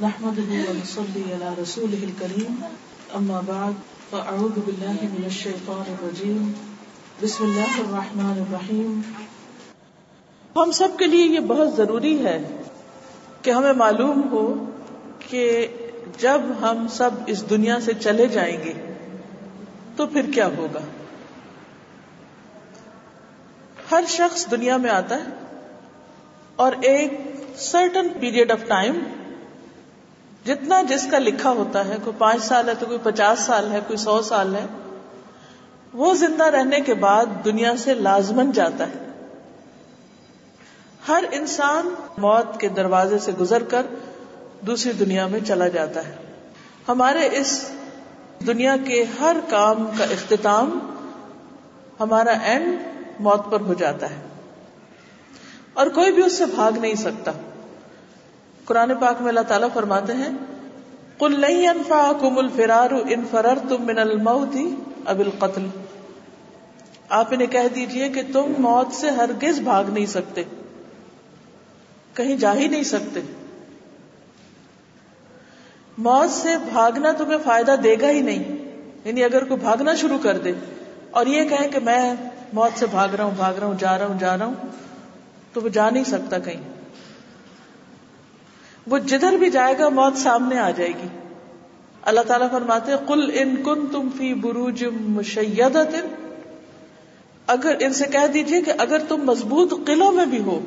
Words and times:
نحمده 0.00 0.70
ونصلي 0.70 1.22
على 1.34 1.50
رسوله 1.58 2.00
الكريم. 2.04 2.56
أما 3.16 3.40
بعد، 3.46 3.72
فأعوذ 4.10 4.58
بالله 4.66 4.96
من 5.02 5.24
الشيطان 5.24 5.84
الرجيم. 5.88 6.52
بسم 7.22 7.44
الله 7.44 7.78
الرحمن 7.78 8.42
الرحيم. 8.46 9.00
ہم 10.56 10.70
سب 10.70 10.88
کے 10.98 11.06
لیے 11.06 11.24
یہ 11.24 11.40
بہت 11.40 11.76
ضروری 11.76 12.24
ہے 12.24 12.60
کہ 13.42 13.50
ہمیں 13.50 13.72
معلوم 13.72 14.32
ہو 14.32 14.64
کہ 15.28 15.66
جب 16.18 16.40
ہم 16.60 16.86
سب 16.88 17.10
اس 17.26 17.50
دنیا 17.50 17.80
سے 17.80 17.92
چلے 18.00 18.26
جائیں 18.26 18.64
گے، 18.64 18.72
تو 19.96 20.06
پھر 20.06 20.30
کیا 20.34 20.48
ہوگا؟ 20.56 20.80
ہر 23.90 24.04
شخص 24.08 24.50
دنیا 24.50 24.76
میں 24.76 24.90
آتا 24.90 25.14
ہے 25.14 25.30
اور 26.56 26.72
ایک 26.80 27.20
سرٹن 27.56 28.08
پیریڈ 28.20 28.50
آف 28.50 28.58
ٹائم 28.68 28.98
جتنا 30.46 30.82
جس 30.82 31.08
کا 31.10 31.18
لکھا 31.18 31.50
ہوتا 31.50 31.84
ہے، 31.84 31.96
کوئی 32.04 32.16
پانچ 32.18 32.44
سال 32.44 32.68
ہے 32.68 32.74
تو 32.74 32.86
کوئی 32.86 32.98
پچاس 33.02 33.38
سال 33.38 33.72
ہے، 33.72 33.80
کوئی 33.86 33.96
سو 33.96 34.22
سال 34.22 34.54
ہے، 34.54 34.66
وہ 35.92 36.14
زندہ 36.14 36.44
رہنے 36.44 36.80
کے 36.80 36.94
بعد 36.94 37.26
دنیا 37.44 37.76
سے 37.76 37.94
لازمن 37.94 38.52
جاتا 38.52 38.86
ہے۔ 38.86 39.06
ہر 41.08 41.24
انسان 41.32 41.94
موت 42.18 42.60
کے 42.60 42.68
دروازے 42.68 43.18
سے 43.18 43.32
گزر 43.32 43.62
کر 43.62 43.86
دوسری 44.60 44.92
دنیا 44.92 45.26
میں 45.26 45.40
چلا 45.40 45.68
جاتا 45.68 46.06
ہے۔ 46.08 46.14
ہمارے 46.88 47.28
اس 47.32 47.70
دنیا 48.46 48.76
کے 48.84 49.04
ہر 49.20 49.36
کام 49.48 49.88
کا 49.98 50.04
اختتام 50.04 50.78
ہمارا 52.00 52.32
اینڈ 52.32 52.78
موت 53.20 53.50
پر 53.50 53.60
ہو 53.60 53.74
جاتا 53.74 54.10
ہے۔ 54.10 54.16
اور 55.74 55.86
کوئی 55.86 56.12
بھی 56.12 56.24
اس 56.26 56.38
سے 56.38 56.46
بھاگ 56.46 56.72
نہیں 56.72 56.94
سکتا۔ 56.94 57.32
قرآن 58.66 58.94
پاک 58.94 59.20
میں 59.20 59.28
اللہ 59.28 59.40
تعالیٰ 59.40 59.68
فرماتے 59.74 60.12
ہیں 60.12 60.28
کل 61.18 61.40
نہیں 61.40 61.68
انفا 61.68 62.12
کم 62.20 62.38
الفرار 62.38 62.90
ان 62.90 63.24
تم 63.68 63.86
من 63.86 63.98
الموت 63.98 64.56
اب 65.04 65.18
القتل۔ 65.18 65.66
آپ 67.08 67.28
انہیں 67.30 67.46
کہہ 67.46 67.68
دیجیے 67.74 68.08
کہ 68.08 68.22
تم 68.32 68.52
موت 68.58 68.94
سے 68.94 69.10
ہرگز 69.10 69.60
بھاگ 69.60 69.84
نہیں 69.84 70.06
سکتے۔ 70.06 70.44
کہیں 72.14 72.36
جا 72.36 72.54
ہی 72.54 72.68
نہیں 72.68 72.82
سکتے۔ 72.82 73.20
موت 75.98 76.30
سے 76.30 76.48
بھاگنا 76.72 77.12
تمہیں 77.12 77.38
فائدہ 77.44 77.76
دے 77.84 77.96
گا 78.00 78.10
ہی 78.10 78.20
نہیں۔ 78.20 78.44
یعنی 79.04 79.24
اگر 79.24 79.44
کوئی 79.44 79.60
بھاگنا 79.60 79.94
شروع 79.94 80.18
کر 80.22 80.38
دے 80.38 80.52
اور 81.10 81.26
یہ 81.26 81.48
کہے 81.48 81.68
کہ 81.68 81.78
میں 81.78 82.14
موت 82.52 82.78
سے 82.78 82.86
بھاگ 82.86 83.08
رہا 83.08 83.24
ہوں، 83.24 83.32
بھاگ 83.36 83.54
رہا 83.54 83.66
ہوں، 83.66 83.74
جا 83.78 83.98
رہا 83.98 84.06
ہوں، 84.06 84.18
جا 84.18 84.38
رہا 84.38 84.46
ہوں، 84.46 84.54
تو 85.52 85.60
وہ 85.60 85.68
جا 85.68 85.90
نہیں 85.90 86.04
سکتا 86.04 86.38
کہیں۔ 86.38 86.75
وہ 88.86 88.98
جدھر 88.98 89.32
بھی 89.32 89.50
جائے 89.50 89.78
گا 89.78 89.88
موت 89.88 90.18
سامنے 90.18 90.58
آ 90.58 90.70
جائے 90.70 90.90
گی۔ 90.90 91.08
اللہ 92.02 92.20
تعالیٰ 92.20 92.50
فرماتے 92.50 92.92
کل 93.06 93.30
ان 93.34 93.56
کن 93.56 93.86
تم 93.86 94.08
فی 94.18 94.34
بروج 94.34 94.84
مشید 95.00 95.78
اگر 97.46 97.76
ان 97.80 97.92
سے 97.92 98.04
کہہ 98.04 98.26
دیجیے 98.26 98.60
کہ 98.62 98.72
اگر 98.78 98.98
تم 99.08 99.16
مضبوط 99.16 99.72
قلعوں 99.86 100.12
میں 100.12 100.26
بھی 100.26 100.40
ہو، 100.40 100.60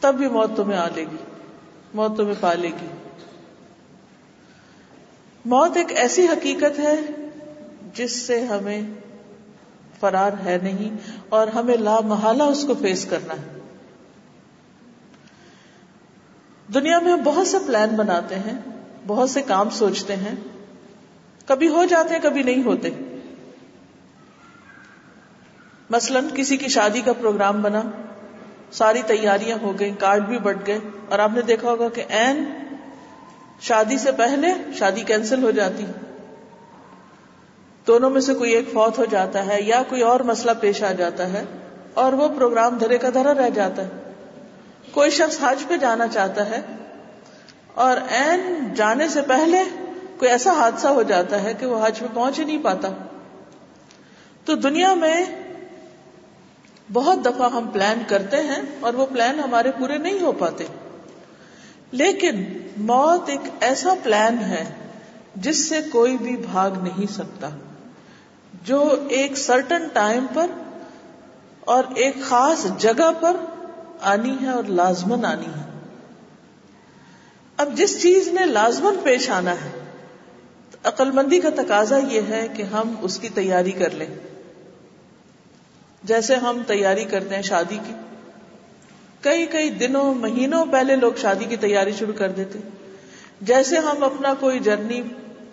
تب 0.00 0.14
بھی 0.14 0.28
موت 0.28 0.56
تمہیں 0.56 0.78
آ 0.78 0.88
لے 0.94 1.02
گی، 1.02 1.16
موت 1.94 2.16
تمہیں 2.16 2.34
پا 2.40 2.54
لے 2.54 2.68
گی۔ 2.68 2.86
موت 5.44 5.76
ایک 5.76 5.92
ایسی 5.96 6.26
حقیقت 6.26 6.78
ہے 6.78 7.00
جس 7.94 8.12
سے 8.12 8.44
ہمیں 8.44 8.82
فرار 10.00 10.30
ہے 10.44 10.58
نہیں 10.62 10.96
اور 11.28 11.48
ہمیں 11.48 11.76
لا 11.76 12.00
محالہ 12.00 12.42
اس 12.42 12.64
کو 12.66 12.74
فیس 12.80 13.04
کرنا 13.04 13.34
ہے۔ 13.34 13.57
دنیا 16.74 16.98
میں 16.98 17.12
ہم 17.12 17.20
بہت 17.24 17.46
سے 17.46 17.56
پلان 17.66 17.88
بناتے 17.88 18.34
ہیں، 18.34 18.58
بہت 19.06 19.30
سے 19.30 19.42
کام 19.42 19.70
سوچتے 19.70 20.16
ہیں۔ 20.16 20.34
کبھی 21.46 21.68
ہو 21.68 21.84
جاتے 21.84 22.14
ہیں، 22.14 22.22
کبھی 22.22 22.42
نہیں 22.42 22.64
ہوتے۔ 22.64 22.90
مثلا 25.90 26.20
کسی 26.34 26.56
کی 26.56 26.68
شادی 26.68 27.00
کا 27.00 27.12
پروگرام 27.12 27.62
بنا، 27.62 27.82
ساری 28.72 29.02
تیاریاں 29.06 29.58
ہو 29.62 29.78
گئی 29.78 29.92
کارڈ 29.98 30.26
بھی 30.26 30.38
بٹ 30.38 30.56
گئے۔ 30.66 30.78
اور 31.08 31.18
آپ 31.18 31.30
نے 31.34 31.42
دیکھا 31.42 31.70
ہوگا 31.70 31.88
کہ 31.88 32.04
این 32.08 32.44
شادی 33.60 33.98
سے 33.98 34.12
پہلے 34.12 34.48
شادی 34.74 35.00
کینسل 35.00 35.42
ہو 35.42 35.50
جاتی۔ 35.50 35.84
دونوں 37.86 38.10
میں 38.10 38.20
سے 38.20 38.34
کوئی 38.34 38.52
ایک 38.52 38.72
فوت 38.72 38.98
ہو 38.98 39.04
جاتا 39.04 39.46
ہے 39.46 39.62
یا 39.62 39.82
کوئی 39.88 40.02
اور 40.02 40.20
مسئلہ 40.20 40.50
پیش 40.60 40.82
آ 40.82 40.92
جاتا 40.92 41.32
ہے 41.32 41.44
اور 41.94 42.12
وہ 42.12 42.28
پروگرام 42.28 42.78
دھرے 42.78 42.98
کا 42.98 43.08
دھرا 43.14 43.34
رہ 43.34 43.50
جاتا 43.50 43.82
ہے۔ 43.82 44.07
کوئی 44.98 45.10
شخص 45.10 45.36
حج 45.42 45.64
پہ 45.68 45.76
جانا 45.76 46.06
چاہتا 46.08 46.50
ہے 46.50 46.60
اور 47.74 47.96
این 48.10 48.72
جانے 48.74 49.08
سے 49.08 49.22
پہلے 49.22 49.62
کوئی 50.18 50.30
ایسا 50.30 50.52
حادثہ 50.52 50.88
ہو 50.88 51.02
جاتا 51.02 51.42
ہے 51.42 51.54
کہ 51.54 51.66
وہ 51.66 51.86
حج 51.86 51.98
پہ 51.98 52.06
پہنچ 52.14 52.38
ہی 52.38 52.44
نہیں 52.44 52.62
پاتا۔ 52.62 52.88
تو 54.44 54.54
دنیا 54.54 54.94
میں 54.94 55.24
بہت 56.92 57.24
دفعہ 57.24 57.50
ہم 57.52 57.68
پلان 57.72 58.02
کرتے 58.06 58.42
ہیں 58.42 58.62
اور 58.80 58.94
وہ 58.94 59.06
پلان 59.06 59.40
ہمارے 59.40 59.70
پورے 59.70 59.98
نہیں 59.98 60.20
ہو 60.20 60.32
پاتے۔ 60.32 60.64
لیکن 61.90 62.42
موت 62.76 63.28
ایک 63.28 63.40
ایسا 63.60 63.94
پلان 64.02 64.38
ہے 64.38 64.64
جس 65.34 65.68
سے 65.68 65.80
کوئی 65.92 66.16
بھی 66.16 66.36
بھاگ 66.36 66.70
نہیں 66.82 67.12
سکتا، 67.12 67.48
جو 68.62 68.82
ایک 69.08 69.38
سرٹن 69.38 69.86
ٹائم 69.92 70.26
پر 70.34 70.46
اور 71.60 71.84
ایک 71.94 72.22
خاص 72.22 72.66
جگہ 72.78 73.10
پر 73.20 73.36
آنی 74.02 74.36
ہے 74.42 74.48
اور 74.48 74.64
لازمن 74.64 75.24
آنی 75.24 75.46
ہے۔ 75.46 75.68
اب 77.56 77.74
جس 77.74 78.02
چیز 78.02 78.28
نے 78.28 78.44
لازمن 78.44 78.96
پیش 79.02 79.30
آنا 79.30 79.52
ہے 79.52 79.70
عقل 80.84 81.10
مندی 81.10 81.40
کا 81.40 81.48
تقاضا 81.50 81.98
یہ 81.98 82.20
ہے 82.28 82.48
کہ 82.54 82.62
ہم 82.62 82.94
اس 83.00 83.18
کی 83.18 83.28
تیاری 83.28 83.70
کر 83.70 83.90
لیں۔ 83.90 84.06
جیسے 86.02 86.34
ہم 86.34 86.62
تیاری 86.66 87.04
کرتے 87.04 87.34
ہیں 87.34 87.42
شادی 87.42 87.78
کی۔ 87.86 87.92
کئی 89.20 89.46
کئی 89.46 89.70
دنوں، 89.70 90.14
مہینوں 90.14 90.66
پہلے 90.66 90.96
لوگ 90.96 91.12
شادی 91.16 91.44
کی 91.44 91.56
تیاری 91.56 91.92
شروع 91.92 92.14
کر 92.14 92.30
دیتے۔ 92.30 92.58
جیسے 93.40 93.76
ہم 93.76 94.04
اپنا 94.04 94.34
کوئی 94.40 94.58
جرنی، 94.58 95.02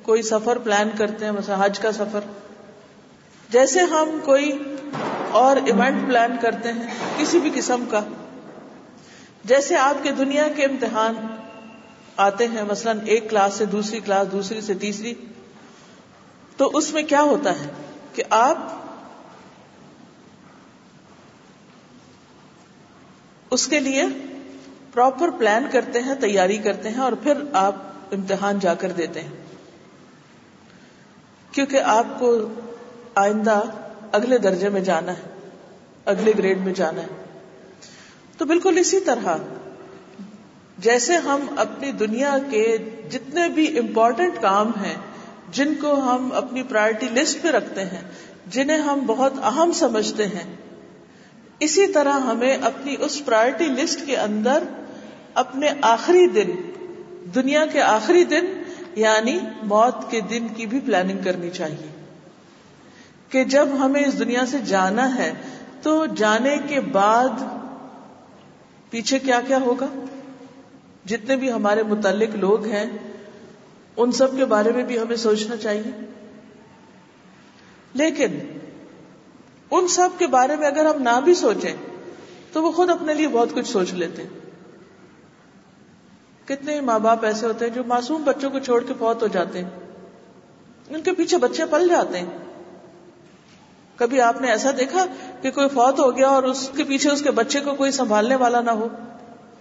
کوئی 0.02 0.22
سفر 0.22 0.58
پلان 0.58 0.90
کرتے 0.98 1.26
ہیں، 1.26 1.32
مثلا 1.32 1.66
حج 1.66 1.80
کا 1.80 1.92
سفر۔ 1.92 2.20
جیسے 3.50 3.80
ہم 3.80 4.20
کوئی 4.26 4.76
اور 5.32 5.58
ایونٹ 5.58 6.08
پلان 6.08 6.38
کرتے 6.42 6.72
ہیں، 6.72 6.88
کسی 7.18 7.40
بھی 7.40 7.52
قسم 7.54 7.86
کا۔ 7.90 8.04
جیسے 9.46 9.76
آپ 9.76 10.04
کے 10.04 10.12
دنیا 10.12 10.48
کے 10.56 10.66
امتحان 10.66 11.14
آتے 12.18 12.48
ہیں، 12.48 12.64
مثلا 12.64 12.92
ایک 13.06 13.30
کلاس 13.30 13.54
سے 13.54 13.66
دوسری 13.66 14.00
کلاس، 14.00 14.32
دوسری 14.32 14.62
سے 14.62 14.74
تیسری، 14.74 15.14
تو 16.58 16.72
اس 16.74 16.94
میں 16.94 17.04
کیا 17.04 17.22
ہوتا 17.22 17.52
ہے 17.52 17.68
کہ 18.14 18.24
آپ 18.30 18.58
اس 23.52 23.68
کے 23.68 23.80
لیے 23.80 24.04
پراپر 24.94 25.30
پلان 25.30 25.68
کرتے 25.72 26.02
ہیں، 26.02 26.16
تیاری 26.16 26.58
کرتے 26.58 26.90
ہیں 26.90 27.00
اور 27.00 27.12
پھر 27.12 27.34
آپ 27.54 27.76
امتحان 28.12 28.60
جا 28.60 28.74
کر 28.74 28.92
دیتے 28.92 29.22
ہیں۔ 29.22 29.32
کیونکہ 31.52 31.82
آپ 31.82 32.06
کو 32.20 32.48
آئندہ 33.16 33.62
اگلے 34.12 34.38
درجے 34.38 34.70
میں 34.70 34.82
جانا 34.82 35.12
ہے، 35.12 35.50
اگلے 36.06 36.34
گریڈ 36.38 36.58
میں 36.58 36.74
جانا 36.74 37.02
ہے۔ 37.02 37.25
تو 38.38 38.46
بالکل 38.46 38.78
اسی 38.78 39.00
طرح 39.00 39.38
جیسے 40.78 41.14
ہم 41.14 41.40
اپنی 41.58 41.92
دنیا 41.92 42.38
کے 42.50 42.78
جتنے 43.10 43.50
بھی 43.50 43.80
امپورٹنٹ 43.80 44.34
کام 44.42 44.68
ہیں، 44.68 44.96
جن 45.52 45.74
کو 45.76 45.94
ہم 45.94 46.30
اپنی 46.34 46.64
پرائرٹی 46.64 47.06
لسٹ 47.06 47.42
پہ 47.42 47.48
رکھتے 47.48 47.82
ہیں، 47.82 48.02
جنہیں 48.48 48.78
ہم 48.78 49.00
بہت 49.06 49.34
اہم 49.44 49.72
سمجھتے 49.72 50.28
ہیں، 50.28 50.56
اسی 51.60 51.88
طرح 51.88 52.14
ہمیں 52.14 52.58
اپنی 52.58 52.96
اس 53.00 53.26
پرائرٹی 53.26 53.66
لسٹ 53.66 54.06
کے 54.06 54.18
اندر 54.18 54.64
اپنے 55.34 55.70
آخری 55.82 56.28
دن، 56.28 56.52
دنیا 57.36 57.66
کے 57.66 57.82
آخری 57.82 58.24
دن 58.24 58.62
یعنی 58.96 59.40
موت 59.64 60.12
کے 60.12 60.22
دن 60.22 60.48
کی 60.48 60.66
بھی 60.66 60.80
پلاننگ 60.80 61.18
کرنی 61.24 61.50
چاہیے۔ 61.50 62.04
کہ 63.30 63.44
جب 63.44 63.68
ہمیں 63.80 64.06
اس 64.06 64.20
دنیا 64.20 64.46
سے 64.46 64.58
جانا 64.66 65.16
ہے، 65.16 65.34
تو 65.82 66.06
جانے 66.06 66.58
کے 66.68 66.82
بعد 66.82 67.30
پیچھے 68.90 69.20
کیا 69.20 69.42
کیا 69.48 69.58
ہوگا؟ 69.58 69.88
جتنے 71.06 71.36
بھی 71.36 71.52
ہمارے 71.52 71.84
متعلق 71.84 72.36
لوگ 72.36 72.66
ہیں، 72.66 72.86
ان 73.98 74.12
سب 74.12 74.38
کے 74.38 74.46
بارے 74.46 74.72
میں 74.72 74.84
بھی 74.84 75.00
ہمیں 75.00 75.16
سوچنا 75.16 75.58
چاہیے۔ 75.58 76.12
لیکن، 77.94 78.40
ان 79.72 79.88
سب 79.88 80.10
کے 80.18 80.28
بارے 80.28 80.56
میں 80.56 80.68
اگر 80.68 80.86
ہم 80.86 81.02
نہ 81.02 81.22
بھی 81.24 81.34
سوچیں، 81.34 81.76
تو 82.54 82.64
وہ 82.64 82.72
خود 82.72 82.90
اپنے 82.90 83.14
لیے 83.14 83.28
بہت 83.28 83.50
کچھ 83.54 83.68
سوچ 83.68 83.94
لیتے 83.94 84.22
ہیں۔ 84.22 84.30
کتنے 86.46 86.82
ماں 86.82 87.00
باپ 87.00 87.26
ایسے 87.26 87.46
ہوتے 87.46 87.66
ہیں 87.66 87.74
جو 87.74 87.84
معصوم 87.84 88.24
بچوں 88.24 88.50
کو 88.50 88.60
چھوڑ 88.60 88.84
کے 88.84 88.94
فوت 89.00 89.22
ہو 89.22 89.28
جاتے 89.28 89.64
ہیں۔ 89.64 89.70
ان 90.90 91.02
کے 91.02 91.12
پیچھے 91.12 91.38
بچے 91.38 91.64
پل 91.66 91.88
جاتے 91.88 92.20
ہیں۔ 92.20 92.26
کبھی 93.96 94.22
آپ 94.22 94.42
نے 94.42 94.48
ایسا 94.48 94.72
دیکھا 94.78 95.06
کہ 95.42 95.52
کوئی 95.52 95.70
فوت 95.70 96.00
ہو 96.00 96.18
گیا 96.18 96.28
اور 96.28 96.44
اس 96.44 96.70
کے 96.78 96.84
پیچھے 96.84 97.10
اس 97.10 97.22
کے 97.22 97.32
بچے 97.32 97.60
کو 97.60 97.76
کوئی 97.76 97.92
سنبھالنے 97.92 98.36
والا 98.36 98.62
نہ 98.62 98.72
ہو۔ 98.72 98.88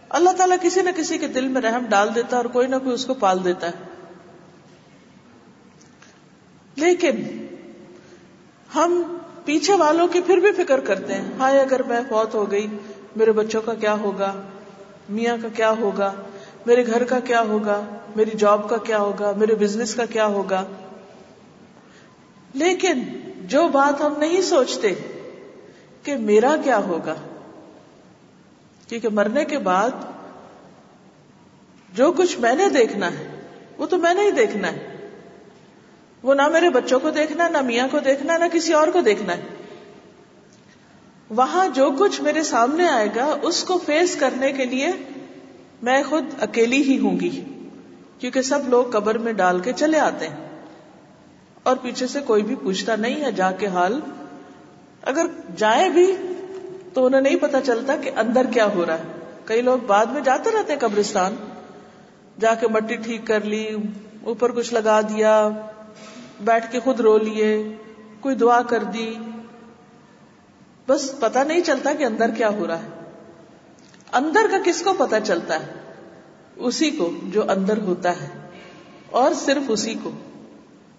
اللہ 0.08 0.30
تعالیٰ 0.30 0.56
کسی 0.62 0.82
نہ 0.82 0.90
کسی 0.96 1.18
کے 1.18 1.26
دل 1.26 1.48
میں 1.48 1.62
رحم 1.62 1.84
ڈال 1.88 2.14
دیتا 2.14 2.28
ہے 2.30 2.36
اور 2.36 2.44
کوئی 2.44 2.66
نہ 2.66 2.76
کوئی 2.76 2.94
اس 2.94 3.06
کو 3.06 3.14
پال 3.14 3.44
دیتا 3.44 3.66
ہے۔ 3.66 3.72
لیکن 6.76 7.46
ہم 8.74 9.18
پیچھے 9.44 9.74
والوں 9.74 10.08
کی 10.08 10.20
پھر 10.20 10.36
بھی 10.36 10.52
فکر 10.52 10.80
کرتے 10.80 11.14
ہیں، 11.14 11.32
ہائے 11.38 11.60
اگر 11.60 11.82
میں 11.82 12.00
فوت 12.08 12.34
ہو 12.34 12.50
گئی، 12.50 12.66
میرے 13.16 13.32
بچوں 13.32 13.62
کا 13.62 13.74
کیا 13.74 13.94
ہوگا؟ 13.94 14.32
میاں 15.08 15.36
کا 15.42 15.48
کیا 15.48 15.70
ہوگا؟ 15.70 16.12
میرے 16.66 16.86
گھر 16.86 17.04
کا 17.04 17.20
کیا 17.20 17.40
ہوگا؟ 17.40 17.80
میری 18.16 18.30
جاب 18.38 18.68
کا 18.68 18.76
کیا 18.76 18.98
ہوگا؟ 18.98 19.32
میرے 19.36 19.54
بزنس 19.54 19.94
کا 19.94 20.04
کیا 20.04 20.26
ہوگا؟ 20.26 20.64
لیکن 22.54 23.02
جو 23.40 23.68
بات 23.68 24.00
ہم 24.00 24.14
نہیں 24.18 24.42
سوچتے 24.42 24.94
کہ 26.04 26.16
میرا 26.16 26.56
کیا 26.64 26.78
ہوگا؟ 26.78 27.14
کیونکہ 28.88 29.08
مرنے 29.08 29.44
کے 29.44 29.58
بعد 29.58 29.90
جو 31.92 32.12
کچھ 32.12 32.38
میں 32.38 32.54
نے 32.54 32.68
دیکھنا 32.68 33.12
ہے، 33.12 33.40
وہ 33.78 33.86
تو 33.86 33.96
میں 33.96 34.14
نے 34.14 34.22
ہی 34.22 34.30
دیکھنا 34.30 34.72
ہے۔ 34.72 35.08
وہ 36.22 36.34
نہ 36.34 36.48
میرے 36.48 36.70
بچوں 36.70 37.00
کو 37.00 37.10
دیکھنا، 37.10 37.48
نہ 37.48 37.60
میاں 37.60 37.88
کو 37.90 37.98
دیکھنا، 37.98 38.36
نہ 38.36 38.44
کسی 38.52 38.72
اور 38.72 38.88
کو 38.88 39.00
دیکھنا 39.00 39.36
ہے۔ 39.36 39.42
وہاں 41.30 41.68
جو 41.68 41.90
کچھ 41.98 42.20
میرے 42.20 42.42
سامنے 42.42 42.88
آئے 42.88 43.08
گا، 43.16 43.36
اس 43.42 43.64
کو 43.64 43.80
فیس 43.86 44.16
کرنے 44.16 44.52
کے 44.52 44.64
لیے 44.64 44.88
میں 45.82 46.02
خود 46.08 46.24
اکیلی 46.40 46.82
ہی 46.82 46.98
ہوں 46.98 47.20
گی۔ 47.20 47.44
کیونکہ 48.18 48.42
سب 48.42 48.68
لوگ 48.68 48.84
قبر 48.84 49.18
میں 49.18 49.32
ڈال 49.32 49.60
کے 49.60 49.72
چلے 49.72 49.98
آتے 49.98 50.28
ہیں۔ 50.28 50.48
اور 51.62 51.76
پیچھے 51.76 52.06
سے 52.06 52.20
کوئی 52.20 52.42
بھی 52.42 52.54
پوچھتا 52.54 52.96
نہیں 52.96 53.24
ہے، 53.24 53.32
جا 53.32 53.50
کے 53.50 53.66
حال 53.66 54.00
اگر 55.04 55.26
جائیں 55.56 55.88
بھی 55.88 56.16
تو 56.94 57.06
انہیں 57.06 57.20
نہیں 57.20 57.36
پتا 57.36 57.60
چلتا 57.60 57.96
کہ 57.96 58.10
اندر 58.16 58.46
کیا 58.46 58.66
ہو 58.66 58.86
رہا 58.86 58.98
ہے۔ 58.98 59.02
کئی 59.44 59.60
لوگ 59.60 59.78
بعد 59.86 60.06
میں 60.06 60.20
جاتے 60.20 60.50
رہتے 60.50 60.72
ہیں 60.72 60.80
قبرستان، 60.80 61.34
جا 62.40 62.54
کے 62.54 62.68
مٹی 62.68 62.96
ٹھیک 62.96 63.26
کر 63.26 63.40
لی، 63.40 63.76
اوپر 64.24 64.52
کچھ 64.52 64.74
لگا 64.74 65.00
دیا، 65.00 65.48
بیٹھ 66.40 66.72
کے 66.72 66.80
خود 66.80 67.00
رو 67.00 67.18
لیے، 67.18 67.76
کوئی 68.20 68.34
دعا 68.34 68.62
کر 68.62 68.82
دی۔ 68.82 69.14
بس 70.88 71.20
پتا 71.20 71.44
نہیں 71.44 71.60
چلتا 71.60 71.92
کہ 71.92 72.04
اندر 72.04 72.30
کیا 72.30 72.48
ہو 72.48 72.66
رہا 72.66 72.82
ہے۔ 72.82 72.88
اندر 74.12 74.40
کا 74.50 74.56
کس 74.64 74.82
کو 74.82 74.94
پتا 74.98 75.20
چلتا 75.20 75.66
ہے؟ 75.66 75.72
اسی 76.56 76.90
کو 76.90 77.10
جو 77.22 77.50
اندر 77.50 77.78
ہوتا 77.78 78.10
ہے، 78.10 78.28
اور 79.10 79.30
صرف 79.34 79.62
اسی 79.68 79.94
کو۔ 80.02 80.10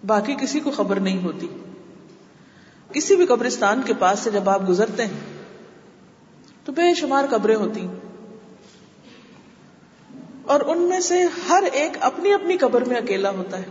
باقی 0.06 0.34
کسی 0.34 0.60
کو 0.60 0.70
خبر 0.70 1.00
نہیں 1.00 1.22
ہوتی۔ 1.24 1.48
کسی 2.92 3.16
بھی 3.16 3.26
قبرستان 3.26 3.82
کے 3.82 3.92
پاس 3.98 4.18
سے 4.18 4.30
جب 4.30 4.48
آپ 4.50 4.68
گزرتے 4.68 5.04
ہیں، 5.04 5.20
تو 6.64 6.72
بے 6.72 6.94
شمار 6.94 7.24
قبریں 7.30 7.56
ہوتی 7.56 7.86
اور 10.42 10.60
ان 10.60 10.78
میں 10.78 11.00
سے 11.00 11.24
ہر 11.48 11.64
ایک 11.72 11.96
اپنی 12.00 12.32
اپنی 12.32 12.56
قبر 12.56 12.84
میں 12.84 12.96
اکیلا 12.96 13.30
ہوتا 13.30 13.58
ہے۔ 13.58 13.64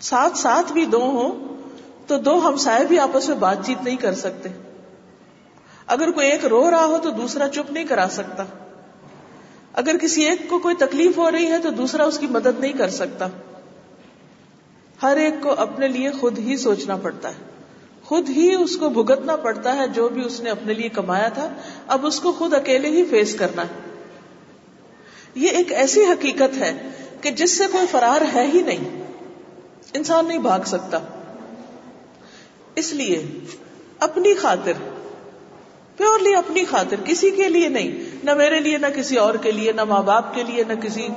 ساتھ 0.00 0.38
ساتھ 0.38 0.72
بھی 0.72 0.84
دو 0.84 1.00
ہوں 1.00 1.58
تو 2.06 2.18
دو 2.18 2.48
ہمسائے 2.48 2.84
بھی 2.84 2.98
آپس 2.98 3.28
میں 3.28 3.36
بات 3.36 3.66
چیت 3.66 3.84
نہیں 3.84 3.96
کر 3.96 4.14
سکتے۔ 4.14 4.48
اگر 5.86 6.10
کوئی 6.10 6.30
ایک 6.30 6.44
رو 6.44 6.70
رہا 6.70 6.84
ہو 6.84 6.98
تو 7.02 7.10
دوسرا 7.10 7.48
چپ 7.48 7.72
نہیں 7.72 7.84
کرا 7.84 8.06
سکتا۔ 8.10 8.44
اگر 9.72 9.96
کسی 9.96 10.24
ایک 10.24 10.48
کو 10.48 10.58
کوئی 10.58 10.74
تکلیف 10.74 11.18
ہو 11.18 11.30
رہی 11.30 11.46
ہے 11.46 11.58
تو 11.58 11.70
دوسرا 11.70 12.04
اس 12.04 12.18
کی 12.18 12.26
مدد 12.26 12.60
نہیں 12.60 12.72
کر 12.72 12.88
سکتا۔ 12.88 13.26
ہر 15.02 15.16
ایک 15.16 15.34
کو 15.42 15.50
اپنے 15.50 15.88
لیے 15.88 16.10
خود 16.10 16.38
ہی 16.38 16.56
سوچنا 16.56 16.96
پڑتا 16.96 17.28
ہے۔ 17.28 17.49
خود 18.10 18.30
ہی 18.30 18.54
اس 18.54 18.76
کو 18.76 18.88
بھگتنا 18.88 19.36
پڑتا 19.36 19.76
ہے 19.76 19.88
جو 19.88 20.08
بھی 20.08 20.24
اس 20.24 20.40
نے 20.40 20.50
اپنے 20.50 20.74
لیے 20.74 20.88
کمایا 20.88 21.28
تھا، 21.28 21.54
اب 21.86 22.06
اس 22.06 22.20
کو 22.20 22.32
خود 22.32 22.54
اکیلے 22.54 22.88
ہی 22.88 23.04
فیس 23.04 23.34
کرنا 23.34 23.62
ہے۔ 23.62 23.96
یہ 25.34 25.48
ایک 25.48 25.72
ایسی 25.72 26.04
حقیقت 26.04 26.56
ہے 26.56 26.88
کہ 27.20 27.30
جس 27.30 27.58
سے 27.58 27.64
کوئی 27.72 27.86
فرار 27.90 28.20
ہے 28.34 28.50
ہی 28.54 28.62
نہیں۔ 28.62 29.02
انسان 29.94 30.28
نہیں 30.28 30.38
بھاگ 30.38 30.60
سکتا۔ 30.66 30.98
اس 32.74 32.92
لیے 32.92 33.26
اپنی 33.98 34.34
خاطر، 34.34 34.72
پیورلی 35.96 36.34
اپنی 36.34 36.64
خاطر، 36.64 36.96
کسی 37.04 37.30
کے 37.30 37.48
لیے 37.48 37.68
نہیں۔ 37.68 38.16
نہ 38.24 38.34
میرے 38.34 38.60
لیے، 38.60 38.78
نہ 38.78 38.86
کسی 38.96 39.16
اور 39.16 39.34
کے 39.34 39.52
لیے، 39.52 39.72
نہ 39.72 39.84
ماں 39.84 40.02
باپ 40.02 40.34
کے 40.34 40.42
لیے، 40.42 40.64
نہ 40.64 40.72
کسی 40.72 41.08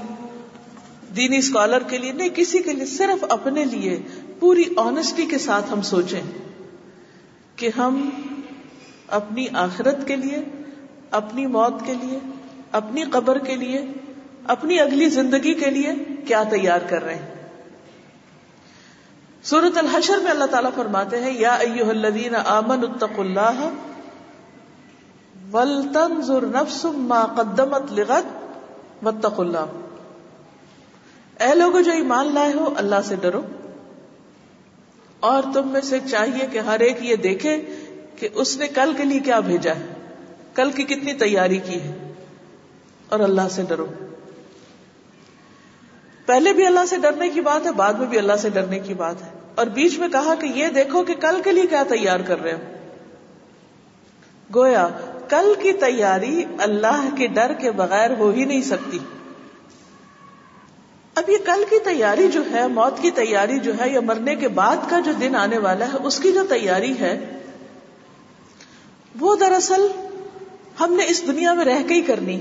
دینی 1.15 1.37
اسکالر 1.37 1.83
کے 1.83 1.97
لیے، 1.97 2.11
نہیں، 2.11 2.29
کسی 2.29 2.59
کے 2.59 2.73
لیے، 2.73 2.85
صرف 2.85 3.25
اپنے 3.29 3.65
لیے 3.65 4.01
پوری 4.39 4.63
آنےسٹی 4.77 5.25
کے 5.25 5.37
ساتھ 5.37 5.65
ہم 5.71 5.81
سوچیں۔ 5.81 6.21
کہ 7.55 7.69
ہم 7.77 8.09
اپنی 9.07 9.47
آخرت 9.53 10.07
کے 10.07 10.15
لیے، 10.15 10.43
اپنی 11.11 11.45
موت 11.45 11.85
کے 11.85 11.93
لیے، 11.93 12.19
اپنی 12.71 13.03
قبر 13.03 13.37
کے 13.37 13.55
لیے، 13.55 13.85
اپنی 14.47 14.79
اگلی 14.79 15.09
زندگی 15.09 15.53
کے 15.53 15.69
لیے 15.69 15.91
کیا 16.27 16.43
تیار 16.43 16.79
کر 16.89 17.03
رہے 17.03 17.15
ہیں؟ 17.15 17.33
سورت 19.43 19.77
الحشر 19.77 20.17
میں 20.17 20.31
اللہ 20.31 20.43
تعالیٰ 20.43 20.71
فرماتے 20.75 21.21
ہیں، 21.21 21.39
یا 21.39 21.53
ایوہ 21.53 21.89
الذین 21.89 22.35
آمنوا 22.35 22.91
اتقوا 22.91 23.25
اللہ 23.25 23.69
ولتنظر 25.51 26.45
نفس 26.45 26.85
ما 26.85 27.25
قدمت 27.25 27.91
لغد 27.91 28.25
واتقوا 29.03 29.45
اللہ۔ 29.45 29.65
اے 31.43 31.55
لوگوں 31.55 31.81
جو 31.81 31.91
ایمان 31.91 32.33
لائے 32.33 32.53
ہو، 32.53 32.73
اللہ 32.77 32.95
سے 33.05 33.15
ڈرو۔ 33.15 33.41
اور 35.23 35.43
تم 35.53 35.67
میں 35.67 35.81
سے 35.81 35.99
چاہیے 36.09 36.47
کہ 36.51 36.59
ہر 36.59 36.79
ایک 36.79 36.97
یہ 37.01 37.15
دیکھے 37.15 37.63
کہ 38.15 38.29
اس 38.33 38.57
نے 38.57 38.67
کل 38.67 38.93
کے 38.97 39.03
لیے 39.03 39.19
کیا 39.19 39.39
بھیجا 39.39 39.73
ہے۔ 39.75 39.85
کل 40.53 40.71
کی 40.71 40.83
کتنی 40.83 41.13
تیاری 41.13 41.57
کی 41.57 41.81
ہے۔ 41.81 42.13
اور 43.09 43.19
اللہ 43.19 43.41
سے 43.51 43.63
ڈرو۔ 43.67 43.85
پہلے 46.25 46.53
بھی 46.53 46.65
اللہ 46.65 46.85
سے 46.89 46.97
ڈرنے 46.97 47.29
کی 47.29 47.41
بات 47.41 47.65
ہے، 47.65 47.71
بعد 47.71 47.93
میں 47.93 48.07
بھی 48.07 48.17
اللہ 48.17 48.35
سے 48.35 48.49
ڈرنے 48.49 48.79
کی 48.79 48.93
بات 48.93 49.21
ہے۔ 49.21 49.27
اور 49.55 49.67
بیچ 49.67 49.99
میں 49.99 50.07
کہا 50.07 50.35
کہ 50.35 50.45
یہ 50.45 50.67
دیکھو 50.67 51.03
کہ 51.03 51.13
کل 51.13 51.41
کے 51.43 51.51
لیے 51.51 51.67
کیا 51.69 51.83
تیار 51.83 52.19
کر 52.19 52.41
رہے 52.41 52.53
ہو۔ 52.53 52.73
گویا، 54.55 54.87
کل 55.29 55.53
کی 55.61 55.73
تیاری 55.73 56.43
اللہ 56.57 57.07
کے 57.17 57.27
ڈر 57.27 57.53
کے 57.53 57.71
بغیر 57.71 58.09
ہو 58.17 58.29
ہی 58.29 58.45
نہیں 58.45 58.61
سکتی۔ 58.61 58.99
اب 61.15 61.29
یہ 61.29 61.37
کل 61.45 61.63
کی 61.69 61.79
تیاری 61.79 62.27
جو 62.27 62.41
ہے، 62.51 62.67
موت 62.67 63.01
کی 63.01 63.11
تیاری 63.11 63.59
جو 63.59 63.71
ہے 63.79 63.89
یا 63.89 63.99
مرنے 63.99 64.35
کے 64.35 64.47
بعد 64.47 64.77
کا 64.89 64.99
جو 64.99 65.11
دن 65.11 65.35
آنے 65.35 65.57
والا 65.57 65.87
ہے، 65.87 65.97
اس 66.03 66.19
کی 66.19 66.31
جو 66.31 66.43
تیاری 66.49 66.99
ہے، 66.99 67.41
وہ 69.19 69.35
دراصل 69.35 69.87
ہم 70.79 70.93
نے 70.93 71.05
اس 71.07 71.27
دنیا 71.27 71.53
میں 71.53 71.65
رہ 71.65 71.83
کے 71.87 71.93
ہی 71.93 72.01
کرنی 72.01 72.39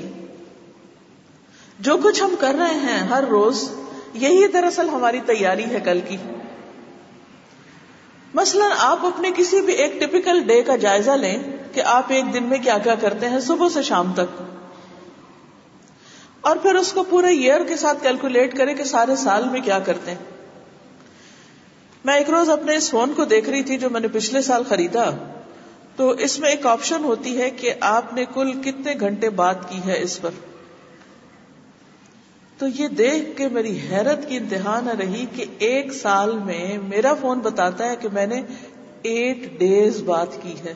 جو 1.78 1.96
کچھ 2.04 2.22
ہم 2.22 2.34
کر 2.38 2.54
رہے 2.54 2.78
ہیں 2.78 2.98
ہر 2.98 3.24
روز، 3.24 3.70
یہی 4.14 4.46
دراصل 4.46 4.88
ہماری 4.88 5.20
تیاری 5.26 5.64
ہے 5.64 5.80
کل 5.80 6.00
کی۔ 6.08 6.16
مثلا 8.34 8.68
آپ 8.78 9.06
اپنے 9.06 9.30
کسی 9.36 9.60
بھی 9.60 9.72
ایک 9.72 10.00
ٹپیکل 10.00 10.40
ڈے 10.40 10.62
کا 10.62 10.76
جائزہ 10.76 11.10
لیں 11.10 11.42
کہ 11.72 11.82
آپ 11.84 12.04
ایک 12.08 12.34
دن 12.34 12.44
میں 12.44 12.58
کیا 12.58 12.78
کیا 12.78 12.94
کرتے 12.94 13.28
ہیں، 13.28 13.40
صبح 13.40 13.68
سے 13.68 13.82
شام 13.82 14.12
تک۔ 14.12 14.42
اور 16.42 16.56
پھر 16.56 16.74
اس 16.74 16.92
کو 16.92 17.02
پورے 17.02 17.26
ایئر 17.26 17.64
کے 17.64 17.76
ساتھ 17.76 18.02
کیلکولیٹ 18.02 18.56
کریں 18.56 18.74
کہ 18.74 18.84
سارے 18.84 19.16
سال 19.16 19.48
میں 19.48 19.60
کیا 19.60 19.78
کرتے 19.78 20.10
ہیں۔ 20.10 20.18
میں 22.04 22.14
ایک 22.14 22.30
روز 22.30 22.48
اپنے 22.48 22.76
اس 22.76 22.90
فون 22.90 23.12
کو 23.12 23.24
دیکھ 23.24 23.50
رہی 23.50 23.62
تھی 23.62 23.78
جو 23.78 23.90
میں 23.90 24.00
نے 24.00 24.08
پچھلے 24.08 24.42
سال 24.42 24.62
خریدا۔ 24.68 25.10
تو 25.96 26.08
اس 26.08 26.38
میں 26.38 26.50
ایک 26.50 26.66
آپشن 26.66 27.04
ہوتی 27.04 27.40
ہے 27.40 27.50
کہ 27.50 27.74
آپ 27.80 28.14
نے 28.14 28.24
کل 28.34 28.62
کتنے 28.62 28.94
گھنٹے 29.00 29.30
بات 29.30 29.70
کی 29.70 29.80
ہے 29.86 30.02
اس 30.02 30.20
پر۔ 30.20 30.30
تو 32.58 32.66
یہ 32.68 32.88
دیکھ 32.88 33.36
کے 33.36 33.48
میری 33.48 33.78
حیرت 33.78 34.28
کی 34.28 34.36
انتہا 34.36 34.80
نہ 34.80 34.90
رہی 34.90 35.26
کہ 35.36 35.44
ایک 35.58 35.92
سال 35.92 36.38
میں 36.38 36.78
میرا 36.78 37.14
فون 37.14 37.38
بتاتا 37.38 37.86
ہے 37.86 37.96
کہ 37.96 38.08
میں 38.12 38.26
نے 38.26 38.42
ایٹ 39.02 39.58
ڈیز 39.58 40.02
بات 40.02 40.42
کی 40.42 40.54
ہے۔ 40.64 40.74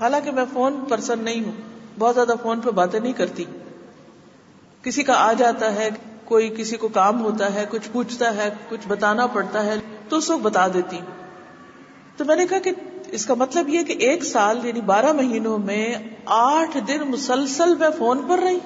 حالانکہ 0.00 0.30
میں 0.30 0.44
فون 0.52 0.84
پرسن 0.88 1.18
نہیں 1.18 1.44
ہوں۔ 1.44 1.52
بہت 1.98 2.14
زیادہ 2.14 2.34
فون 2.42 2.60
پہ 2.60 2.70
باتیں 2.70 3.00
نہیں 3.00 3.12
کرتی۔ 3.12 3.44
کسی 4.82 5.02
کا 5.02 5.14
آ 5.16 5.32
جاتا 5.32 5.74
ہے، 5.74 5.88
کوئی 6.24 6.48
کسی 6.56 6.76
کو 6.76 6.88
کام 6.88 7.20
ہوتا 7.22 7.54
ہے، 7.54 7.64
کچھ 7.70 7.88
پوچھتا 7.92 8.36
ہے، 8.36 8.48
کچھ 8.68 8.88
بتانا 8.88 9.26
پڑتا 9.26 9.64
ہے، 9.66 9.74
تو 10.08 10.16
اس 10.16 10.30
وقت 10.30 10.42
بتا 10.42 10.66
دیتی 10.68 10.98
تو 12.16 12.24
میں 12.24 12.36
نے 12.36 12.46
کہا 12.46 12.58
کہ 12.58 12.70
اس 13.06 13.26
کا 13.26 13.34
مطلب 13.34 13.68
یہ 13.68 13.82
کہ 13.82 13.92
ایک 13.98 14.24
سال 14.24 14.64
یعنی 14.64 14.80
بارہ 14.80 15.12
مہینوں 15.12 15.58
میں 15.58 15.94
آٹھ 16.24 16.76
دن 16.88 17.00
مسلسل 17.08 17.74
میں 17.74 17.88
فون 17.98 18.22
پر 18.28 18.38
رہی۔ 18.38 18.58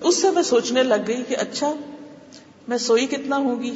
اس 0.00 0.20
سے 0.22 0.30
میں 0.30 0.42
سوچنے 0.42 0.82
لگ 0.82 1.06
گئی 1.06 1.22
کہ 1.22 1.36
اچھا 1.36 1.72
میں 2.68 2.78
سوئی 2.78 3.06
کتنا 3.06 3.36
ہوں 3.36 3.62
گی؟ 3.62 3.74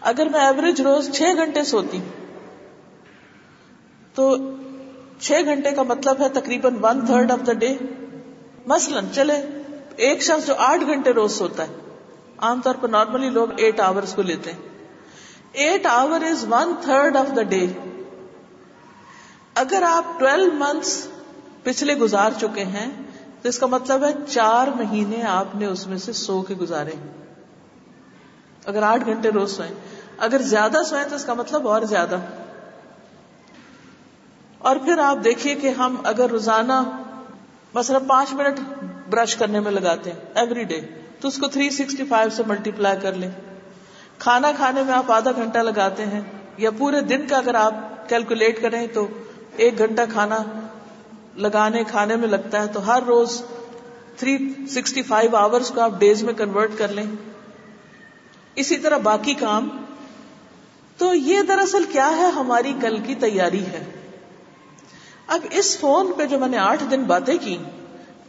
اگر 0.00 0.28
میں 0.28 0.40
ایوریج 0.40 0.80
روز 0.80 1.10
چھ 1.10 1.22
گھنٹے 1.36 1.64
سوتی، 1.64 1.98
تو 4.14 4.36
چھ 5.20 5.32
گھنٹے 5.44 5.70
کا 5.70 5.82
مطلب 5.82 6.20
ہے 6.20 6.28
تقریباً 6.28 6.76
one 6.82 7.06
third 7.06 7.30
of 7.30 7.46
the 7.46 7.52
day 7.52 7.74
مثلاً 8.66 9.04
چلے، 9.12 9.46
ایک 9.96 10.22
شخص 10.22 10.46
جو 10.46 10.54
آٹھ 10.58 10.84
گھنٹے 10.84 11.10
روز 11.10 11.32
سوتا 11.32 11.62
ہے، 11.62 11.72
عام 12.38 12.60
طور 12.60 12.74
پر 12.74 12.88
نارملی 12.88 13.28
لوگ 13.28 13.48
ایٹ 13.56 13.80
آور 13.80 14.02
کو 14.14 14.22
لیتے 14.22 14.52
ہیں۔ 14.52 14.58
Eight 15.52 15.86
hour 15.86 16.20
is 16.20 16.44
one 16.50 16.74
third 16.82 17.16
of 17.16 17.36
the 17.36 17.42
day. 17.42 17.66
اگر 19.54 19.82
آپ 19.82 20.20
ٹویلو 20.20 20.52
منتھس 20.52 21.08
پچھلے 21.62 21.94
گزار 21.94 22.30
چکے 22.40 22.64
ہیں، 22.64 22.90
تو 23.42 23.48
اس 23.48 23.58
کا 23.58 23.66
مطلب 23.66 24.04
ہے 24.04 24.12
چار 24.28 24.66
مہینے 24.68 25.22
آپ 25.22 25.54
نے 25.54 25.66
اس 25.66 25.86
میں 25.86 25.98
سے 25.98 26.12
سو 26.12 26.42
کے 26.42 26.54
گزارے 26.54 26.90
اگر 28.66 28.82
آٹھ 28.82 29.04
گھنٹے 29.04 29.30
روز 29.30 29.56
سوئیں، 29.56 29.74
اگر 30.18 30.42
زیادہ 30.42 30.78
سوئیں 30.86 31.04
تو 31.08 31.16
اس 31.16 31.24
کا 31.24 31.34
مطلب 31.34 31.68
اور 31.68 31.82
زیادہ۔ 31.82 32.16
اور 34.58 34.76
پھر 34.76 34.98
آپ 34.98 35.24
دیکھیے 35.24 35.54
کہ 35.54 35.68
ہم 35.68 35.96
اگر 36.04 36.30
روزانہ 36.30 37.01
مثلا 37.74 37.98
پانچ 37.98 38.32
منٹ 38.32 38.60
برش 39.10 39.36
کرنے 39.36 39.60
میں 39.60 39.72
لگاتے 39.72 40.10
ہیں 40.12 40.18
ایوری 40.34 40.64
ڈے 40.64 40.80
تو 41.20 41.28
اس 41.28 41.38
کو 41.38 41.48
تھری 41.48 41.70
سکسٹی 41.70 42.04
فائیو 42.04 42.30
سے 42.30 42.42
ملٹی 42.46 42.70
پلائی 42.70 43.00
کر 43.02 43.12
لیں۔ 43.12 43.30
کھانا 44.18 44.52
کھانے 44.56 44.82
میں 44.82 44.94
آپ 44.94 45.12
آدھا 45.12 45.32
گھنٹہ 45.32 45.58
لگاتے 45.58 46.06
ہیں، 46.06 46.20
یا 46.56 46.70
پورے 46.70 47.00
دن 47.00 47.26
کا 47.26 47.36
اگر 47.36 47.54
آپ 47.54 47.74
کیلکولیٹ 48.08 48.62
کریں 48.62 48.86
تو 48.86 49.06
ایک 49.56 49.78
گھنٹہ 49.78 50.02
کھانا 50.12 50.38
لگانے، 51.36 51.84
کھانے 51.84 52.16
میں 52.16 52.28
لگتا 52.28 52.62
ہے، 52.62 52.66
تو 52.66 52.86
ہر 52.86 53.02
روز 53.06 53.42
تھری 54.16 54.52
سکسٹی 54.68 55.02
فائیو 55.02 55.36
آورس 55.36 55.68
کو 55.68 55.80
آپ 55.80 55.92
ڈیز 55.98 56.22
میں 56.22 56.34
کنورٹ 56.34 56.70
کر 56.78 56.88
لیں۔ 56.88 57.06
اسی 58.54 58.76
طرح 58.76 58.96
باقی 58.96 59.34
کام۔ 59.34 59.68
تو 60.96 61.14
یہ 61.14 61.42
دراصل 61.42 61.84
کیا 61.84 62.10
ہے؟ 62.16 62.26
ہماری 62.26 62.72
کل 62.80 62.98
کی 62.98 63.14
تیاری 63.14 63.66
ہے۔ 63.66 64.01
اب 65.32 65.40
اس 65.50 65.78
فون 65.78 66.12
پہ 66.16 66.26
جو 66.26 66.38
میں 66.38 66.48
نے 66.48 66.58
آٹھ 66.58 66.84
دن 66.90 67.02
باتیں 67.02 67.38
کی، 67.40 67.56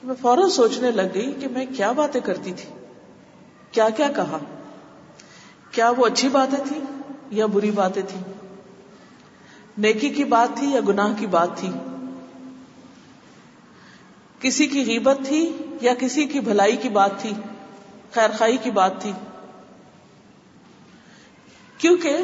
میں 0.03 0.15
فوراً 0.22 0.50
سوچنے 0.50 0.91
لگ 0.91 1.01
گئی 1.13 1.33
کہ 1.39 1.48
میں 1.48 1.65
کیا 1.75 1.91
باتیں 1.91 2.22
کرتی 2.22 2.53
تھی۔ 2.53 2.69
کیا 3.72 3.89
کیا 3.89 4.12
کہا؟ 4.15 4.38
کیا 5.72 5.89
وہ 5.89 6.05
اچھی 6.05 6.29
باتیں 6.29 6.57
تھی 6.67 6.79
یا 7.29 7.45
بری 7.45 7.72
باتیں 7.72 8.01
تھی 8.07 8.19
نیکی 9.77 10.10
کی 10.10 10.24
بات 10.24 10.57
تھی 10.57 10.67
یا 10.67 10.79
گناہ 10.88 11.13
کی 11.19 11.27
بات 11.27 11.57
تھی؟ 11.57 11.69
کسی 14.39 14.67
کی 14.67 14.86
غیبت 14.86 15.17
تھی 15.25 15.57
یا 15.81 15.93
کسی 15.93 16.25
کی 16.25 16.39
بھلائی 16.39 16.75
کی 16.75 16.89
بات 16.89 17.22
تھی؟ 17.22 17.31
خیر 18.12 18.29
خائی 18.38 18.57
کی 18.57 18.72
بات 18.72 19.01
تھی؟ 19.01 19.12
کیونکہ 21.77 22.17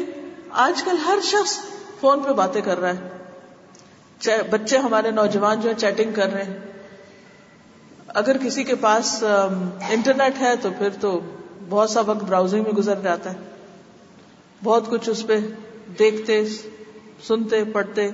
آج 0.50 0.82
کل 0.82 0.96
ہر 0.96 1.18
شخص 1.22 1.58
فون 2.00 2.20
پہ 2.20 2.32
باتیں 2.32 2.60
کر 2.60 2.80
رہا 2.80 2.94
ہے۔ 2.94 3.19
بچے 4.28 4.78
ہمارے 4.78 5.10
نوجوان 5.10 5.60
جو 5.60 5.68
ہے 5.68 5.74
چیٹنگ 5.74 6.12
کر 6.12 6.32
رہے 6.32 6.44
ہیں۔ 6.44 6.58
اگر 8.08 8.38
کسی 8.38 8.64
کے 8.64 8.74
پاس 8.74 9.24
انٹرنیٹ 9.88 10.40
ہے 10.40 10.56
تو 10.60 10.68
پھر 10.78 10.88
تو 11.00 11.20
بہت 11.68 11.90
سا 11.90 12.00
وقت 12.00 12.24
براؤزنگ 12.24 12.62
میں 12.62 12.72
گزر 12.72 13.00
جاتا 13.00 13.32
ہے۔ 13.32 13.38
بہت 14.64 14.90
کچھ 14.90 15.10
اس 15.10 15.26
پہ 15.26 15.38
دیکھتے، 15.98 16.44
سنتے، 17.22 17.64
پڑھتے۔ 17.64 18.10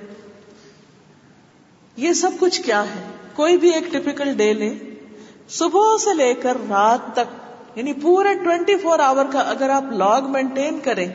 یہ 1.96 2.12
سب 2.12 2.30
کچھ 2.40 2.62
کیا 2.62 2.82
ہے؟ 2.82 3.10
کوئی 3.34 3.56
بھی 3.56 3.70
ایک 3.70 3.92
ٹپیکل 3.92 4.34
ڈے 4.36 4.52
لے، 4.52 4.74
صبح 5.48 5.98
سے 6.04 6.14
لے 6.14 6.34
کر 6.34 6.56
رات 6.68 7.12
تک 7.12 7.52
یعنی 7.78 7.92
پورے 7.92 8.34
ٹوینٹی 8.44 8.76
فور 8.76 8.98
آور 8.98 9.24
کا 9.32 9.38
اگر 9.38 9.70
آپ 9.70 9.84
لاگ 9.92 10.22
مینٹین 10.22 10.80
کریں 10.80 11.12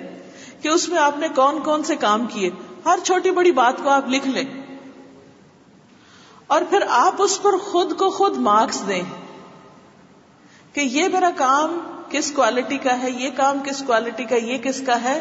کہ 0.62 0.68
اس 0.68 0.90
میں 0.90 0.98
آپ 0.98 1.18
نے 1.18 1.28
کون 1.36 1.60
کون 1.60 1.84
سے 1.84 1.96
کام 1.96 2.28
کیے، 2.28 2.50
ہر 2.86 3.00
چھوٹی 3.04 3.32
بڑی 3.32 3.52
بات 3.52 3.74
کو 3.84 3.90
آپ 3.90 4.10
لکھ 4.10 4.28
لیں۔ 4.28 4.61
اور 6.52 6.62
پھر 6.70 6.84
آپ 6.90 7.22
اس 7.22 7.42
پر 7.42 7.58
خود 7.58 7.92
کو 7.98 8.10
خود 8.10 8.38
مارکس 8.38 8.82
دیں 8.88 9.02
کہ 10.74 10.82
یہ 10.82 11.08
میرا 11.08 11.30
کام 11.36 11.78
کس 12.10 12.32
کوالٹی 12.32 12.78
کا 12.78 13.02
ہے، 13.02 13.12
یہ 13.12 13.30
کام 13.36 13.60
کس 13.64 13.84
کوالٹی 13.88 14.24
کا، 14.24 14.36
یہ 14.36 14.58
کس 14.58 14.82
کا 14.86 15.02
ہے، 15.04 15.20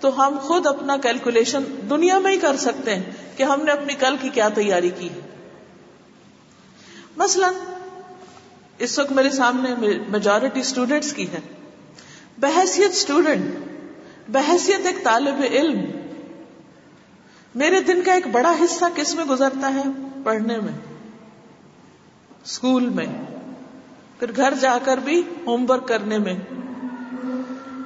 تو 0.00 0.10
ہم 0.16 0.38
خود 0.42 0.66
اپنا 0.66 0.96
کیلکولیشن 0.96 1.64
دنیا 1.90 2.18
میں 2.18 2.32
ہی 2.32 2.38
کر 2.38 2.56
سکتے 2.56 2.94
ہیں 2.94 3.36
کہ 3.36 3.42
ہم 3.42 3.62
نے 3.62 3.72
اپنی 3.72 3.94
کل 3.94 4.16
کی 4.20 4.28
کیا 4.28 4.48
تیاری 4.54 4.90
کی 4.98 5.08
مثلا، 7.16 7.50
اس 8.78 8.98
وقت 8.98 9.12
میرے 9.12 9.30
سامنے 9.30 9.74
میجورٹی 10.08 10.60
اسٹوڈینٹس 10.60 11.12
کی 11.12 11.26
ہے۔ 11.32 11.40
بحثیت 12.38 12.90
اسٹوڈینٹ 12.90 14.30
بحثیت 14.30 14.86
ایک 14.86 15.04
طالب 15.04 15.42
علم 15.50 15.80
میرے 17.54 17.80
دن 17.80 18.02
کا 18.02 18.12
ایک 18.12 18.26
بڑا 18.26 18.54
حصہ 18.64 18.84
کس 18.94 19.14
میں 19.14 19.24
گزرتا 19.24 19.74
ہے 19.74 19.82
پڑھنے 20.24 20.58
میں؟ 20.58 20.72
اسکول 22.44 22.88
میں۔ 22.88 23.06
پھر 24.18 24.30
گھر 24.36 24.54
جا 24.60 24.78
کر 24.84 24.96
بھی 24.96 25.22
ہوم 25.46 25.66
ورک 25.68 25.88
کرنے 25.88 26.18
میں۔ 26.18 26.34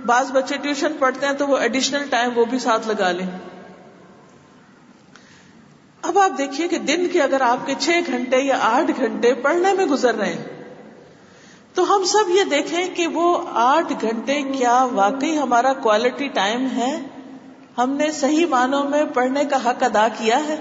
بعض 0.07 0.31
بچے 0.33 0.57
ٹیوشن 0.57 0.93
پڑھتے 0.99 1.27
ہیں 1.27 1.33
تو 1.33 1.47
وہ 1.47 1.57
ایڈیشنل 1.57 2.07
ٹائم 2.11 2.39
وہ 2.39 2.45
بھی 2.45 2.59
ساتھ 2.59 2.89
لگا 2.89 3.13
لیں۔ 3.13 3.27
اب 6.03 6.19
آپ 6.19 6.39
دیکھیے 6.39 6.69
کہ 6.69 6.79
دن 6.79 7.09
کے 7.13 7.23
اگر 7.23 7.41
آپ 7.41 7.67
کے 7.67 7.75
چھ 7.79 8.01
گھنٹے 8.07 8.39
یا 8.39 8.59
آٹھ 8.63 8.91
گھنٹے 8.97 9.35
پڑھنے 9.35 9.73
میں 9.73 9.87
گزر 9.87 10.15
رہے 10.15 10.33
ہیں، 10.33 10.47
تو 11.75 11.95
ہم 11.95 12.05
سب 12.05 12.31
یہ 12.31 12.45
دیکھیں 12.45 12.95
کہ 12.95 13.07
وہ 13.07 13.39
آٹھ 13.53 13.93
گھنٹے 14.01 14.43
کیا 14.43 14.85
واقعی 14.93 15.39
ہمارا 15.39 15.73
کوالٹی 15.73 16.29
ٹائم 16.29 16.67
ہے؟ 16.77 16.99
ہم 17.79 17.91
نے 17.91 18.13
صحیح 18.13 18.47
معنوں 18.47 18.85
میں 18.85 19.05
پڑھنے 19.15 19.45
کا 19.45 19.57
حق 19.57 19.83
ادا 19.83 20.09
کیا 20.09 20.41
ہے۔ 20.49 20.57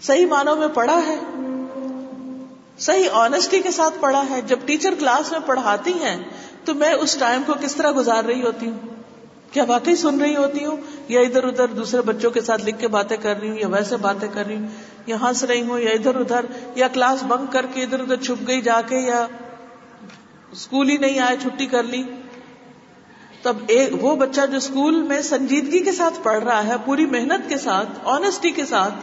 صحیح 0.00 0.26
معنوں 0.26 0.56
میں 0.56 0.68
پڑھا 0.68 1.00
ہے۔ 1.06 1.16
صحیح 2.78 3.08
آنےسٹی 3.12 3.60
کے 3.60 3.70
ساتھ 3.70 3.94
پڑھا 4.00 4.24
ہے۔ 4.30 4.40
جب 4.40 4.58
ٹیچر 4.64 4.94
کلاس 4.98 5.32
میں 5.32 5.40
پڑھاتی 5.46 5.92
ہیں 5.92 6.24
تو 6.64 6.74
میں 6.74 6.92
اس 6.92 7.16
ٹائم 7.16 7.42
کو 7.46 7.52
کس 7.60 7.76
طرح 7.76 7.92
گزار 7.96 8.24
رہی 8.24 8.42
ہوتی 8.42 8.70
ہوں؟ 8.70 8.78
کیا 9.52 9.64
واقعی 9.68 9.96
سن 9.96 10.20
رہی 10.20 10.36
ہوتی 10.36 10.64
ہوں؟ 10.64 10.76
یا 11.08 11.20
ادھر 11.20 11.44
ادھر 11.44 11.68
دوسرے 11.68 12.00
بچوں 12.00 12.30
کے 12.30 12.40
ساتھ 12.40 12.64
لکھ 12.64 12.78
کے 12.78 12.88
باتیں 12.88 13.16
کر 13.16 13.40
رہی 13.40 13.50
ہوں 13.50 13.58
یا 13.58 13.68
ویسے 13.68 13.96
باتیں 13.96 14.28
کر 14.32 14.46
رہی 14.46 14.56
ہوں؟ 14.56 14.68
یا 15.06 15.16
ہنس 15.22 15.44
رہی 15.44 15.62
ہوں 15.62 15.80
یا 15.80 15.90
ادھر 15.90 16.14
ادھر؟ 16.14 16.44
یا 16.74 16.88
کلاس 16.88 17.22
بنک 17.22 17.52
کر 17.52 17.66
کے 17.74 17.82
ادھر 17.82 18.00
ادھر 18.00 18.16
چھپ 18.16 18.48
گئی 18.48 18.60
جا 18.60 18.80
کے 18.88 18.96
یا 18.96 19.26
اسکول 20.52 20.88
ہی 20.88 20.96
نہیں 20.96 21.18
آئے، 21.18 21.36
چھٹی 21.42 21.66
کر 21.66 21.82
لی۔ 21.82 22.02
تب 23.44 23.56
ایک 23.66 24.04
وہ 24.04 24.16
بچہ 24.16 24.40
جو 24.50 24.56
اسکول 24.56 25.02
میں 25.02 25.22
سنجیدگی 25.22 25.78
کے 25.78 25.92
ساتھ 25.92 26.20
پڑھ 26.22 26.44
رہا 26.44 26.66
ہے، 26.66 26.74
پوری 26.84 27.06
محنت 27.06 27.48
کے 27.48 27.58
ساتھ 27.58 27.88
آنےسٹی 28.04 28.50
کے 28.50 28.64
ساتھ، 28.64 28.94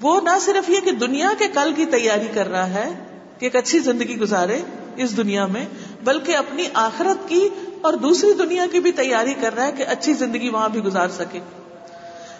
وہ 0.00 0.20
نہ 0.20 0.38
صرف 0.40 0.70
یہ 0.70 0.80
کہ 0.84 0.90
دنیا 0.90 1.30
کے 1.38 1.48
کل 1.48 1.72
کی 1.76 1.84
تیاری 1.84 2.28
کر 2.34 2.50
رہا 2.50 2.70
ہے 2.70 3.04
کہ 3.38 3.46
ایک 3.46 3.56
اچھی 3.56 3.78
زندگی 3.78 4.18
گزارے 4.18 4.60
اس 4.96 5.16
دنیا 5.16 5.46
میں، 5.46 5.66
بلکہ 6.04 6.36
اپنی 6.36 6.64
آخرت 6.74 7.28
کی 7.28 7.48
اور 7.80 7.92
دوسری 7.92 8.32
دنیا 8.32 8.66
کی 8.72 8.80
بھی 8.80 8.92
تیاری 8.92 9.34
کر 9.40 9.54
رہا 9.54 9.66
ہے 9.66 9.72
کہ 9.72 9.84
اچھی 9.88 10.12
زندگی 10.12 10.48
وہاں 10.48 10.68
بھی 10.68 10.80
گزار 10.80 11.08
سکے۔ 11.08 11.40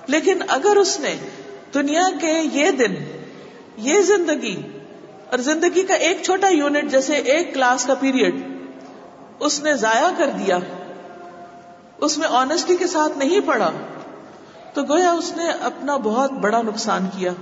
لیکن 0.06 0.38
اگر 0.48 0.76
اس 0.76 1.00
نے 1.00 1.16
دنیا 1.74 2.08
کے 2.20 2.40
یہ 2.52 2.70
دن، 2.70 2.94
یہ 3.76 4.00
زندگی 4.00 4.56
اور 5.30 5.38
زندگی 5.38 5.82
کا 5.82 5.94
ایک 5.94 6.22
چھوٹا 6.22 6.48
یونٹ 6.48 6.90
جیسے 6.90 7.12
ایک 7.12 7.54
کلاس 7.54 7.84
کا 7.84 7.94
پیریڈ 7.94 8.51
اس 9.42 9.62
نے 9.62 9.74
ضائع 9.74 10.08
کر 10.18 10.26
دیا۔ 10.26 10.58
اس 11.98 12.18
میں 12.18 12.28
آنےسٹی 12.30 12.76
کے 12.76 12.86
ساتھ 12.86 13.18
نہیں 13.18 13.40
پڑھا 13.46 13.70
تو 14.74 14.82
گویا 14.82 15.12
اس 15.12 15.36
نے 15.36 15.50
اپنا 15.50 15.96
بہت 15.96 16.32
بڑا 16.32 16.62
نقصان 16.62 17.06
کیا۔ 17.16 17.32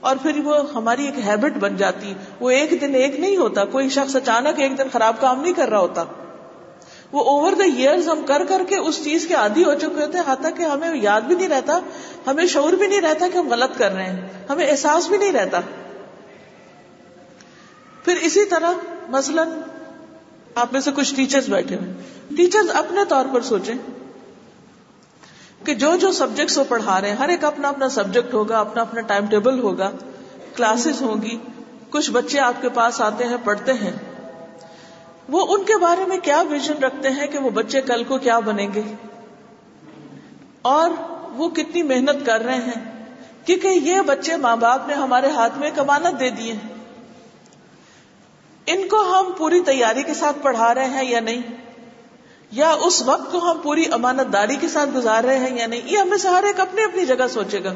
اور 0.00 0.16
پھر 0.22 0.40
وہ 0.44 0.72
ہماری 0.74 1.06
ایک 1.06 1.18
ہیبٹ 1.18 1.52
بن 1.52 1.76
جاتی۔ 1.76 2.14
وہ 2.40 2.50
ایک 2.50 2.80
دن 2.80 2.94
ایک 2.94 3.20
نہیں 3.20 3.36
ہوتا۔ 3.36 3.64
کوئی 3.64 3.88
شخص 3.88 4.16
اچانک 4.16 4.60
ایک 4.60 4.78
دن 4.78 4.88
خراب 4.92 5.20
کام 5.20 5.40
نہیں 5.40 5.52
کر 5.52 5.68
رہا 5.68 5.78
ہوتا۔ 5.78 6.04
وہ 7.12 7.24
اوور 7.24 7.52
دا 7.52 7.64
ایئرز 7.64 8.08
ہم 8.08 8.20
کر 8.26 8.44
کر 8.48 8.62
کے 8.68 8.76
اس 8.76 9.04
چیز 9.04 9.26
کے 9.26 9.34
عادی 9.34 9.64
ہو 9.64 9.74
چکے 9.74 10.04
ہوتے 10.04 10.18
ہیں۔ 10.18 10.50
کہ 10.58 10.62
ہمیں 10.62 10.96
یاد 10.96 11.20
بھی 11.20 11.34
نہیں 11.34 11.48
رہتا۔ 11.48 11.78
ہمیں 12.26 12.46
شعور 12.46 12.72
بھی 12.72 12.86
نہیں 12.86 13.00
رہتا 13.00 13.26
کہ 13.32 13.38
ہم 13.38 13.48
غلط 13.48 13.78
کر 13.78 13.92
رہے 13.92 14.04
ہیں۔ 14.04 14.28
ہمیں 14.48 14.70
احساس 14.70 15.08
بھی 15.08 15.16
نہیں 15.18 15.32
رہتا۔ 15.32 15.60
پھر 18.04 18.16
اسی 18.20 18.44
طرح 18.44 18.70
مثلا 19.08 19.44
آپ 20.54 20.72
میں 20.72 20.80
سے 20.80 20.90
کچھ 20.94 21.14
ٹیچرز 21.14 21.48
بیٹھے 21.48 21.76
ہوئے 21.76 21.92
ٹیچرز 22.36 22.70
اپنے 22.74 23.00
طور 23.08 23.24
پر 23.32 23.40
سوچیں 23.40 23.74
کہ 25.64 25.74
جو 25.74 25.96
جو 25.96 26.12
سبجیکٹس 26.12 26.58
وہ 26.58 26.64
پڑھا 26.68 27.00
رہے 27.00 27.08
ہیں، 27.08 27.16
ہر 27.16 27.28
ایک 27.28 27.44
اپنا 27.44 27.68
اپنا 27.68 27.88
سبجیکٹ 27.88 28.34
ہوگا، 28.34 28.58
اپنا 28.58 28.82
اپنا 28.82 29.00
ٹائم 29.00 29.26
ٹیبل 29.26 29.58
ہوگا 29.58 29.90
کلاسز 30.56 31.02
ہوں 31.02 31.22
گی، 31.22 31.38
کچھ 31.90 32.10
بچے 32.10 32.40
آپ 32.40 32.62
کے 32.62 32.68
پاس 32.68 33.00
آتے 33.00 33.24
ہیں، 33.24 33.36
پڑھتے 33.44 33.72
ہیں۔ 33.72 33.92
وہ 35.28 35.46
ان 35.48 35.64
کے 35.64 35.76
بارے 35.76 36.04
میں 36.04 36.18
کیا 36.18 36.42
ویژن 36.50 36.82
رکھتے 36.82 37.10
ہیں 37.10 37.26
کہ 37.26 37.38
وہ 37.38 37.50
بچے 37.50 37.80
کل 37.80 38.04
کو 38.04 38.18
کیا 38.18 38.38
بنیں 38.38 38.68
گے؟ 38.74 38.82
اور 40.62 40.90
وہ 41.32 41.48
کتنی 41.48 41.82
محنت 41.82 42.26
کر 42.26 42.40
رہے 42.40 42.56
ہیں؟ 42.56 43.06
کیونکہ 43.44 43.68
یہ 43.68 44.00
بچے 44.00 44.36
ماں 44.36 44.56
باپ 44.56 44.88
نے 44.88 44.94
ہمارے 44.94 45.30
ہاتھ 45.30 45.58
میں 45.58 45.70
کمانت 45.74 46.20
دے 46.20 46.30
دیے 46.30 46.54
ان 48.66 48.88
کو 48.88 49.02
ہم 49.02 49.32
پوری 49.38 49.60
تیاری 49.60 50.02
کے 50.02 50.14
ساتھ 50.14 50.36
پڑھا 50.42 50.74
رہے 50.74 50.88
ہیں 50.88 51.04
یا 51.04 51.20
نہیں؟ 51.20 51.42
یا 52.50 52.70
اس 52.70 53.02
وقت 53.02 53.32
کو 53.32 53.50
ہم 53.50 53.58
پوری 53.62 53.84
امانت 53.92 54.32
داری 54.32 54.56
کے 54.56 54.68
ساتھ 54.68 54.90
گزار 54.94 55.24
رہے 55.24 55.38
ہیں 55.38 55.58
یا 55.58 55.66
نہیں؟ 55.66 55.80
یہ 55.84 55.98
ہمیں 55.98 56.18
سے 56.18 56.28
ہر 56.28 56.42
ایک 56.42 56.60
اپنی 56.60 56.82
اپنی 56.82 57.06
جگہ 57.06 57.26
سوچے 57.30 57.64
گا۔ 57.64 57.74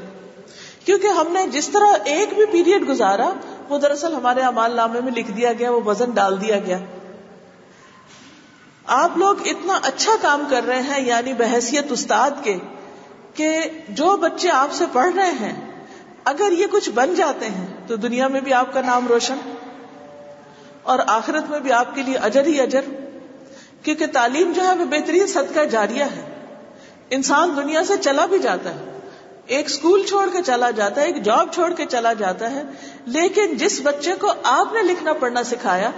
کیونکہ 0.84 1.06
ہم 1.06 1.32
نے 1.32 1.46
جس 1.46 1.68
طرح 1.68 1.96
ایک 2.04 2.34
بھی 2.34 2.46
پیریڈ 2.46 2.88
گزارا، 2.88 3.32
وہ 3.68 3.78
دراصل 3.78 4.14
ہمارے 4.14 4.40
امال 4.40 4.76
نامے 4.76 5.00
میں 5.00 5.12
لکھ 5.12 5.30
دیا 5.30 5.52
گیا، 5.52 5.70
وہ 5.70 5.80
وزن 5.86 6.10
ڈال 6.10 6.40
دیا 6.40 6.58
گیا۔ 6.58 6.78
آپ 8.86 9.18
لوگ 9.18 9.34
اتنا 9.44 9.78
اچھا 9.82 10.12
کام 10.22 10.44
کر 10.50 10.64
رہے 10.66 10.82
ہیں 10.82 11.06
یعنی 11.06 11.32
بحثیت 11.32 11.92
استاد 11.92 12.30
کے، 12.42 12.56
کہ 13.34 13.60
جو 13.88 14.16
بچے 14.16 14.50
آپ 14.50 14.72
سے 14.72 14.84
پڑھ 14.92 15.14
رہے 15.14 15.30
ہیں، 15.30 15.70
اگر 16.24 16.52
یہ 16.52 16.66
کچھ 16.70 16.90
بن 16.90 17.14
جاتے 17.14 17.46
ہیں، 17.46 17.66
تو 17.86 17.96
دنیا 17.96 18.28
میں 18.28 18.40
بھی 18.40 18.52
آپ 18.52 18.72
کا 18.72 18.80
نام 18.80 19.08
روشن۔ 19.08 19.36
اور 20.88 20.98
آخرت 21.06 21.50
میں 21.50 21.60
بھی 21.60 21.72
آپ 21.72 21.94
کے 21.94 22.02
لیے 22.02 22.16
اجر 22.16 22.46
ہی 22.46 22.60
اجر۔ 22.60 22.80
کیونکہ 23.82 24.06
تعلیم 24.06 24.52
جو 24.52 24.62
ہے 24.62 24.74
وہ 24.74 24.84
بہترین 24.84 25.26
صدقہ 25.26 25.64
جاریہ 25.64 26.04
ہے۔ 26.04 26.44
انسان 27.10 27.52
دنیا 27.56 27.84
سے 27.84 27.94
چلا 28.00 28.26
بھی 28.26 28.38
جاتا 28.38 28.70
ہے۔ 28.70 28.98
ایک 29.46 29.66
اسکول 29.66 30.06
چھوڑ 30.06 30.28
کے 30.32 30.38
چلا 30.46 30.70
جاتا 30.70 31.00
ہے، 31.00 31.06
ایک 31.06 31.22
جاب 31.22 31.48
چھوڑ 31.52 31.72
کے 31.72 31.84
چلا 31.86 32.12
جاتا 32.12 32.50
ہے۔ 32.50 32.62
لیکن 33.06 33.56
جس 33.56 33.80
بچے 33.84 34.14
کو 34.20 34.32
آپ 34.42 34.72
نے 34.72 34.82
لکھنا 34.82 35.12
پڑھنا 35.12 35.44
سکھایا، 35.44 35.90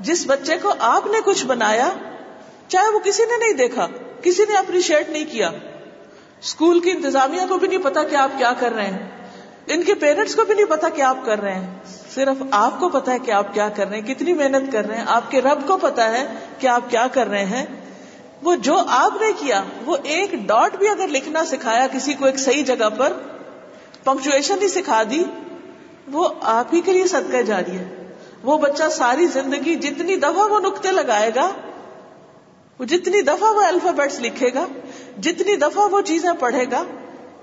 جس 0.00 0.24
بچے 0.26 0.56
کو 0.62 0.74
آپ 0.78 1.06
نے 1.06 1.18
کچھ 1.24 1.46
بنایا، 1.46 1.90
چاہے 2.68 2.88
وہ 2.88 2.98
کسی 2.98 3.22
نے 3.22 3.38
نہیں 3.38 3.52
دیکھا، 3.52 3.86
کسی 4.22 4.42
نے 4.48 4.56
اپریشیٹ 4.56 5.08
نہیں 5.08 5.24
کیا۔ 5.30 5.50
اسکول 6.40 6.80
کی 6.80 6.90
انتظامیہ 6.90 7.40
کو 7.48 7.58
بھی 7.58 7.68
نہیں 7.68 7.82
پتا 7.82 8.02
کہ 8.02 8.16
آپ 8.16 8.30
کیا 8.38 8.52
کر 8.58 8.72
رہے 8.72 8.86
ہیں۔ 8.86 9.17
ان 9.68 9.82
کے 9.82 9.94
پیرنٹس 9.94 10.34
کو 10.34 10.44
بھی 10.44 10.54
نہیں 10.54 10.66
پتا 10.66 10.88
کہ 10.88 11.02
آپ 11.02 11.16
کر 11.24 11.40
رہے 11.40 11.54
ہیں۔ 11.54 11.66
صرف 12.14 12.42
آپ 12.50 12.80
کو 12.80 12.88
پتا 12.88 13.12
ہے 13.12 13.18
کہ 13.18 13.30
آپ 13.30 13.54
کیا 13.54 13.68
کر 13.68 13.88
رہے 13.88 13.98
ہیں، 13.98 14.06
کتنی 14.06 14.32
محنت 14.32 14.72
کر 14.72 14.84
رہے 14.84 14.96
ہیں۔ 14.96 15.04
آپ 15.06 15.30
کے 15.30 15.40
رب 15.40 15.66
کو 15.66 15.76
پتا 15.76 16.12
ہے 16.12 16.26
کہ 16.58 16.66
آپ 16.66 16.90
کیا 16.90 17.06
کر 17.12 17.26
رہے 17.26 17.44
ہیں۔ 17.44 17.66
وہ 18.42 18.54
جو 18.54 18.82
آپ 18.88 19.12
نے 19.20 19.32
کیا، 19.38 19.62
وہ 19.84 19.96
ایک 20.02 20.32
ڈاٹ 20.32 20.76
بھی 20.76 20.88
اگر 20.88 21.08
لکھنا 21.08 21.44
سکھایا 21.44 21.86
کسی 21.92 22.14
کو 22.14 22.26
ایک 22.26 22.38
صحیح 22.38 22.64
جگہ 22.64 22.88
پر 22.98 23.12
پنکچویشن 24.04 24.62
ہی 24.62 24.68
سکھا 24.68 25.02
دی، 25.10 25.24
وہ 26.12 26.28
آپ 26.42 26.74
ہی 26.74 26.80
کے 26.80 26.92
لیے 26.92 27.06
صدقہ 27.06 27.42
جاری 27.42 27.76
ہے۔ 27.78 28.12
وہ 28.42 28.58
بچہ 28.58 28.82
ساری 28.90 29.26
زندگی 29.26 29.74
جتنی 29.74 30.16
دفعہ 30.16 30.48
وہ 30.48 30.60
نقطے 30.60 30.90
لگائے 30.90 31.30
گا، 31.34 31.50
وہ 32.78 32.84
جتنی 32.84 33.20
دفعہ 33.20 33.54
وہ 33.54 33.62
الفابیٹس 33.62 34.20
لکھے 34.20 34.48
گا، 34.54 34.66
جتنی 35.20 35.56
دفعہ 35.56 35.88
وہ 35.88 36.00
چیزیں 36.00 36.30
پڑھے 36.38 36.64
گا 36.70 36.84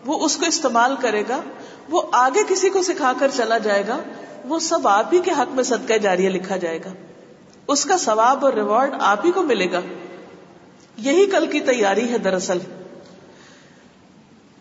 وہ 0.05 0.25
اس 0.25 0.37
کو 0.37 0.45
استعمال 0.45 0.95
کرے 1.01 1.23
گا، 1.29 1.41
وہ 1.89 2.01
آگے 2.11 2.43
کسی 2.47 2.69
کو 2.69 2.81
سکھا 2.81 3.13
کر 3.19 3.27
چلا 3.33 3.57
جائے 3.57 3.87
گا، 3.87 3.97
وہ 4.45 4.59
سب 4.59 4.87
آپ 4.87 5.13
ہی 5.13 5.19
کے 5.19 5.31
حق 5.31 5.55
میں 5.55 5.63
صدقہ 5.63 5.93
جاریہ 5.93 6.29
لکھا 6.29 6.57
جائے 6.57 6.79
گا۔ 6.85 6.93
اس 7.67 7.85
کا 7.85 7.97
ثواب 7.97 8.45
اور 8.45 8.53
ریوارڈ 8.53 8.93
آپ 8.99 9.25
ہی 9.25 9.31
کو 9.31 9.41
ملے 9.41 9.71
گا۔ 9.71 9.81
یہی 10.97 11.25
کل 11.25 11.47
کی 11.47 11.59
تیاری 11.59 12.09
ہے 12.09 12.17
دراصل۔ 12.17 12.57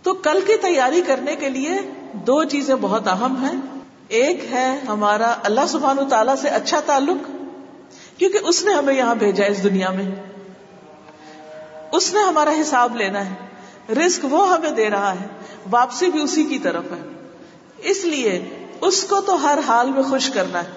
تو 0.03 0.15
کل 0.15 0.41
کی 0.47 0.57
تیاری 0.57 1.03
کرنے 1.07 1.37
کے 1.37 1.49
لیے 1.49 1.71
دو 2.13 2.45
چیزیں 2.45 2.75
بہت 2.81 3.09
اہم 3.09 3.45
ہیں۔ 3.45 3.81
ایک 4.09 4.45
ہے 4.51 4.81
ہمارا 4.89 5.35
اللہ 5.45 5.61
سبحان 5.69 6.09
تعالی 6.09 6.33
سے 6.41 6.49
اچھا 6.49 6.81
تعلق، 6.87 7.31
کیونکہ 8.19 8.39
اس 8.43 8.65
نے 8.65 8.73
ہمیں 8.73 8.95
یہاں 8.95 9.15
بھیجا 9.15 9.45
اس 9.45 9.63
دنیا 9.63 9.91
میں۔ 9.91 10.05
اس 11.93 12.13
نے 12.13 12.21
ہمارا 12.21 12.51
حساب 12.61 12.97
لینا 12.97 13.31
ہے۔ 13.31 13.54
رسک 13.91 14.25
وہ 14.25 14.53
ہمیں 14.53 14.71
دے 14.71 14.91
رہا 14.91 15.13
ہے، 15.21 15.27
واپسی 15.71 16.11
بھی 16.11 16.23
اسی 16.23 16.45
کی 16.45 16.59
طرف 16.59 16.85
ہے۔ 16.85 17.29
اس 17.79 18.05
لیے 18.05 18.67
اس 18.81 19.05
کو 19.05 19.21
تو 19.21 19.43
ہر 19.43 19.59
حال 19.67 19.91
میں 19.91 20.03
خوش 20.03 20.31
کرنا 20.31 20.65
ہے۔ 20.65 20.69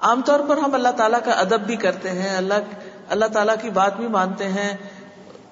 عام 0.00 0.22
طور 0.22 0.40
پر 0.40 0.56
ہم 0.56 0.74
اللہ 0.74 0.88
تعالیٰ 0.88 1.20
کا 1.24 1.30
ادب 1.30 1.60
بھی 1.60 1.76
کرتے 1.76 2.08
ہیں، 2.08 2.36
اللہ 2.36 2.54
اللہ 3.08 3.24
تعالیٰ 3.24 3.54
کی 3.62 3.70
بات 3.70 3.96
بھی 3.96 4.08
مانتے 4.08 4.48
ہیں، 4.48 4.76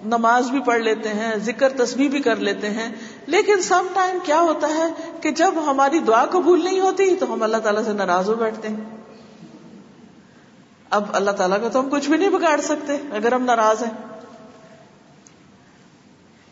نماز 0.04 0.50
بھی 0.50 0.60
پڑھ 0.60 0.80
لیتے 0.80 1.08
ہیں، 1.08 1.34
ذکر، 1.36 1.68
تسبیح 1.68 2.10
بھی 2.10 2.22
کر 2.22 2.36
لیتے 2.36 2.70
ہیں۔ 2.70 2.94
لیکن 3.26 3.62
سم 3.62 3.86
ٹائم 3.94 4.18
کیا 4.22 4.40
ہوتا 4.40 4.68
ہے 4.68 5.10
کہ 5.20 5.30
جب 5.30 5.54
ہماری 5.66 5.98
دعا 5.98 6.24
قبول 6.24 6.64
نہیں 6.64 6.80
ہوتی 6.80 7.16
تو 7.16 7.32
ہم 7.32 7.42
اللہ 7.42 7.56
تعالیٰ 7.56 7.84
سے 7.84 7.92
ناراض 7.92 8.28
ہو 8.28 8.34
بیٹھتے 8.34 8.68
ہیں۔ 8.68 8.96
اب 10.90 11.04
اللہ 11.12 11.30
تعالیٰ 11.30 11.60
کا 11.62 11.68
تو 11.68 11.80
ہم 11.80 11.90
کچھ 11.90 12.10
بھی 12.10 12.18
نہیں 12.18 12.30
بگاڑ 12.30 12.60
سکتے، 12.60 12.96
اگر 13.12 13.32
ہم 13.32 13.44
ناراض 13.44 13.82
ہیں۔ 13.82 14.15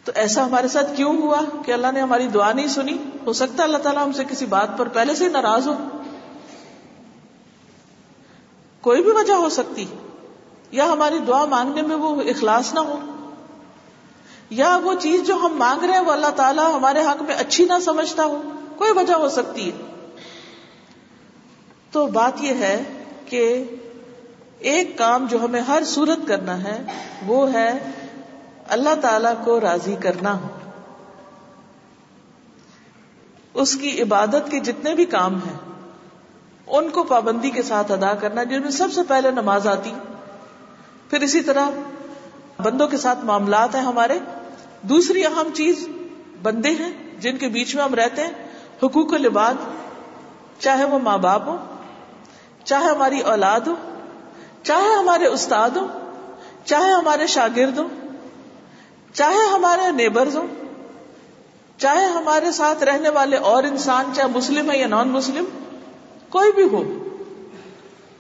تو 0.05 0.13
ایسا 0.15 0.45
ہمارے 0.47 0.69
ساتھ 0.69 0.97
کیوں 0.97 1.17
ہوا 1.17 1.41
کہ 1.67 1.73
اللہ 1.73 1.93
نے 1.95 2.01
ہماری 2.01 2.27
دعا 2.27 2.53
نہیں 2.53 2.69
سنی؟ 2.69 2.97
ہو 3.27 3.33
سکتا 3.33 3.63
اللہ 3.63 3.79
تعالیٰ 3.79 4.05
ہم 4.05 4.13
سے 4.13 4.25
کسی 4.25 4.47
بات 4.47 4.79
پر 4.79 4.89
پہلے 4.89 5.15
سے 5.15 5.29
ناراض 5.29 5.69
ہو۔ 5.69 5.75
کوئی 8.81 9.03
بھی 9.03 9.13
وجہ 9.13 9.33
ہو 9.33 9.49
سکتی، 9.49 9.85
یا 10.71 10.87
ہماری 10.93 11.19
دعا 11.19 11.45
مانگنے 11.45 11.83
میں 11.83 11.97
وہ 11.97 12.21
اخلاص 12.21 12.75
نہ 12.75 12.81
ہو، 12.81 12.99
یا 14.51 14.77
وہ 14.83 14.95
چیز 15.01 15.27
جو 15.27 15.35
ہم 15.35 15.57
مانگ 15.57 15.85
رہے 15.85 15.95
ہیں 15.95 16.01
وہ 16.01 16.12
اللہ 16.12 16.35
تعالیٰ 16.37 16.75
ہمارے 16.75 17.01
حق 17.01 17.23
میں 17.23 17.35
اچھی 17.35 17.64
نہ 17.64 17.79
سمجھتا 17.85 18.25
ہو، 18.25 18.40
کوئی 18.77 18.93
وجہ 18.93 19.14
ہو 19.14 19.29
سکتی 19.29 19.71
ہے۔ 19.71 19.77
تو 21.90 22.07
بات 22.07 22.40
یہ 22.40 22.55
ہے 22.55 22.83
کہ 23.27 23.64
ایک 24.59 24.99
کام 24.99 25.27
جو 25.27 25.45
ہمیں 25.45 25.61
ہر 25.61 25.85
صورت 25.87 26.19
کرنا 26.27 26.62
ہے 26.64 26.83
وہ 27.27 27.53
ہے 27.53 27.69
اللہ 28.68 28.94
تعالی 29.00 29.29
کو 29.44 29.61
راضی 29.61 29.96
کرنا 30.00 30.40
ہو۔ 30.40 30.46
اس 33.55 33.77
کی 33.77 34.03
عبادت 34.03 34.50
کے 34.50 34.61
جتنے 34.61 34.94
بھی 34.94 35.05
کام 35.05 35.35
ہیں، 35.37 35.59
ان 36.66 36.90
کو 36.90 37.03
پابندی 37.03 37.50
کے 37.50 37.62
ساتھ 37.62 37.92
ادا 37.92 38.14
کرنا، 38.14 38.42
جن 38.42 38.62
میں 38.62 38.70
سب 38.70 38.92
سے 38.92 39.00
پہلے 39.09 39.31
نماز 39.31 39.66
آتی، 39.66 39.92
پھر 41.11 41.20
اسی 41.20 41.40
طرح 41.40 41.68
بندوں 42.62 42.88
کے 42.88 42.96
ساتھ 42.96 43.24
معاملات 43.24 43.74
ہیں 43.74 43.83
ہمارے۔ 43.83 44.18
دوسری 44.83 45.27
اہم 45.27 45.48
چیز، 45.55 45.88
بندے 46.42 46.70
ہیں، 46.70 46.92
جن 47.18 47.38
کے 47.38 47.48
بیچ 47.48 47.74
میں 47.74 47.85
ہم 47.85 47.94
رہتے 47.94 48.22
ہیں، 48.22 48.33
حقوق 48.83 49.12
و 49.12 49.16
لباد، 49.16 49.55
چاہے 50.59 50.85
وہ 50.85 50.98
ماں 50.98 51.18
باپ 51.18 51.42
ہو 51.46 51.57
چاہے 52.64 52.85
ہماری 52.85 53.20
اولاد 53.20 53.61
ہو 53.61 53.74
چاہے 54.62 54.94
ہمارے 54.98 55.27
استاد 55.27 55.70
ہو 55.70 55.87
چاہے 56.64 56.92
ہمارے 56.92 57.27
شاگرد 57.27 57.79
ہوں۔ 57.79 58.04
چاہے 59.14 59.48
ہمارے 59.55 59.90
نیبرز 59.90 60.37
ہوں، 60.37 60.46
چاہے 61.79 62.05
ہمارے 62.05 62.53
ساتھ 62.53 62.85
رہنے 62.85 63.09
والے 63.09 63.37
اور 63.37 63.64
انسان، 63.64 64.05
چاہے 64.16 64.29
مسلم 64.29 64.70
ہے 64.70 64.79
یا 64.79 64.87
نان 64.87 65.09
مسلم 65.09 65.44
کوئی 66.29 66.53
بھی 66.53 66.62
ہو، 66.62 66.83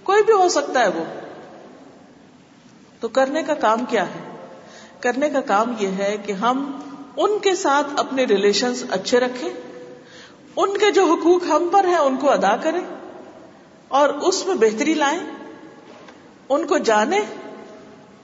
کوئی 0.02 0.22
بھی 0.22 0.32
ہو 0.32 0.48
سکتا 0.48 0.80
ہے 0.80 0.88
وہ۔ 0.88 1.04
تو 3.00 3.08
کرنے 3.08 3.42
کا 3.42 3.54
کام 3.54 3.84
کیا 3.84 4.06
ہے؟ 4.06 4.36
کرنے 5.00 5.30
کا 5.30 5.40
کام 5.40 5.74
یہ 5.78 5.88
ہے 5.88 6.16
کہ 6.26 6.32
ہم 6.32 6.78
ان 7.16 7.38
کے 7.38 7.54
ساتھ 7.54 7.86
اپنے 7.96 8.24
ریلیشنز 8.24 8.84
اچھے 8.90 9.20
رکھیں، 9.20 9.50
ان 10.56 10.76
کے 10.76 10.90
جو 10.90 11.04
حقوق 11.04 11.42
ہم 11.48 11.68
پر 11.72 11.84
ہیں 11.84 11.96
ان 11.96 12.16
کو 12.16 12.30
ادا 12.30 12.56
کریں 12.56 12.80
اور 13.88 14.08
اس 14.08 14.46
میں 14.46 14.54
بہتری 14.54 14.94
لائیں، 14.94 15.20
ان 16.48 16.66
کو 16.66 16.78
جانیں 16.78 17.20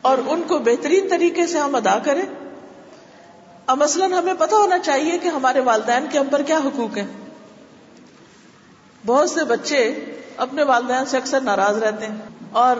اور 0.00 0.18
ان 0.26 0.42
کو 0.48 0.58
بہترین 0.58 1.08
طریقے 1.08 1.46
سے 1.46 1.58
ہم 1.58 1.74
ادا 1.74 1.98
کریں۔ 1.98 2.39
اب 3.66 3.82
مثلاً 3.82 4.12
ہمیں 4.12 4.34
پتا 4.38 4.56
ہونا 4.56 4.78
چاہیے 4.78 5.18
کہ 5.18 5.28
ہمارے 5.28 5.60
والدین 5.60 6.06
کے 6.10 6.18
ہم 6.18 6.26
پر 6.30 6.42
کیا 6.42 6.58
حقوق 6.58 6.96
ہیں۔ 6.96 7.06
بہت 9.06 9.30
سے 9.30 9.44
بچے 9.44 10.04
اپنے 10.36 10.62
والدین 10.62 11.06
سے 11.06 11.16
اکثر 11.16 11.40
ناراض 11.40 11.82
رہتے 11.82 12.06
ہیں 12.06 12.14
اور 12.52 12.76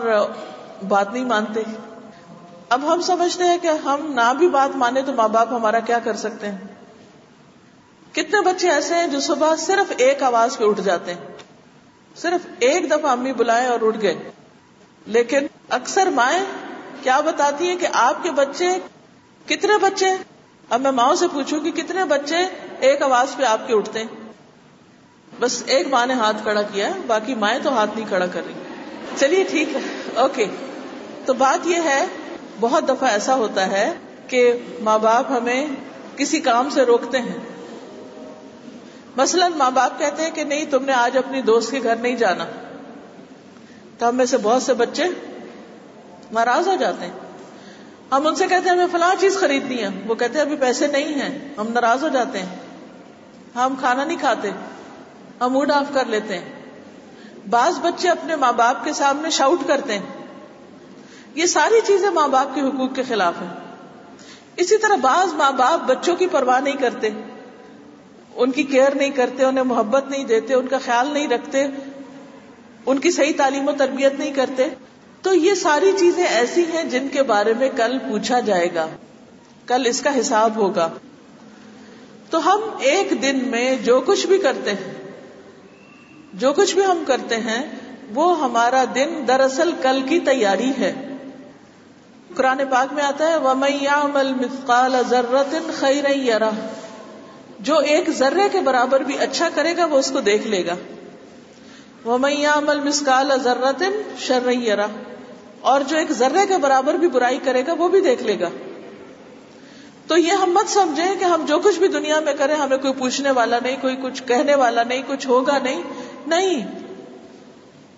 بات 0.87 1.13
نہیں 1.13 1.25
مانتے۔ 1.25 1.63
اب 2.69 2.93
ہم 2.93 3.01
سمجھتے 3.01 3.43
ہیں 3.43 3.57
کہ 3.61 3.67
ہم 3.67 4.13
نہ 4.13 4.33
بھی 4.33 4.49
بات 4.49 4.75
مانے 4.75 5.01
تو 5.01 5.13
ماں 5.13 5.27
باپ 5.27 5.47
ہمارا 5.51 5.79
کیا 5.79 5.99
کر 5.99 6.15
سکتے 6.15 6.51
ہیں۔ 6.51 6.57
کتنے 8.13 8.41
بچے 8.41 8.69
ایسے 8.69 8.95
ہیں 8.95 9.07
جو 9.07 9.19
صبح 9.19 9.55
صرف 9.55 9.93
ایک 9.97 10.23
آواز 10.23 10.57
پہ 10.57 10.63
اٹھ 10.63 10.81
جاتے 10.81 11.13
ہیں۔ 11.13 11.21
صرف 12.15 12.47
ایک 12.59 12.91
دفعہ 12.91 13.11
امی 13.11 13.33
بلائے 13.33 13.67
اور 13.67 13.79
اٹھ 13.81 14.01
گئے۔ 14.01 14.31
لیکن 15.05 15.47
اکثر 15.69 16.07
مائیں 16.07 16.45
کیا 17.03 17.19
بتاتی 17.19 17.69
ہیں 17.69 17.75
کہ 17.75 17.87
آپ 17.93 18.23
کے 18.23 18.31
بچے 18.31 18.67
کتنے 19.45 19.77
بچے 19.77 20.05
اب 20.71 20.81
میں 20.81 20.91
ماؤں 20.91 21.15
سے 21.15 21.27
پوچھوں 21.27 21.59
کہ 21.59 21.71
کتنے 21.71 22.05
بچے 22.05 22.37
ایک 22.79 23.01
آواز 23.01 23.35
پہ 23.37 23.43
آپ 23.43 23.67
کے 23.67 23.73
اٹھتے 23.75 23.99
ہیں؟ 23.99 24.07
بس 25.39 25.63
ایک 25.65 25.87
ماں 25.87 26.05
نے 26.05 26.13
ہاتھ 26.13 26.35
کھڑا 26.41 26.61
کیا 26.61 26.87
ہے، 26.87 26.99
باقی 27.07 27.35
مائیں 27.35 27.59
تو 27.63 27.73
ہاتھ 27.73 27.89
نہیں 27.95 28.07
کھڑا 28.07 28.25
کر 28.27 28.41
رہی۔ 28.47 28.53
چلیے 29.17 29.43
ٹھیک 29.43 29.69
ہے، 29.75 29.79
اوکے۔ 30.15 30.45
تو 31.25 31.33
بات 31.33 31.67
یہ 31.67 31.75
ہے، 31.75 32.05
بہت 32.59 32.89
دفعہ 32.89 33.09
ایسا 33.09 33.35
ہوتا 33.35 33.67
ہے 33.67 33.93
کہ 34.27 34.53
ماں 34.81 34.99
باپ 34.99 35.25
ہمیں 35.29 35.67
کسی 36.17 36.39
کام 36.39 36.69
سے 36.69 36.83
روکتے 36.83 37.19
ہیں۔ 37.19 37.37
مثلاً 39.17 39.51
ماں 39.55 39.71
باپ 39.71 39.99
کہتے 39.99 40.23
ہیں 40.23 40.31
کہ 40.31 40.43
نہیں، 40.43 40.65
تم 40.65 40.85
نے 40.85 40.93
آج 40.93 41.17
اپنی 41.17 41.41
دوست 41.41 41.71
کے 41.71 41.79
گھر 41.83 41.95
نہیں 41.95 42.15
جانا۔ 42.15 42.45
تو 43.97 44.09
ہم 44.09 44.15
میں 44.15 44.25
سے 44.25 44.37
بہت 44.37 44.63
سے 44.63 44.73
بچے 44.73 45.03
ناراض 46.31 46.67
ہو 46.67 46.75
جاتے 46.75 47.05
ہیں۔ 47.05 47.30
ہم 48.11 48.27
ان 48.27 48.35
سے 48.35 48.47
کہتے 48.47 48.69
ہیں 48.69 48.75
ہمیں 48.75 48.87
فلاں 48.91 49.21
چیز 49.21 49.37
خریدنی 49.37 49.83
ہے۔ 49.83 49.89
وہ 50.07 50.15
کہتے 50.15 50.33
ہیں 50.33 50.45
ابھی 50.45 50.55
پیسے 50.55 50.87
نہیں 50.87 51.21
ہیں۔ 51.21 51.39
ہم 51.57 51.67
ناراض 51.67 52.03
ہو 52.03 52.09
جاتے 52.09 52.39
ہیں۔ 52.39 52.55
ہم 53.55 53.75
کھانا 53.79 54.03
نہیں 54.03 54.17
کھاتے۔ 54.17 54.49
ہم 55.41 55.53
موڈ 55.53 55.71
آف 55.71 55.93
کر 55.93 56.05
لیتے 56.05 56.37
ہیں۔ 56.37 56.61
بعض 57.49 57.79
بچے 57.79 58.09
اپنے 58.09 58.35
ماں 58.35 58.53
باپ 58.53 58.83
کے 58.83 58.93
سامنے 58.93 59.29
شاؤٹ 59.29 59.67
کرتے 59.67 59.93
ہیں۔ 59.93 60.05
یہ 61.35 61.45
ساری 61.45 61.81
چیزیں 61.87 62.09
ماں 62.09 62.27
باپ 62.27 62.55
کے 62.55 62.61
حقوق 62.61 62.95
کے 62.95 63.03
خلاف 63.03 63.33
ہیں۔ 63.41 63.53
اسی 64.55 64.77
طرح 64.77 64.95
بعض 64.95 65.33
ماں 65.33 65.51
باپ 65.51 65.89
بچوں 65.89 66.15
کی 66.15 66.27
پرواہ 66.27 66.59
نہیں 66.59 66.77
کرتے۔ 66.77 67.09
ان 68.35 68.51
کی 68.51 68.63
کیئر 68.63 68.95
نہیں 68.95 69.09
کرتے، 69.09 69.43
انہیں 69.43 69.63
محبت 69.63 70.09
نہیں 70.09 70.23
دیتے، 70.23 70.53
ان 70.53 70.67
کا 70.67 70.77
خیال 70.85 71.07
نہیں 71.07 71.27
رکھتے، 71.27 71.67
ان 72.85 72.99
کی 72.99 73.11
صحیح 73.11 73.33
تعلیم 73.37 73.67
و 73.67 73.71
تربیت 73.71 74.13
نہیں 74.13 74.31
کرتے۔ 74.31 74.67
تو 75.21 75.33
یہ 75.33 75.53
ساری 75.53 75.91
چیزیں 75.99 76.25
ایسی 76.25 76.65
ہیں 76.73 76.83
جن 76.83 77.07
کے 77.07 77.23
بارے 77.23 77.53
میں 77.53 77.69
کل 77.75 77.97
پوچھا 77.97 78.39
جائے 78.39 78.69
گا۔ 78.75 78.87
کل 79.67 79.85
اس 79.85 80.01
کا 80.01 80.19
حساب 80.19 80.55
ہوگا۔ 80.55 80.89
تو 82.29 82.53
ہم 82.53 82.59
ایک 82.79 83.21
دن 83.21 83.39
میں 83.47 83.75
جو 83.75 84.01
کچھ 84.05 84.27
بھی 84.27 84.37
کرتے 84.37 84.71
ہیں، 84.71 84.93
جو 86.33 86.53
کچھ 86.53 86.75
بھی 86.75 86.85
ہم 86.85 87.03
کرتے 87.07 87.35
ہیں، 87.35 87.61
وہ 88.13 88.39
ہمارا 88.39 88.83
دن 88.95 89.23
دراصل 89.27 89.71
کل 89.81 90.01
کی 90.01 90.19
تیاری 90.19 90.71
ہے۔ 90.79 90.93
قرآن 92.35 92.61
پاک 92.71 92.93
میں 92.93 93.03
آتا 93.03 93.27
ہے، 93.27 93.37
وَمَن 93.37 94.33
مثقال 94.33 94.95
ذرت 95.09 95.55
خیر 95.79 96.43
جو 97.59 97.77
ایک 97.77 98.09
ذرے 98.09 98.49
کے 98.51 98.59
برابر 98.59 98.99
بھی 98.99 99.17
اچھا 99.17 99.49
کرے 99.55 99.77
گا، 99.77 99.85
وہ 99.85 99.97
اس 99.97 100.11
کو 100.11 100.21
دیکھ 100.21 100.47
لے 100.47 100.65
گا۔ 100.65 100.75
وہ 102.03 102.17
میامل 102.17 102.79
مسکال 102.79 103.31
ذرت 103.43 103.83
شر 104.19 104.47
اور 105.61 105.81
جو 105.81 105.97
ایک 105.97 106.11
ذرے 106.11 106.47
کے 106.47 106.57
برابر 106.57 106.93
بھی 106.93 107.07
برائی 107.07 107.39
کرے 107.43 107.63
گا 107.67 107.73
وہ 107.73 107.87
بھی 107.87 108.01
دیکھ 108.01 108.23
لے 108.23 108.39
گا۔ 108.39 108.49
تو 110.07 110.17
یہ 110.17 110.31
ہم 110.31 110.51
مت 110.51 110.69
سمجھیں 110.69 111.15
کہ 111.19 111.25
ہم 111.25 111.45
جو 111.47 111.59
کچھ 111.59 111.79
بھی 111.79 111.87
دنیا 111.87 112.19
میں 112.19 112.33
کریں، 112.33 112.55
ہمیں 112.55 112.77
کوئی 112.77 112.93
پوچھنے 112.93 113.31
والا 113.31 113.59
نہیں، 113.63 113.77
کوئی 113.81 113.95
کچھ 114.03 114.23
کہنے 114.23 114.55
والا 114.55 114.83
نہیں، 114.83 115.01
کچھ 115.07 115.27
ہوگا 115.27 115.59
نہیں۔ 115.59 115.83
نہیں۔ 116.27 116.67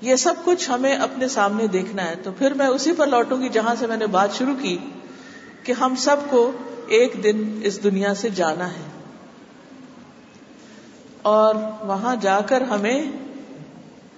یہ 0.01 0.15
سب 0.15 0.33
کچھ 0.43 0.71
ہمیں 0.71 0.95
اپنے 0.95 1.27
سامنے 1.27 1.67
دیکھنا 1.67 2.09
ہے۔ 2.09 2.15
تو 2.23 2.31
پھر 2.37 2.53
میں 2.53 2.67
اسی 2.67 2.91
پر 2.91 3.07
لوٹوں 3.07 3.41
گی 3.41 3.49
جہاں 3.49 3.75
سے 3.79 3.87
میں 3.87 3.97
نے 3.97 4.07
بات 4.07 4.33
شروع 4.33 4.53
کی 4.61 4.77
کہ 5.63 5.71
ہم 5.71 5.95
سب 5.95 6.15
کو 6.29 6.51
ایک 6.87 7.13
دن 7.23 7.61
اس 7.63 7.83
دنیا 7.83 8.13
سے 8.15 8.29
جانا 8.29 8.69
ہے۔ 8.69 8.89
اور 11.21 11.55
وہاں 11.81 12.15
جا 12.21 12.39
کر 12.39 12.61
ہمیں 12.61 13.03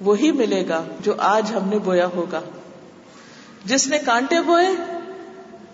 وہی 0.02 0.32
ملے 0.32 0.66
گا 0.70 0.84
جو 1.00 1.14
آج 1.18 1.52
ہم 1.56 1.70
نے 1.70 1.80
بویا 1.80 2.08
ہوگا۔ 2.08 2.42
جس 3.66 3.88
نے 3.88 3.98
کانٹے 3.98 4.42
بوئے، 4.42 4.68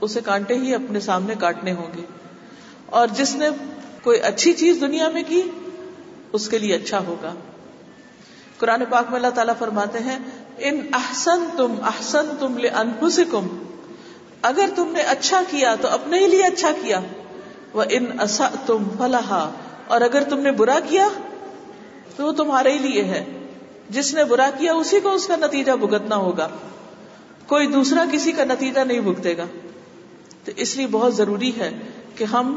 اسے 0.02 0.20
کانٹے 0.26 0.54
ہی 0.54 0.76
اپنے 0.76 1.00
سامنے 1.00 1.34
کاٹنے 1.40 1.74
ہوں 1.74 1.98
گے۔ 1.98 2.02
اور 2.86 3.08
جس 3.08 3.36
نے 3.36 3.50
کوئی 4.04 4.20
اچھی 4.20 4.54
چیز 4.54 4.78
دنیا 4.82 5.10
میں 5.10 5.24
کی، 5.28 5.42
اس 6.34 6.50
کے 6.50 6.58
لیے 6.58 6.76
اچھا 6.76 7.00
ہوگا۔ 7.00 7.34
قرآن 8.58 8.84
پاک 8.90 9.06
میں 9.08 9.16
اللہ 9.16 9.28
تعالیٰ 9.28 9.54
فرماتے 9.60 10.00
ہیں، 10.00 10.20
ان 10.58 10.82
احسن 10.94 11.46
تم 11.58 11.76
احسن 11.84 12.30
تم 12.40 12.58
لے 12.58 12.68
انفسکم 12.68 13.48
اگر 14.42 14.70
تم 14.76 14.92
نے 14.92 15.02
اچھا 15.02 15.42
کیا 15.50 15.76
تو 15.82 15.88
اپنے 15.88 16.20
ہی 16.20 16.28
لیے 16.28 16.44
اچھا 16.44 16.72
کیا۔ 16.82 17.00
وہ 17.74 17.84
ان 17.90 18.06
اصا 18.20 18.50
تم 18.66 18.84
فلاح 18.98 19.50
اور 19.88 20.02
اگر 20.02 20.24
تم 20.24 20.40
نے 20.40 20.52
برا 20.52 20.80
کیا 20.90 21.08
تو 22.16 22.26
وہ 22.26 22.32
تمہارے 22.32 22.74
ہی 22.74 22.78
لیے 22.78 23.04
ہے۔ 23.04 23.26
جس 23.90 24.14
نے 24.14 24.24
برا 24.24 24.50
کیا، 24.58 24.74
اسی 24.74 25.00
کو 25.00 25.12
اس 25.12 25.28
کا 25.28 25.36
نتیجہ 25.36 25.72
بھگتنا 25.72 26.16
ہوگا۔ 26.16 26.48
کوئی 27.52 27.68
دوسرا 27.68 28.06
کسی 28.12 28.32
کا 28.32 28.44
نتیجہ 28.44 28.80
نہیں 28.80 29.00
بھگتے 29.00 29.38
گا۔ 29.38 29.46
تو 30.46 30.52
اس 30.56 30.78
لیے 30.78 30.88
بہت 30.92 31.16
ضروری 31.16 31.52
ہے 31.58 31.70
کہ 32.16 32.24
ہم 32.24 32.54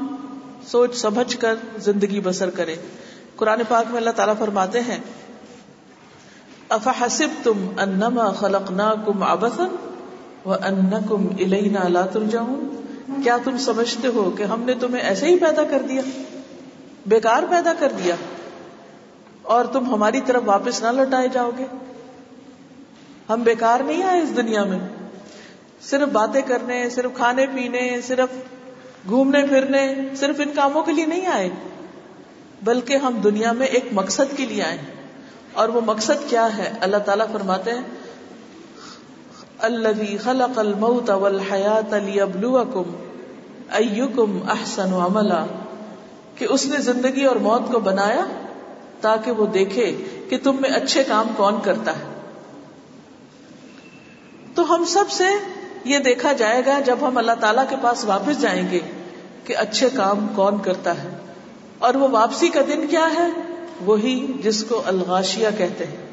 سوچ 0.67 0.97
سمجھ 0.97 1.37
کر 1.37 1.55
زندگی 1.79 2.21
بسر 2.21 2.51
کریں۔ 2.51 2.75
قرآن 3.37 3.61
پاک 3.69 3.91
میں 3.91 3.97
اللہ 3.97 4.11
تعالیٰ 4.11 4.35
فرماتے 4.39 4.81
ہیں 4.81 4.99
افحسب 6.69 7.43
تم 7.43 7.67
انما 7.79 8.31
خلق 8.33 8.71
نا 8.71 8.95
کم 9.07 9.23
آبسن 9.23 9.75
و 10.45 10.53
ان 10.53 10.91
کم 11.09 11.27
الینا 11.41 11.89
لاتر 11.89 12.23
جاؤں 12.31 12.61
کیا 13.25 13.37
تم 13.45 13.59
سمجھتے 13.59 14.09
ہو 14.09 14.31
کہ 14.31 14.43
ہم 14.43 14.63
نے 14.63 14.75
تمہیں 14.75 15.03
ایسے 15.03 15.27
ہی 15.27 15.39
پیدا 15.39 15.65
کر 15.65 15.83
دیا، 15.89 16.03
بیکار 17.07 17.43
پیدا 17.51 17.73
کر 17.79 17.93
دیا، 18.05 18.15
اور 19.43 19.65
تم 19.65 19.91
ہماری 19.95 20.21
طرف 20.27 20.43
واپس 20.47 20.83
نہ 20.83 20.89
لوٹائے 20.89 21.29
جاؤ 21.29 21.51
گے؟ 21.59 21.67
ہم 23.29 23.43
بیکار 23.43 23.81
نہیں 23.81 24.03
آئے 24.03 24.21
اس 24.21 24.37
دنیا 24.37 24.65
میں۔ 24.65 24.79
صرف 25.83 26.09
باتیں 26.09 26.43
کرنے، 26.43 26.91
صرف 26.91 27.11
کھانے 27.17 27.47
پینے، 27.47 28.01
صرف 28.07 28.29
گھومنے 29.09 29.47
پھرنے، 29.47 29.95
صرف 30.17 30.41
ان 30.41 30.51
کاموں 30.57 30.83
کے 30.83 30.93
لیے 30.93 31.07
نہیں 31.07 31.27
آئے۔ 31.27 31.49
بلکہ 32.63 32.97
ہم 32.97 33.21
دنیا 33.25 33.53
میں 33.53 33.67
ایک 33.67 33.85
مقصد 33.93 34.37
کے 34.37 34.47
لیے 34.47 34.63
آئے۔ 34.63 34.79
اور 35.53 35.69
وہ 35.69 35.81
مقصد 35.85 36.31
کیا 36.31 36.57
ہے؟ 36.57 36.73
اللہ 36.81 36.97
تعالیٰ 36.97 37.27
فرماتے 37.33 37.71
ہیں 37.71 37.83
اللہ 39.59 40.17
خلق 40.23 40.59
الموت 40.59 41.11
والحیات 41.11 41.95
لیبلوکم 41.95 42.83
ایکم 43.71 44.39
احسن 44.49 44.95
عملا 44.95 45.47
کہ 46.37 46.47
اس 46.51 46.67
نے 46.67 46.77
زندگی 46.77 47.25
اور 47.25 47.37
موت 47.37 47.73
کو 47.73 47.81
بنایا 47.81 48.27
تاکہ 49.01 49.31
وہ 49.31 49.47
دیکھے 49.47 50.05
کہ 50.29 50.39
تم 50.43 50.57
میں 50.61 50.71
اچھے 50.71 51.05
کام 51.05 51.27
کون 51.37 51.55
کرتا 51.63 51.93
ہے۔ 51.93 52.14
تو 54.55 54.75
ہم 54.75 54.85
سب 54.85 55.05
سے 55.11 55.25
یہ 55.85 55.99
دیکھا 55.99 56.33
جائے 56.33 56.63
گا 56.67 56.81
جب 56.81 56.97
ہم 57.03 57.19
اللہ 57.19 57.33
تعالی 57.41 57.61
کے 57.71 57.77
پاس 57.83 58.05
واپس 58.05 58.41
جائیں 58.41 58.71
گے 58.71 58.79
کہ 59.45 59.57
اچھے 59.57 59.89
کام 59.97 60.27
کون 60.35 60.63
کرتا 60.63 61.03
ہے۔ 61.03 61.09
اور 61.79 61.95
وہ 61.95 62.09
واپسی 62.09 62.49
کا 62.49 62.61
دن 62.69 62.87
کیا 62.91 63.09
ہے؟ 63.19 63.29
وہی 63.85 64.33
جس 64.43 64.65
کو 64.65 64.83
الغاشیا 64.87 65.51
کہتے 65.51 65.87
ہیں۔ 65.87 66.07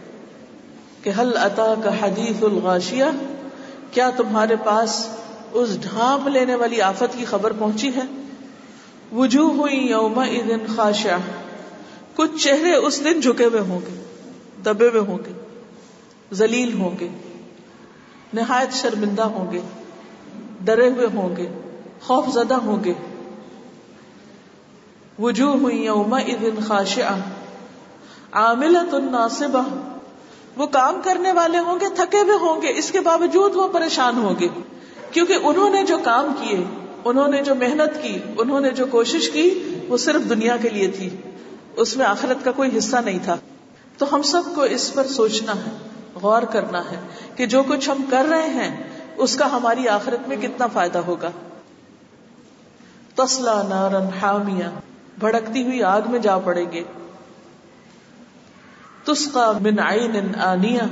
کہ 1.04 1.12
حل 1.20 1.38
عطا 1.38 1.74
کا 1.84 2.06
حدیث 2.06 2.44
الغاشیا 2.44 3.12
کیا 3.92 4.10
تمہارے 4.10 4.56
پاس 4.64 5.08
اس 5.52 5.82
ڈھانپ 5.82 6.28
لینے 6.28 6.56
والی 6.56 6.82
آفت 6.82 7.18
کی 7.18 7.26
خبر 7.26 7.54
پہنچی 7.60 7.90
ہے؟ 7.96 8.24
وجوہ 9.16 9.54
ہوئی 9.54 9.90
یوم 9.90 10.24
دن 10.24 10.76
خاشا 10.76 11.18
کچھ 12.16 12.44
چہرے 12.44 12.74
اس 12.74 13.04
دن 13.04 13.20
جھکے 13.20 13.46
ہوئے 13.46 13.62
ہوں 13.62 13.80
گے، 13.80 14.04
دبے 14.66 14.90
ہوئے 14.90 15.02
ہوں 15.02 15.18
گے 15.18 15.32
زلیل 16.32 16.74
ہوں 16.74 17.00
گے۔ 17.00 17.08
نہایت 18.34 18.74
شرمندہ 18.74 19.22
ہوں 19.22 19.52
گے، 19.52 19.62
ڈرے 20.62 20.90
ہوئے 20.90 21.08
ہوں 21.14 21.36
گے، 21.36 21.50
خوف 22.02 22.28
زدہ 22.34 22.54
ہوں 22.54 22.84
گے۔ 22.84 22.94
وجوہ 25.20 25.56
ہوئی 25.56 25.86
یوم 25.86 26.18
دن 26.18 26.62
خاشا 26.68 27.20
عامل 28.32 28.78
ناصبہ۔ 29.12 29.64
وہ 30.58 30.66
کام 30.66 31.02
کرنے 31.04 31.32
والے 31.32 31.58
ہوں 31.58 31.80
گے، 31.80 31.86
تھکے 31.96 32.18
ہوئے 32.18 32.38
ہوں 32.42 32.62
گے، 32.62 32.68
اس 32.78 32.92
کے 32.92 33.00
باوجود 33.00 33.56
وہ 33.56 33.68
پریشان 33.68 34.18
ہوں 34.18 34.36
گے۔ 34.40 34.48
کیونکہ 35.12 35.38
انہوں 35.44 35.70
نے 35.70 35.84
جو 35.84 35.98
کام 36.04 36.34
کیے، 36.40 36.64
انہوں 37.06 37.28
نے 37.28 37.44
جو 37.44 37.56
محنت 37.56 38.04
کی، 38.04 38.18
انہوں 38.38 38.60
نے 38.60 38.70
جو 38.70 38.86
کوشش 38.86 39.30
کی، 39.30 39.76
وہ 39.88 39.98
صرف 39.98 40.30
دنیا 40.30 40.58
کے 40.58 40.70
لیے 40.70 40.88
تھی۔ 40.88 41.10
اس 41.76 41.98
میں 41.98 42.06
آخرت 42.06 42.46
کا 42.46 42.52
کوئی 42.52 42.78
حصہ 42.78 42.98
نہیں 43.06 43.20
تھا۔ 43.24 43.38
تو 43.98 44.16
ہم 44.16 44.22
سب 44.22 44.42
کو 44.56 44.64
اس 44.64 44.94
پر 44.94 45.08
سوچنا 45.08 45.52
ہے۔ 45.56 45.91
غور 46.16 46.42
کرنا 46.42 46.80
ہے 46.92 47.00
کہ 47.36 47.46
جو 47.46 47.64
کچھ 47.64 47.90
ہم 47.90 48.04
کر 48.10 48.26
رہے 48.30 48.50
ہیں، 48.50 48.84
اس 49.18 49.36
کا 49.36 49.52
ہماری 49.52 49.88
آخرت 49.88 50.28
میں 50.28 50.38
کتنا 50.38 50.68
فائدہ 50.68 51.00
ہوگا۔ 51.00 51.32
تسلا 53.16 53.62
نارن 53.70 54.08
حامیہ، 54.22 54.66
بھڑکتی 55.20 55.64
ہوئی 55.64 55.84
آگ 55.84 56.02
میں 56.06 56.20
جا 56.20 56.38
پڑیں 56.38 56.72
گے۔ 56.72 56.84
تسقا 59.04 59.52
من 59.52 59.80
عین 59.80 60.42
آنیا 60.42 60.84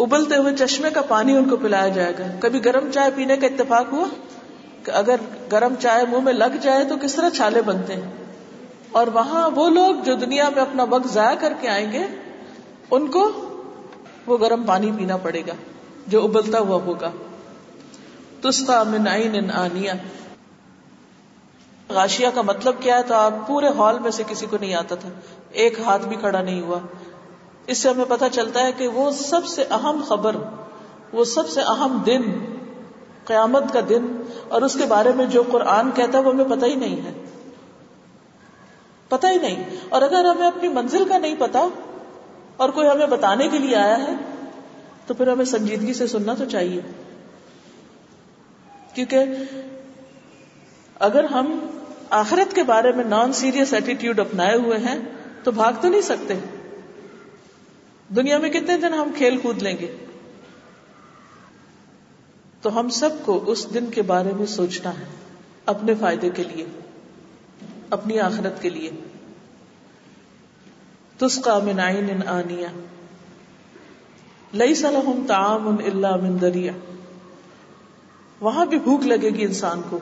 ابلتے 0.00 0.36
ہوئے 0.36 0.56
چشمے 0.56 0.90
کا 0.90 1.02
پانی 1.02 1.36
ان 1.36 1.48
کو 1.48 1.56
پلایا 1.56 1.88
جائے 1.88 2.12
گا۔ 2.18 2.24
کبھی 2.40 2.64
گرم 2.64 2.90
چائے 2.90 3.10
پینے 3.16 3.36
کا 3.36 3.46
اتفاق 3.46 3.92
ہوا؟ 3.92 4.06
کہ 4.84 4.90
اگر 4.90 5.16
گرم 5.52 5.74
چائے 5.80 6.04
منہ 6.10 6.20
میں 6.20 6.32
لگ 6.32 6.56
جائے 6.60 6.84
تو 6.84 6.94
کس 7.02 7.14
طرح 7.14 7.28
چھالے 7.28 7.62
بنتے 7.62 7.94
ہیں؟ 7.94 8.10
اور 8.92 9.06
وہاں 9.06 9.50
وہ 9.50 9.70
لوگ 9.70 9.94
جو 10.04 10.14
دنیا 10.14 10.48
میں 10.48 10.62
اپنا 10.62 10.84
وقت 10.90 11.08
ضائع 11.08 11.36
کر 11.40 11.52
کے 11.60 11.68
آئیں 11.68 11.92
گے، 11.92 12.06
ان 12.90 13.06
کو 13.06 13.47
وہ 14.28 14.38
گرم 14.38 14.62
پانی 14.66 14.92
پینا 14.96 15.16
پڑے 15.16 15.42
گا، 15.46 15.52
جو 16.06 16.24
ابلتا 16.24 16.58
ہوا 16.58 16.82
ہوگا۔ 16.84 17.10
تستا 18.40 18.82
من 18.82 19.08
عین 19.08 19.50
آنیا 19.50 19.92
غاشیا 21.88 22.30
کا 22.30 22.42
مطلب 22.42 22.74
کیا 22.80 22.98
ہے؟ 22.98 23.02
تو 23.02 23.14
آپ 23.14 23.32
پورے 23.46 23.68
ہال 23.68 23.98
میں 23.98 24.10
سے 24.10 24.22
کسی 24.28 24.46
کو 24.46 24.56
نہیں 24.60 24.74
آتا 24.74 24.94
تھا۔ 24.94 25.08
ایک 25.50 25.80
ہاتھ 25.80 26.06
بھی 26.06 26.16
کھڑا 26.16 26.42
نہیں 26.42 26.60
ہوا۔ 26.60 26.78
اس 27.66 27.78
سے 27.78 27.88
ہمیں 27.88 28.04
پتا 28.08 28.28
چلتا 28.28 28.66
ہے 28.66 28.72
کہ 28.72 28.88
وہ 28.88 29.10
سب 29.10 29.46
سے 29.46 29.64
اہم 29.70 30.04
خبر، 30.08 30.36
وہ 31.12 31.24
سب 31.24 31.48
سے 31.48 31.60
اہم 31.60 32.02
دن، 32.06 32.22
قیامت 33.24 33.62
کا 33.72 33.80
دن، 33.88 34.22
اور 34.48 34.62
اس 34.62 34.74
کے 34.74 34.86
بارے 34.86 35.12
میں 35.12 35.26
جو 35.26 35.42
قرآن 35.50 35.90
کہتا 35.90 36.18
ہے، 36.18 36.22
وہ 36.22 36.32
ہمیں 36.32 36.44
پتہ 36.44 36.64
ہی 36.64 36.74
نہیں 36.74 36.96
ہے۔ 36.96 37.24
پتہ 39.08 39.26
ہی 39.26 39.38
نہیں۔ 39.38 39.64
اور 39.88 40.02
اگر 40.02 40.24
ہمیں 40.24 40.46
اپنی 40.46 40.68
منزل 40.68 41.04
کا 41.08 41.18
نہیں 41.18 41.34
پتا 41.38 41.68
اور 42.58 42.68
کوئی 42.68 42.88
ہمیں 42.88 43.06
بتانے 43.06 43.48
کے 43.48 43.58
لیے 43.58 43.76
آیا 43.76 43.98
ہے 43.98 44.12
تو 45.06 45.14
پھر 45.14 45.28
ہمیں 45.28 45.44
سنجیدگی 45.44 45.94
سے 45.94 46.06
سننا 46.06 46.34
تو 46.34 46.44
چاہیے۔ 46.44 46.80
کیونکہ 48.94 49.24
اگر 50.94 51.24
ہم 51.24 51.66
آخرت 52.10 52.54
کے 52.54 52.62
بارے 52.62 52.92
میں 52.92 53.04
نان 53.04 53.32
سیریس 53.32 53.74
ایٹیٹیوڈ 53.74 54.20
اپنائے 54.20 54.56
ہوئے 54.56 54.78
ہیں 54.78 54.98
تو 55.42 55.50
بھاگ 55.50 55.72
تو 55.80 55.88
نہیں 55.88 56.00
سکتے۔ 56.00 56.34
دنیا 58.16 58.38
میں 58.38 58.50
کتنے 58.50 58.76
دن 58.76 58.94
ہم 58.94 59.10
کھیل 59.16 59.36
کود 59.36 59.62
لیں 59.62 59.76
گے؟ 59.80 59.96
تو 62.62 62.80
ہم 62.80 62.88
سب 62.88 63.10
کو 63.24 63.44
اس 63.46 63.74
دن 63.74 63.86
کے 63.86 64.02
بارے 64.02 64.32
میں 64.32 64.46
سوچنا 64.46 64.90
ہے، 64.90 65.04
اپنے 65.66 65.94
فائدے 65.94 66.30
کے 66.30 66.44
لیے، 66.44 66.66
اپنی 67.90 68.20
آخرت 68.20 68.62
کے 68.62 68.70
لیے۔ 68.70 68.90
تس 71.18 71.38
کا 71.38 71.58
من 71.58 71.80
آنیا 72.26 72.68
لئی 74.54 74.74
سلحم 74.74 75.24
تعام 75.26 75.68
اللہ 75.68 76.16
من 76.16 76.40
دریا 76.40 76.72
وہاں 78.40 78.66
بھی 78.66 78.78
بھوک 78.78 79.06
لگے 79.06 79.30
گی 79.30 79.44
انسان 79.44 79.80
کو، 79.90 79.98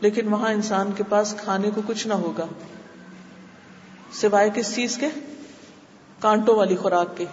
لیکن 0.00 0.28
وہاں 0.28 0.52
انسان 0.52 0.92
کے 0.96 1.02
پاس 1.08 1.34
کھانے 1.38 1.70
کو 1.74 1.80
کچھ 1.86 2.06
نہ 2.06 2.14
ہوگا۔ 2.14 2.46
سوائے 4.12 4.50
کس 4.54 4.74
چیز 4.74 4.96
کے؟ 4.96 5.08
کانٹوں 6.20 6.56
والی 6.56 6.76
خوراک 6.76 7.16
کے۔ 7.16 7.24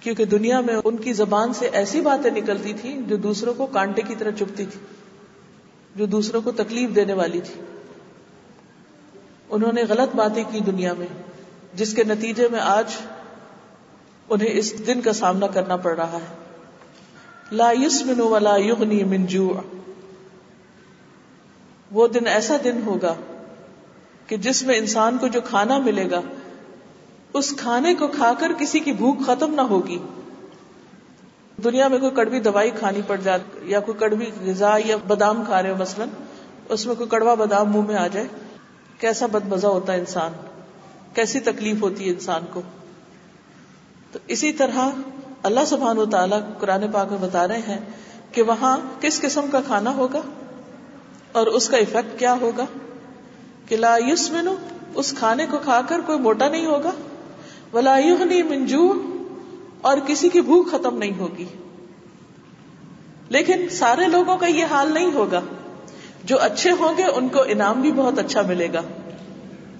کیونکہ 0.00 0.24
دنیا 0.24 0.60
میں 0.60 0.74
ان 0.84 0.96
کی 0.96 1.12
زبان 1.12 1.52
سے 1.52 1.68
ایسی 1.72 2.00
باتیں 2.00 2.30
نکلتی 2.30 2.72
تھی 2.72 3.00
جو 3.06 3.16
دوسروں 3.16 3.54
کو 3.54 3.66
کانٹے 3.66 4.02
کی 4.02 4.14
طرح 4.14 4.30
چپتی 4.30 4.66
تھی 4.66 4.80
جو 5.96 6.06
دوسروں 6.06 6.40
کو 6.40 6.50
تکلیف 6.50 6.96
دینے 6.96 7.12
والی 7.12 7.40
تھی 7.40 7.60
انہوں 9.50 9.72
نے 9.72 9.82
غلط 9.88 10.16
باتیں 10.16 10.44
کی 10.52 10.60
دنیا 10.60 10.92
میں، 10.92 11.06
جس 11.74 11.94
کے 11.94 12.04
نتیجے 12.04 12.48
میں 12.48 12.60
آج 12.60 12.84
انہیں 14.28 14.48
اس 14.52 14.86
دن 14.86 15.00
کا 15.00 15.12
سامنا 15.12 15.46
کرنا 15.46 15.76
پڑ 15.76 15.96
رہا 15.96 16.12
ہے۔ 16.12 16.34
لا 17.52 17.72
یسمن 17.72 18.20
ولا 18.20 18.56
یغنی 18.56 19.04
من 19.04 19.26
جوع۔ 19.26 19.60
وہ 21.90 22.08
دن 22.08 22.26
ایسا 22.26 22.56
دن 22.64 22.80
ہوگا 22.86 23.14
کہ 24.26 24.36
جس 24.36 24.62
میں 24.62 24.76
انسان 24.76 25.18
کو 25.18 25.26
جو 25.26 25.40
کھانا 25.40 25.78
ملے 25.78 26.10
گا، 26.10 26.20
اس 27.34 27.54
کھانے 27.58 27.94
کو 27.94 28.08
کھا 28.08 28.32
کر 28.38 28.52
کسی 28.58 28.80
کی 28.80 28.92
بھوک 28.92 29.16
ختم 29.26 29.54
نہ 29.54 29.60
ہوگی۔ 29.60 29.98
دنیا 31.64 31.88
میں 31.88 31.98
کوئی 31.98 32.10
کڑوی 32.10 32.40
دوائی 32.40 32.70
کھانی 32.70 33.00
پڑ 33.06 33.16
جائے 33.16 33.38
یا 33.62 33.80
کوئی 33.80 33.98
کڑوی 33.98 34.50
غذا 34.50 34.76
یا 34.84 34.96
بادام 35.06 35.44
کھا 35.44 35.62
رہے 35.62 35.70
ہو 35.70 35.76
مثلاً، 35.78 36.08
اس 36.68 36.86
میں 36.86 36.94
کوئی 36.94 37.08
کڑوا 37.08 37.34
بادام 37.34 37.72
منہ 37.72 37.86
میں 37.86 37.96
آ 37.96 38.06
جائے۔ 38.06 38.26
کیسا 38.98 39.26
بد 39.26 39.48
مزہ 39.48 39.66
ہوتا 39.66 39.92
ہے 39.92 39.98
انسان 39.98 40.32
کیسی 41.14 41.40
تکلیف 41.40 41.82
ہوتی 41.82 42.04
ہے 42.04 42.10
انسان 42.10 42.42
کو 42.52 42.62
تو 44.12 44.18
اسی 44.26 44.52
طرح 44.52 44.78
اللہ 45.42 45.64
سبحان 45.66 45.98
و 45.98 46.06
تعالیٰ 46.06 46.40
قرآن 46.58 46.92
پاک 46.92 47.10
میں 47.10 47.18
بتا 47.20 47.48
رہے 47.48 47.58
ہیں 47.58 47.78
کہ 48.32 48.42
وہاں 48.42 48.76
کس 49.00 49.20
قسم 49.20 49.46
کا 49.52 49.60
کھانا 49.60 49.94
ہوگا 49.94 50.20
اور 51.32 51.46
اس 51.46 51.68
کا 51.68 51.76
افیکٹ 51.76 52.18
کیا 52.18 52.34
ہوگا 52.40 52.64
کہ 53.68 53.76
لا 53.76 53.96
یسمنو، 54.06 54.54
اس 54.94 55.14
کھانے 55.18 55.46
کو 55.46 55.58
کھا 55.58 55.80
کر 55.88 56.00
کوئی 56.06 56.18
موٹا 56.18 56.48
نہیں 56.48 56.66
ہوگا، 56.66 56.90
ولا 57.72 57.98
یغنی 57.98 58.42
من 58.42 58.66
جوع، 58.66 58.94
اور 59.80 59.98
کسی 60.06 60.28
کی 60.28 60.40
بھوک 60.40 60.70
ختم 60.70 60.98
نہیں 60.98 61.18
ہوگی۔ 61.18 61.44
لیکن 63.28 63.68
سارے 63.68 64.06
لوگوں 64.06 64.36
کا 64.36 64.46
یہ 64.46 64.64
حال 64.64 64.94
نہیں 64.94 65.14
ہوگا۔ 65.14 65.40
جو 66.24 66.36
اچھے 66.40 66.70
ہوں 66.70 66.96
گے 66.96 67.04
ان 67.04 67.28
کو 67.28 67.42
انعام 67.46 67.80
بھی 67.80 67.92
بہت 67.92 68.18
اچھا 68.18 68.42
ملے 68.42 68.68
گا۔ 68.72 68.82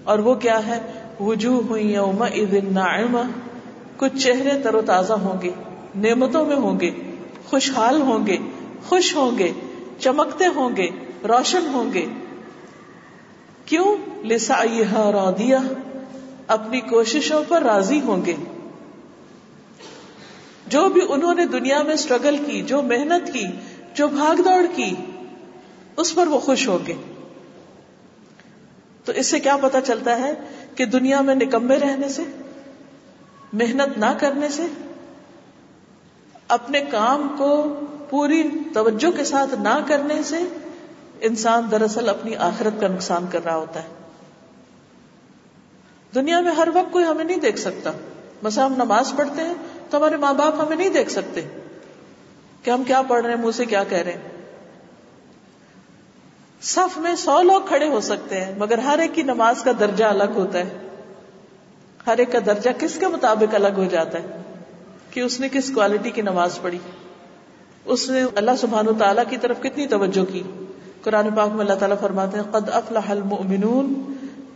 اور 0.04 0.18
وہ 0.18 0.35
کیا 0.35 0.66
ہے؟ 0.66 0.80
وجوہ 1.20 1.80
یوم 1.80 2.24
نعمہ 2.72 3.18
کچھ 3.96 4.16
چہرے 4.16 4.59
تر 4.62 4.74
و 4.74 4.83
تازہ 4.83 5.12
ہوں 5.12 5.42
گے، 5.42 5.50
نعمتوں 5.94 6.46
میں 6.46 6.57
ہوں 6.57 6.80
گے، 6.80 6.90
خوشحال 7.46 8.02
ہوں 8.02 8.26
گے، 8.26 8.37
خوش 8.88 9.16
ہوں 9.16 9.38
گے، 9.38 9.52
چمکتے 9.98 10.44
ہوں 10.46 10.76
گے، 10.76 10.87
روشن 11.28 11.66
ہوں 11.72 11.92
گے۔ 11.94 12.07
کیوں؟ 13.66 13.96
لسا 14.24 14.64
راضیہ۔ 14.92 15.57
اپنی 16.46 16.80
کوششوں 16.80 17.42
پر 17.48 17.62
راضی 17.62 18.00
ہوں 18.00 18.26
گے۔ 18.26 18.35
جو 20.66 20.88
بھی 20.88 21.00
انہوں 21.09 21.35
نے 21.35 21.46
دنیا 21.46 21.83
میں 21.83 21.94
اسٹرگل 21.94 22.37
کی، 22.46 22.62
جو 22.62 22.83
محنت 22.83 23.33
کی، 23.33 23.44
جو 23.94 24.09
بھاگ 24.09 24.42
دوڑ 24.42 24.66
کی 24.74 24.94
اس 25.96 26.14
پر 26.14 26.26
وہ 26.26 26.38
خوش 26.38 26.68
ہوں 26.68 26.87
گے۔ 26.87 26.94
تو 29.04 29.12
اس 29.12 29.26
سے 29.26 29.40
کیا 29.40 29.57
پتا 29.57 29.80
چلتا 29.80 30.18
ہے 30.18 30.33
کہ 30.74 30.87
دنیا 30.87 31.20
میں 31.20 31.35
نکمے 31.35 31.76
رہنے 31.76 32.09
سے، 32.09 32.22
محنت 33.52 33.98
نہ 33.98 34.12
کرنے 34.20 34.48
سے، 34.48 34.66
اپنے 36.48 36.80
کام 36.80 37.35
کو 37.38 37.80
پوری 38.11 38.50
توجہ 38.74 39.16
کے 39.16 39.24
ساتھ 39.24 39.54
نہ 39.54 39.78
کرنے 39.87 40.22
سے 40.22 40.38
انسان 41.20 41.70
دراصل 41.70 42.09
اپنی 42.09 42.37
آخرت 42.37 42.80
کا 42.80 42.88
نقصان 42.88 43.26
کر 43.33 43.44
رہا 43.44 43.57
ہوتا 43.57 43.83
ہے۔ 43.83 43.88
دنیا 46.14 46.40
میں 46.40 46.52
ہر 46.52 46.68
وقت 46.74 46.92
کوئی 46.92 47.04
ہمیں 47.04 47.24
نہیں 47.24 47.40
دیکھ 47.40 47.59
سکتا۔ 47.59 47.92
بس 48.42 48.59
ہم 48.59 48.74
نماز 48.76 49.12
پڑھتے 49.16 49.42
ہیں 49.42 49.54
تو 49.90 49.98
ہمارے 49.98 50.16
ماں 50.16 50.35
باپ 50.35 50.54
ہمیں 50.61 50.76
نہیں 50.76 50.88
دیکھ 50.88 51.11
سکتے 51.11 51.40
کہ 52.62 52.70
ہم 52.70 52.85
کیا 52.85 53.02
پڑھ 53.02 53.26
رہے 53.26 53.35
ہیں، 53.35 53.42
منہ 53.42 53.50
سے 53.50 53.64
کیا 53.64 53.85
کہہ 53.85 53.98
رہے 53.98 54.12
ہیں۔ 54.12 54.34
صف 56.64 56.98
میں 56.98 57.14
سو 57.14 57.42
لوگ 57.42 57.62
کھڑے 57.68 57.88
ہو 57.88 58.00
سکتے 58.00 58.44
ہیں، 58.44 58.55
مگر 58.59 58.79
ہر 58.79 58.98
ایک 58.98 59.14
کی 59.14 59.22
نماز 59.22 59.62
کا 59.62 59.70
درجہ 59.81 60.05
الگ 60.05 60.33
ہوتا 60.35 60.59
ہے۔ 60.59 60.79
ہر 62.07 62.18
ایک 62.18 62.33
کا 62.33 62.38
درجہ 62.46 62.70
کس 62.79 62.98
کے 62.98 63.07
مطابق 63.07 63.55
الگ 63.55 63.68
ہو 63.77 63.85
جاتا 63.85 64.18
ہے؟ 64.18 64.42
کہ 65.11 65.20
اس 65.20 65.40
نے 65.40 65.48
کس 65.53 65.70
کوالٹی 65.74 66.11
کی 66.11 66.22
نماز 66.22 66.59
پڑھی۔ 66.62 66.79
اس 67.85 68.11
نے 68.11 68.22
اللہ 68.35 68.50
سبحان 68.59 68.87
تعالیٰ 68.98 69.24
کی 69.29 69.37
طرف 69.37 69.61
کتنی 69.61 69.87
توجہ 69.87 70.33
کی۔ 70.33 70.42
قرآن 71.03 71.29
پاک 71.37 71.48
میں 71.48 71.61
اللہ 71.61 71.74
تعالیٰ 71.74 71.98
فرماتے 72.00 72.37
ہیں، 72.37 72.44
قد 72.50 72.68
افلح 72.72 73.11
المؤمنون 73.11 74.12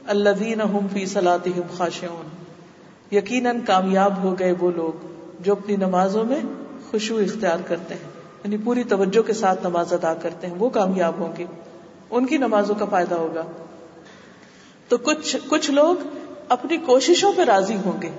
الذین 0.07 0.61
هم 0.61 0.87
فی 0.92 1.07
صلاتهم 1.07 1.77
خاشعون۔ 1.77 2.29
یقیناً 3.14 3.61
کامیاب 3.61 4.23
ہو 4.23 4.38
گئے 4.38 4.53
وہ 4.61 4.71
لوگ 4.77 5.07
جو 5.40 5.53
اپنی 5.53 5.77
نمازوں 5.77 6.25
میں 6.25 6.40
خوشبو 6.90 7.18
اختیار 7.18 7.59
کرتے 7.66 7.94
ہیں 7.94 8.11
یعنی 8.44 8.57
پوری 8.64 8.85
توجہ 8.85 9.23
کے 9.23 9.33
ساتھ 9.33 9.66
نماز 9.66 9.92
ادا 9.92 10.14
کرتے 10.14 10.47
ہیں، 10.47 10.55
وہ 10.59 10.68
کامیاب 10.68 11.12
ہوں 11.18 11.33
گے۔ 11.38 11.44
ان 12.11 12.27
کی 12.27 12.37
نمازوں 12.37 12.75
کا 12.75 12.85
فائدہ 12.85 13.14
ہوگا۔ 13.14 13.42
تو 14.88 14.99
کچھ 14.99 15.37
کچھ 15.49 15.71
لوگ 15.71 15.94
اپنی 16.49 16.77
کوششوں 16.77 17.33
پہ 17.37 17.42
راضی 17.42 17.77
ہوں 17.77 18.03
گے۔ 18.03 18.11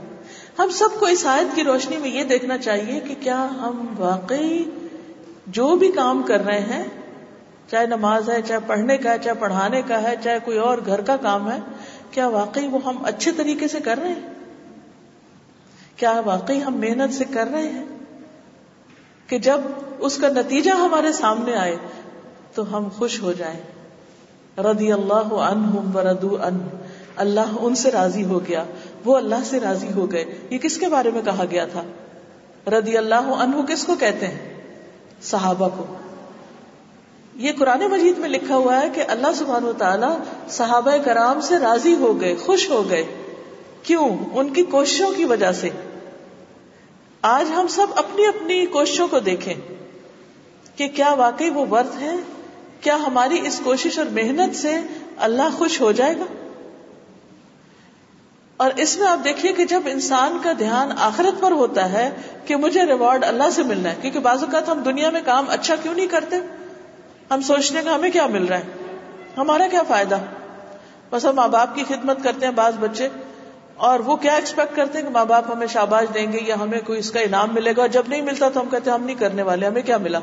ہم 0.59 0.69
سب 0.69 0.99
کو 0.99 1.05
اس 1.05 1.25
آیت 1.25 1.55
کی 1.55 1.63
روشنی 1.63 1.97
میں 1.97 2.09
یہ 2.09 2.23
دیکھنا 2.23 2.57
چاہیے 2.57 2.99
کہ 2.99 3.15
کیا 3.19 3.47
ہم 3.51 3.93
واقعی 3.97 4.63
جو 5.47 5.75
بھی 5.75 5.91
کام 5.91 6.23
کر 6.23 6.45
رہے 6.45 6.59
ہیں، 6.59 6.83
چاہے 7.71 7.85
نماز 7.85 8.29
ہے، 8.29 8.41
چاہے 8.41 8.59
پڑھنے 8.67 8.97
کا 8.97 9.11
ہے، 9.11 9.17
چاہے 9.23 9.35
پڑھانے 9.35 9.81
کا 9.81 10.01
ہے، 10.01 10.15
چاہے 10.23 10.39
کوئی 10.45 10.57
اور 10.57 10.77
گھر 10.85 11.01
کا 11.01 11.17
کام 11.17 11.51
ہے، 11.51 11.59
کیا 12.11 12.27
واقعی 12.27 12.67
وہ 12.67 12.79
ہم 12.85 13.05
اچھے 13.05 13.31
طریقے 13.31 13.67
سے 13.67 13.79
کر 13.79 13.97
رہے 13.97 14.09
ہیں؟ 14.09 14.33
کیا 15.95 16.21
واقعی 16.25 16.63
ہم 16.63 16.73
محنت 16.77 17.13
سے 17.13 17.23
کر 17.33 17.47
رہے 17.51 17.69
ہیں؟ 17.69 17.85
کہ 19.27 19.37
جب 19.37 19.59
اس 19.99 20.17
کا 20.17 20.27
نتیجہ 20.27 20.71
ہمارے 20.71 21.11
سامنے 21.11 21.55
آئے 21.55 21.77
تو 22.53 22.77
ہم 22.77 22.87
خوش 22.97 23.21
ہو 23.21 23.33
جائیں۔ 23.33 23.78
رضی 24.59 24.91
اللہ 24.91 25.33
عنہم 25.33 25.95
وردو 25.95 26.37
ان۔ 26.43 26.57
اللہ 27.15 27.57
ان 27.59 27.75
سے 27.75 27.91
راضی 27.91 28.25
ہو 28.25 28.39
گیا۔ 28.47 28.63
وہ 29.05 29.17
اللہ 29.17 29.35
سے 29.45 29.59
راضی 29.59 29.87
ہو 29.95 30.11
گئے۔ 30.11 30.25
یہ 30.49 30.57
کس 30.57 30.77
کے 30.77 30.87
بارے 30.87 31.11
میں 31.11 31.21
کہا 31.21 31.43
گیا 31.51 31.65
تھا؟ 31.65 31.83
رضی 32.71 32.97
اللہ 32.97 33.15
عنہ 33.15 33.61
کس 33.61 33.83
کو 33.83 33.95
کہتے 33.95 34.27
ہیں؟ 34.27 34.61
صحابہ 35.21 35.69
کو۔ 35.77 35.85
یہ 37.35 37.51
قرآن 37.59 37.79
مجید 37.79 38.17
میں 38.17 38.29
لکھا 38.29 38.55
ہوا 38.55 38.81
ہے 38.81 38.89
کہ 38.89 39.03
اللہ 39.07 39.27
سبحان 39.35 39.65
و 39.65 39.73
تعالی 39.73 40.23
صحابہ 40.49 40.91
کرام 41.05 41.41
سے 41.41 41.57
راضی 41.57 41.95
ہو 41.95 42.21
گئے، 42.21 42.35
خوش 42.35 42.69
ہو 42.69 42.89
گئے۔ 42.89 43.03
کیوں؟ 43.83 44.09
ان 44.33 44.53
کی 44.53 44.63
کوششوں 44.63 45.11
کی 45.17 45.25
وجہ 45.25 45.51
سے۔ 45.51 45.69
آج 47.21 47.51
ہم 47.55 47.67
سب 47.67 47.87
اپنی 47.95 48.25
اپنی 48.25 48.65
کوششوں 48.65 49.07
کو 49.07 49.19
دیکھیں 49.19 49.53
کہ 50.75 50.87
کیا 50.87 51.13
واقعی 51.13 51.49
وہ 51.49 51.65
ورد 51.71 52.01
ہے 52.01 52.15
کیا 52.81 52.95
ہماری 52.95 53.39
اس 53.43 53.61
کوشش 53.63 53.97
اور 53.99 54.07
محنت 54.11 54.55
سے 54.55 54.79
اللہ 55.17 55.57
خوش 55.57 55.81
ہو 55.81 55.91
جائے 55.91 56.13
گا؟ 56.19 56.25
اور 58.57 58.71
اس 58.75 58.97
میں 58.97 59.07
آپ 59.07 59.23
دیکھیے 59.23 59.53
کہ 59.53 59.65
جب 59.65 59.81
انسان 59.85 60.37
کا 60.43 60.51
دھیان 60.59 60.91
آخرت 60.97 61.41
پر 61.41 61.51
ہوتا 61.51 61.91
ہے 61.91 62.09
کہ 62.45 62.55
مجھے 62.55 62.85
ریوارڈ 62.85 63.23
اللہ 63.23 63.49
سے 63.51 63.63
ملنا 63.63 63.89
ہے، 63.89 63.95
کیونکہ 64.01 64.19
بعض 64.19 64.43
اوقات 64.43 64.69
ہم 64.69 64.79
دنیا 64.79 65.09
میں 65.09 65.21
کام 65.25 65.49
اچھا 65.49 65.75
کیوں 65.75 65.93
نہیں 65.93 66.07
کرتے؟ 66.07 66.35
ہم 67.31 67.41
سوچنے 67.41 67.81
کا 67.85 67.95
ہمیں 67.95 68.09
کیا 68.09 68.27
مل 68.27 68.45
رہا 68.45 68.57
ہے؟ 68.57 68.63
ہمارا 69.37 69.67
کیا 69.71 69.83
فائدہ؟ 69.87 70.17
بس 71.11 71.25
ہم 71.25 71.35
ماں 71.35 71.47
باپ 71.47 71.75
کی 71.75 71.83
خدمت 71.87 72.23
کرتے 72.23 72.45
ہیں 72.45 72.53
بعض 72.53 72.73
بچے، 72.79 73.07
اور 73.75 73.99
وہ 73.99 74.15
کیا 74.15 74.33
ایکسپیکٹ 74.33 74.75
کرتے 74.75 74.97
ہیں 74.97 75.05
کہ 75.05 75.11
ماں 75.11 75.25
باپ 75.25 75.51
ہمیں 75.51 75.67
شاباش 75.67 76.13
دیں 76.13 76.31
گے 76.31 76.39
یا 76.47 76.55
ہمیں 76.59 76.79
کوئی 76.79 76.99
اس 76.99 77.11
کا 77.11 77.19
انعام 77.19 77.53
ملے 77.53 77.73
گا؟ 77.77 77.81
اور 77.81 77.89
جب 77.89 78.03
نہیں 78.07 78.21
ملتا 78.21 78.49
تو 78.49 78.61
ہم 78.61 78.69
کہتے 78.69 78.89
ہیں 78.89 78.97
ہم 78.97 79.05
نہیں 79.05 79.15
کرنے 79.15 79.41
والے، 79.41 79.67
ہمیں 79.67 79.81
کیا 79.81 79.97
ملا؟ 79.97 80.19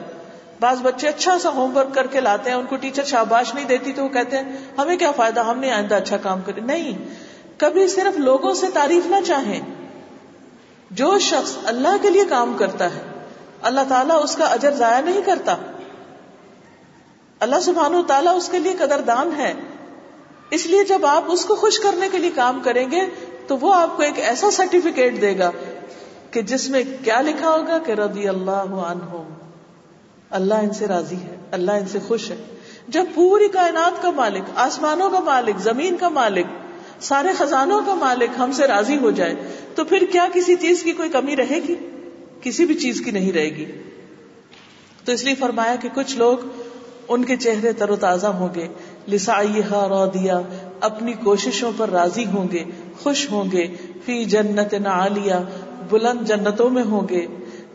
بعض 0.60 0.82
بچے 0.82 1.08
اچھا 1.08 1.38
سا 1.38 1.48
ہوم 1.48 1.76
ورک 1.76 1.94
کر 1.94 2.06
کے 2.06 2.20
لاتے 2.20 2.50
ہیں، 2.50 2.56
ان 2.56 2.66
کو 2.66 2.76
ٹیچر 2.76 3.04
شاباش 3.04 3.54
نہیں 3.54 3.64
دیتی 3.64 3.92
تو 3.92 4.04
وہ 4.04 4.08
کہتے 4.08 4.36
ہیں، 4.36 4.56
ہمیں 4.78 4.96
کیا 4.96 5.10
فائدہ؟ 5.10 5.40
ہم 5.40 5.58
نے 5.58 5.70
آئندہ 5.70 5.94
اچھا 5.94 6.16
کام 6.16 6.40
کرے 6.40 6.60
نہیں، 6.60 6.98
کبھی 7.56 7.88
صرف 7.88 8.18
لوگوں 8.18 8.54
سے 8.54 8.66
تعریف 8.74 9.06
نہ 9.06 9.16
چاہیں۔ 9.26 9.60
جو 10.90 11.18
شخص 11.18 11.56
اللہ 11.64 11.96
کے 12.02 12.10
لیے 12.10 12.24
کام 12.24 12.56
کرتا 12.58 12.94
ہے، 12.94 13.02
اللہ 13.62 13.80
تعالیٰ 13.88 14.24
اس 14.24 14.36
کا 14.36 14.44
اجر 14.44 14.70
ضائع 14.70 15.00
نہیں 15.00 15.20
کرتا۔ 15.22 15.56
اللہ 17.40 17.60
سبحان 17.60 17.94
و 17.94 18.02
تعالیٰ 18.02 18.36
اس 18.36 18.48
کے 18.48 18.58
لیے 18.58 18.74
قدردان 18.78 19.30
ہے۔ 19.38 19.54
اس 20.50 20.66
لیے 20.66 20.84
جب 20.84 21.06
آپ 21.06 21.24
اس 21.26 21.44
کو 21.44 21.54
خوش 21.54 21.78
کرنے 21.78 22.08
کے 22.12 22.18
لیے 22.18 22.30
کام 22.34 22.60
کریں 22.60 22.90
گے، 22.90 23.00
تو 23.46 23.58
وہ 23.58 23.74
آپ 23.74 23.96
کو 23.96 24.02
ایک 24.02 24.18
ایسا 24.18 24.50
سرٹیفکیٹ 24.50 25.20
دے 25.20 25.38
گا 25.38 25.50
کہ 26.30 26.42
جس 26.42 26.70
میں 26.70 26.82
کیا 27.04 27.20
لکھا 27.20 27.50
ہوگا 27.50 27.78
کہ 27.78 27.92
رضی 27.92 28.28
اللہ 28.28 28.74
عنہ 28.90 29.22
اللہ 30.30 30.54
ان 30.54 30.72
سے 30.72 30.86
راضی 30.86 31.16
ہے، 31.16 31.36
اللہ 31.50 31.72
ان 31.72 31.88
سے 31.88 31.98
خوش 31.98 32.30
ہے۔ 32.30 32.36
جب 32.88 33.04
پوری 33.14 33.48
کائنات 33.48 34.02
کا 34.02 34.10
مالک، 34.10 34.42
آسمانوں 34.54 35.10
کا 35.10 35.20
مالک، 35.20 35.58
زمین 35.58 35.96
کا 35.96 36.08
مالک، 36.08 36.46
سارے 37.00 37.28
خزانوں 37.38 37.80
کا 37.86 37.94
مالک 37.94 38.30
ہم 38.38 38.52
سے 38.52 38.66
راضی 38.66 38.96
ہو 38.96 39.10
جائے، 39.10 39.34
تو 39.74 39.84
پھر 39.84 40.04
کیا 40.12 40.28
کسی 40.32 40.54
چیز 40.54 40.82
کی 40.82 40.92
کوئی 40.92 41.08
کمی 41.08 41.36
رہے 41.36 41.60
گی؟ 41.68 41.74
کسی 42.40 42.66
بھی 42.66 42.74
چیز 42.74 43.00
کی 43.00 43.10
نہیں 43.10 43.32
رہے 43.32 43.56
گی۔ 43.56 43.64
تو 45.04 45.12
اس 45.12 45.24
لیے 45.24 45.34
فرمایا 45.34 45.76
کہ 45.76 45.88
کچھ 45.94 46.16
لوگ 46.16 46.38
ان 47.08 47.24
کے 47.24 47.36
چہرے 47.36 47.72
تر 47.72 47.90
و 47.90 47.96
تازہ 47.96 48.26
ہوں 48.26 48.48
گے 48.54 48.68
لسا 49.08 49.42
رو 49.88 50.06
دیا 50.06 50.40
اپنی 50.80 51.12
کوششوں 51.12 51.72
پر 51.76 51.90
راضی 51.90 52.26
ہوں 52.26 52.48
گے، 52.52 52.64
خوش 53.02 53.30
ہوں 53.30 53.44
گے 53.52 53.66
فی 54.04 54.24
جنت 54.24 54.74
عالیہ 54.86 55.34
بلند 55.90 56.26
جنتوں 56.26 56.70
میں 56.70 56.82
ہوں 56.82 57.08
گے۔ 57.08 57.26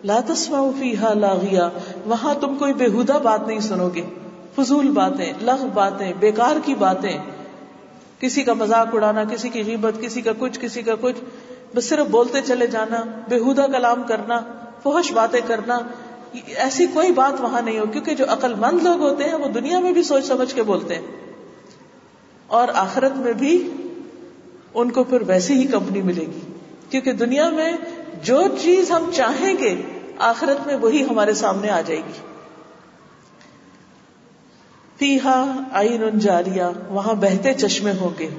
لا 0.03 0.19
تسمع 0.27 0.71
فیہا 0.79 1.13
لاغیا 1.13 1.69
وہاں 2.05 2.33
تم 2.41 2.55
کوئی 2.55 2.73
بےحدہ 2.73 3.19
بات 3.23 3.47
نہیں 3.47 3.59
سنو 3.59 3.89
گے 3.89 4.01
فضول 4.55 4.91
باتیں 4.91 5.33
لغ 5.41 5.65
باتیں، 5.73 6.13
بیکار 6.19 6.55
کی 6.65 6.75
باتیں۔ 6.75 7.17
کسی 8.19 8.43
کا 8.43 8.53
مذاق 8.53 8.87
اڑانا، 8.93 9.23
کسی 9.23 9.49
کی 9.49 9.63
غیبت، 9.65 10.01
کسی 10.01 10.21
کا 10.21 10.31
کچھ، 10.39 10.59
کسی 10.59 10.81
کا 10.81 10.95
کچھ۔ 11.01 11.15
بس 11.75 11.89
صرف 11.89 12.07
بولتے 12.07 12.41
چلے 12.41 12.67
جانا 12.67 13.03
بےحدہ 13.29 13.61
کلام 13.61 14.03
کرنا، 14.03 14.41
فحش 14.83 15.11
باتیں 15.11 15.41
کرنا۔ 15.47 15.79
ایسی 16.55 16.85
کوئی 16.93 17.11
بات 17.11 17.41
وہاں 17.41 17.61
نہیں 17.61 17.79
ہو، 17.79 17.85
کیونکہ 17.85 18.15
جو 18.15 18.25
عقل 18.27 18.53
مند 18.53 18.83
لوگ 18.83 19.01
ہوتے 19.01 19.23
ہیں، 19.23 19.35
وہ 19.35 19.47
دنیا 19.47 19.79
میں 19.79 19.91
بھی 19.91 20.03
سوچ 20.03 20.25
سمجھ 20.25 20.55
کے 20.55 20.63
بولتے 20.63 20.95
ہیں۔ 20.95 21.05
اور 22.47 22.67
آخرت 22.73 23.11
میں 23.15 23.33
بھی 23.33 23.71
ان 24.73 24.91
کو 24.91 25.03
پھر 25.03 25.21
ویسی 25.27 25.53
ہی 25.53 25.63
کمپنی 25.63 26.01
ملے 26.01 26.21
گی۔ 26.21 26.39
کیونکہ 26.89 27.11
دنیا 27.11 27.49
میں 27.49 27.71
جو 28.23 28.41
چیز 28.61 28.91
ہم 28.91 29.09
چاہیں 29.13 29.53
گے 29.57 29.81
آخرت 30.17 30.67
میں 30.67 30.75
وہی 30.75 31.03
ہمارے 31.03 31.33
سامنے 31.33 31.69
آ 31.69 31.81
جائے 31.81 31.99
گی۔ 31.99 32.21
پیہا 34.97 35.59
آئین 35.71 36.19
جاریا 36.19 36.71
وہاں 36.89 37.13
بہتے 37.13 37.53
چشمے 37.53 37.91
ہوں 38.01 38.09
گے۔ 38.19 38.29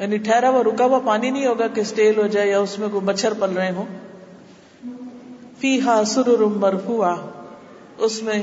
یعنی 0.00 0.16
ٹھہرا 0.16 0.50
ہوا، 0.50 0.62
رکا 0.62 0.84
ہوا 0.84 1.00
پانی 1.04 1.30
نہیں 1.30 1.46
ہوگا 1.46 1.66
کہ 1.66 1.80
اسٹیل 1.80 2.20
ہو 2.20 2.26
جائے 2.26 2.50
یا 2.50 2.60
اس 2.60 2.78
میں 2.78 2.88
کوئی 2.88 3.04
مچھر 3.04 3.32
پل 3.32 3.50
رہے 3.50 3.70
ہوں۔ 3.70 3.84
فیہا 5.58 6.04
سرر 6.04 6.44
مرفوع 6.44 7.14
اس 7.98 8.22
میں 8.22 8.42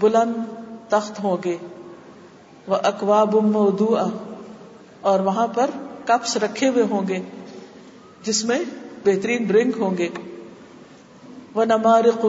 بلند 0.00 0.34
تخت 0.88 1.22
ہوں 1.22 1.36
گے۔ 1.44 1.56
وہ 2.66 2.76
اقواب 2.82 3.34
موضوع 3.34 3.98
اور 5.00 5.20
وہاں 5.20 5.46
پر 5.46 5.70
کپس 6.04 6.36
رکھے 6.36 6.68
ہوئے 6.68 6.84
ہوں 6.90 7.08
گے، 7.08 7.18
جس 8.22 8.44
میں 8.44 8.58
بہترین 9.04 9.44
ڈرنک 9.44 9.78
ہوں 9.78 9.98
گے۔ 9.98 10.08
وہ 11.54 11.64
نمارق 11.64 12.24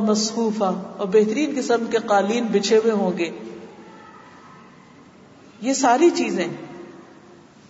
اور 0.97 1.07
بہترین 1.07 1.53
قسم 1.57 1.85
کے 1.85 1.97
قالین 2.05 2.45
بچھے 2.45 2.77
ہوئے 2.77 2.91
ہوں 2.91 3.17
گے۔ 3.17 3.31
یہ 5.61 5.73
ساری 5.73 6.09
چیزیں، 6.09 6.47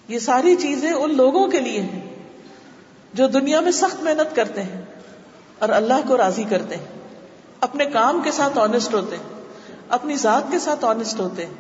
یہ 0.08 0.20
ساری 0.20 0.56
چیزیں 0.56 0.92
ان 0.92 1.18
لوگوں 1.18 1.48
کے 1.48 1.60
لیے 1.60 1.82
ہیں 1.82 2.10
جو 3.14 3.28
دنیا 3.28 3.60
میں 3.60 3.72
سخت 3.72 4.04
محنت 4.04 4.36
کرتے 4.36 4.64
ہیں 4.64 4.82
اور 5.60 5.70
اللہ 5.70 6.08
کو 6.08 6.18
راضی 6.18 6.44
کرتے 6.50 6.76
ہیں۔ 6.76 6.86
اپنے 7.60 7.86
کام 7.86 8.22
کے 8.24 8.32
ساتھ 8.32 8.58
آنےسٹ 8.58 8.94
ہوتے 8.94 9.16
ہیں، 9.16 9.42
اپنی 9.90 10.16
ذات 10.16 10.52
کے 10.52 10.60
ساتھ 10.60 10.86
آنےسٹ 10.86 11.20
ہوتے 11.20 11.46
ہیں 11.46 11.54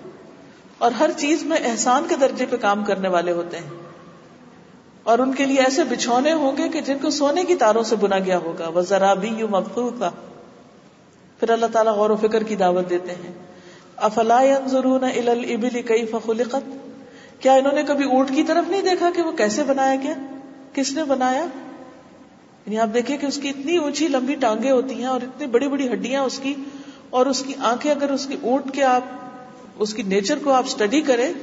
اور 0.77 0.91
ہر 0.91 1.09
چیز 1.17 1.43
میں 1.43 1.57
احسان 1.63 2.03
کے 2.09 2.15
درجے 2.15 2.45
پہ 2.45 2.57
کام 2.57 2.83
کرنے 2.83 3.09
والے 3.09 3.31
ہوتے 3.31 3.57
ہیں۔ 3.57 3.82
اور 5.03 5.19
ان 5.19 5.33
کے 5.33 5.45
لیے 5.45 5.59
ایسے 5.59 5.83
بچھونے 5.83 6.33
ہوں 6.33 6.57
گے 6.57 6.69
کہ 6.69 6.81
جن 6.81 6.97
کو 7.01 7.09
سونے 7.09 7.43
کی 7.43 7.55
تاروں 7.55 7.83
سے 7.83 7.95
بنا 7.95 8.19
گیا 8.19 8.37
ہوگا۔ 8.37 8.67
وہ 8.67 8.81
ذرا 8.81 9.13
بھی 9.13 9.43
پھر 11.39 11.49
اللہ 11.49 11.65
تعالیٰ 11.71 11.93
غور 11.93 12.09
و 12.09 12.15
فکر 12.15 12.43
کی 12.43 12.55
دعوت 12.55 12.89
دیتے 12.89 13.11
ہیں۔ 13.11 13.33
افلا 13.97 14.41
ينظرون 14.41 15.03
الى 15.03 15.29
الابل 15.29 15.81
كيف 15.81 16.15
خلقت؟ 16.25 16.69
کیا 17.39 17.53
انہوں 17.53 17.73
نے 17.73 17.83
کبھی 17.83 18.05
اونٹ 18.05 18.35
کی 18.35 18.43
طرف 18.43 18.69
نہیں 18.69 18.81
دیکھا 18.81 19.09
کہ 19.15 19.21
وہ 19.21 19.31
کیسے 19.31 19.63
بنایا 19.63 19.95
گیا؟ 20.03 20.13
کس 20.73 20.93
نے 20.93 21.03
بنایا؟ 21.03 21.45
یعنی 22.65 22.79
آپ 22.79 22.87
دیکھیں 22.93 23.17
کہ 23.17 23.25
اس 23.25 23.37
کی 23.37 23.49
اتنی 23.49 23.77
اونچی 23.77 24.07
لمبی 24.07 24.35
ٹانگیں 24.35 24.71
ہوتی 24.71 24.95
ہیں 24.95 25.05
اور 25.05 25.21
اتنی 25.21 25.47
بڑی 25.47 25.67
بڑی 25.67 25.93
ہڈیاں 25.93 26.23
اس 26.23 26.39
کی، 26.39 26.53
اور 27.09 27.25
اس 27.25 27.43
کی 27.47 27.53
آنکھیں 27.59 27.91
اگر 27.91 28.11
اس 28.11 28.25
کی 28.25 28.35
اونٹ 28.41 28.73
کے 28.73 28.83
آپ، 28.83 29.01
اس 29.79 29.93
کی 29.93 30.03
نیچر 30.03 30.39
کو 30.43 30.51
آپ 30.51 30.63
اسٹڈی 30.65 31.01
کریں 31.01 31.33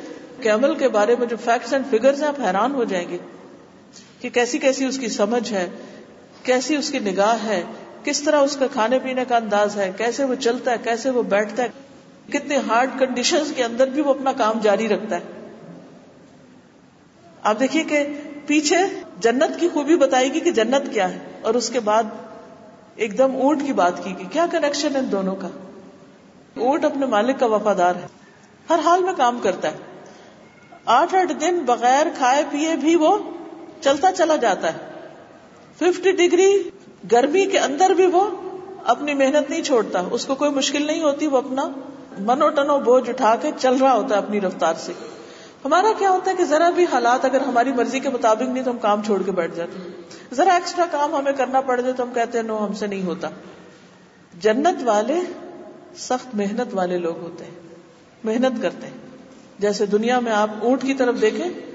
کیمل 0.43 0.75
کے 0.75 0.89
بارے 0.89 1.17
میں 1.19 1.27
جو 1.27 1.37
فیکٹس 1.45 1.73
اینڈ 1.73 1.85
فگرز 1.91 2.23
ہیں، 2.23 2.29
آپ 2.29 2.41
حیران 2.41 2.75
ہو 2.75 2.85
جائیں 2.85 3.09
گے۔ 3.09 3.19
کہ 4.21 4.29
کیسی 4.31 4.59
کیسی 4.59 4.85
اس 4.85 4.99
کی 4.99 5.09
سمجھ 5.09 5.53
ہے، 5.53 5.69
کیسی 6.43 6.77
اس 6.77 6.91
کی 6.91 6.99
نگاہ 6.99 7.45
ہے، 7.45 7.63
کس 8.05 8.21
طرح 8.23 8.39
اس 8.39 8.57
کا 8.57 8.67
کھانے 8.67 8.99
پینے 8.99 9.25
کا 9.29 9.37
انداز 9.37 9.77
ہے، 9.77 9.91
کیسے 9.97 10.25
وہ 10.25 10.35
چلتا 10.35 10.71
ہے، 10.71 10.77
کیسے 10.85 11.11
وہ 11.11 11.23
بیٹھتا 11.23 11.63
ہے، 11.63 11.69
کتنے 12.33 12.57
ہارڈ 12.57 12.99
کنڈیشن 12.99 13.53
کے 13.57 13.65
اندر 13.65 13.89
بھی 13.89 14.03
وہ 14.03 14.11
اپنا 14.11 14.33
کام 14.33 14.61
جاری 14.61 14.89
رکھتا 14.89 15.17
ہے۔ 15.17 15.39
آپ 17.43 17.61
دیکھیے 17.61 17.85
کہ 17.85 18.05
پیچھے 18.47 18.77
جنت 19.21 19.59
کی 19.61 19.69
خوبی 19.69 19.97
بتائی 19.97 20.33
گی 20.35 20.41
کہ 20.41 20.51
جنت 20.51 20.93
کیا 20.93 21.11
ہے، 21.11 21.19
اور 21.43 21.55
اس 21.55 21.69
کے 21.71 21.81
بعد 21.81 22.03
ایک 22.97 23.19
دم 23.19 23.37
اونٹ 23.37 23.63
کی 23.67 23.73
بات 23.73 24.05
کی 24.05 24.15
گئی۔ 24.19 24.27
کیا 24.33 24.47
کنیکشن 24.51 24.95
ہے 24.95 25.01
ان 25.01 25.13
دونوں 25.13 25.35
کا؟ 25.37 25.49
اونٹ 26.57 26.85
اپنے 26.85 27.07
مالک 27.07 27.39
کا 27.41 27.47
وفادار 27.47 27.95
ہے۔ 27.95 28.07
ہر 28.71 28.79
حال 28.85 29.05
میں 29.05 29.13
کام 29.17 29.39
کرتا 29.43 29.71
ہے۔ 29.73 29.77
آٹھ 30.85 31.15
آٹھ 31.15 31.33
دن 31.33 31.59
بغیر 31.59 32.07
کھائے 32.19 32.43
پیے 32.51 32.77
بھی 32.77 32.95
وہ 32.97 33.17
چلتا 33.81 34.13
چلا 34.13 34.37
جاتا 34.37 34.73
ہے۔ 34.73 34.79
ففٹی 35.79 36.13
ڈگری 36.13 36.71
گرمی 37.13 37.47
کے 37.47 37.59
اندر 37.59 37.91
بھی 37.91 38.07
وہ 38.07 38.29
اپنی 38.85 39.15
محنت 39.15 39.51
نہیں 39.51 39.63
چھوڑتا۔ 39.63 40.03
اس 40.11 40.27
کو 40.27 40.35
کوئی 40.35 40.51
مشکل 40.51 40.87
نہیں 40.87 41.03
ہوتی، 41.03 41.27
وہ 41.27 41.37
اپنا 41.37 41.69
منو 42.19 42.49
ٹنو 42.49 42.79
بوجھ 42.79 43.11
اٹھا 43.11 43.35
کے 43.43 43.51
چل 43.59 43.75
رہا 43.75 43.95
ہوتا 43.95 44.15
ہے 44.15 44.21
اپنی 44.21 44.41
رفتار 44.41 44.75
سے۔ 44.79 44.93
ہمارا 45.65 45.87
کیا 45.99 46.11
ہوتا 46.11 46.31
ہے 46.31 46.37
کہ 46.37 46.45
ذرا 46.45 46.71
بھی 46.71 46.85
حالات 46.93 47.25
اگر 47.25 47.41
ہماری 47.41 47.73
مرضی 47.73 48.01
کے 48.01 48.09
مطابق 48.09 48.43
نہیں 48.43 48.65
تو 48.65 48.71
ہم 48.71 48.79
کام 48.79 49.03
چھوڑ 49.03 49.23
کے 49.23 49.33
بیٹھ 49.33 49.55
جاتے 49.55 49.79
ہیں۔ 49.79 49.89
ذرا 50.35 50.55
ایکسٹرا 50.55 50.85
کام 50.91 51.15
ہمیں 51.15 51.33
کرنا 51.33 51.61
پڑ 51.61 51.81
جائے 51.81 51.93
تو 51.93 52.03
ہم 52.03 52.11
کہتے 52.15 52.39
ہیں، 52.39 52.45
نو، 52.45 52.65
ہم 52.65 52.73
سے 52.73 52.87
نہیں 52.87 53.03
ہوتا۔ 53.03 53.29
جنت 54.41 54.83
والے 54.85 55.15
سخت 55.97 56.35
محنت 56.35 56.75
والے 56.75 56.99
لوگ 56.99 57.19
ہوتے 57.19 57.45
ہیں، 57.45 57.55
محنت 58.25 58.63
کرتے 58.63 58.87
ہیں۔ 58.87 58.99
جیسے 59.59 59.87
دنیا 59.87 60.21
میں 60.21 60.33
آپ 60.33 60.51
اونٹ 60.63 60.83
کی 60.83 60.95
طرف 60.95 61.21
دیکھیں 61.21 61.70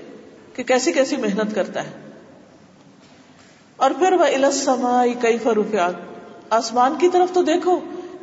کہ 0.56 0.64
کیسی 0.64 0.92
کیسی 0.92 1.16
محنت 1.16 1.56
کرتا 1.56 1.84
ہے۔ 1.84 2.12
اور 3.76 3.92
پھر 3.92 4.14
وہ 4.14 4.24
السما 4.24 5.04
کئی 5.22 5.38
فروفیات 5.38 5.94
آسمان 6.50 6.96
کی 7.00 7.10
طرف 7.10 7.34
تو 7.34 7.44
دیکھو 7.44 7.80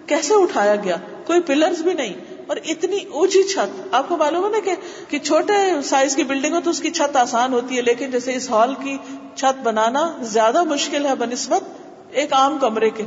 کیسے 0.06 0.34
اٹھایا 0.34 0.76
گیا 0.76 0.96
کوئی 1.26 1.40
پلرز 1.40 1.82
بھی 1.82 1.94
نہیں۔ 1.94 2.14
اور 2.46 2.56
اتنی 2.64 2.98
اونچی 3.12 3.42
چھت 3.42 3.94
آپ 3.94 4.08
کو 4.08 4.16
معلوم 4.16 4.44
ہے 4.44 4.50
نا 4.50 4.58
کہ, 4.64 4.74
کہ 5.08 5.18
چھوٹے 5.18 5.82
سائز 5.84 6.16
کی 6.16 6.24
بلڈنگ 6.24 6.54
ہو 6.54 6.60
تو 6.64 6.70
اس 6.70 6.80
کی 6.80 6.90
چھت 6.90 7.16
آسان 7.16 7.52
ہوتی 7.52 7.76
ہے 7.76 7.82
لیکن 7.82 8.10
جیسے 8.10 8.34
اس 8.34 8.50
ہال 8.50 8.74
کی 8.74 8.98
چھت 9.34 9.62
بنانا 9.62 10.16
زیادہ 10.20 10.64
مشکل 10.64 11.06
ہے 11.06 11.14
بنسبت 11.14 11.62
ایک 12.10 12.32
عام 12.32 12.58
کمرے 12.58 12.90
کے۔ 12.90 13.04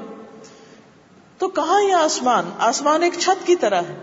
تو 1.37 1.47
کہاں 1.47 1.83
یہ 1.83 1.93
آسمان؟ 1.93 2.49
آسمان 2.59 3.03
ایک 3.03 3.13
چھت 3.19 3.47
کی 3.47 3.55
طرح 3.55 3.81
ہے۔ 3.81 3.95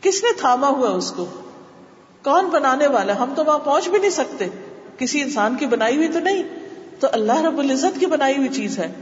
کس 0.00 0.22
نے 0.22 0.32
تھاما 0.36 0.68
ہوا 0.68 0.90
اس 0.90 1.12
کو؟ 1.12 1.39
کون 2.24 2.44
بنانے 2.44 2.86
والا 2.86 3.18
ہم 3.18 3.32
تو 3.36 3.44
وہاں 3.44 3.58
پہنچ 3.58 3.88
بھی 3.88 3.98
نہیں 3.98 4.10
سکتے۔ 4.10 4.44
کسی 4.98 5.22
انسان 5.22 5.56
کی 5.56 5.66
بنائی 5.66 5.96
ہوئی 5.96 6.08
تو 6.08 6.20
نہیں۔ 6.20 6.42
تو 7.00 7.06
اللہ 7.12 7.40
رب 7.40 7.58
العزت 7.58 8.00
کی 8.00 8.06
بنائی 8.06 8.36
ہوئی 8.36 8.48
چیز 8.48 8.78
ہے۔ 8.78 8.92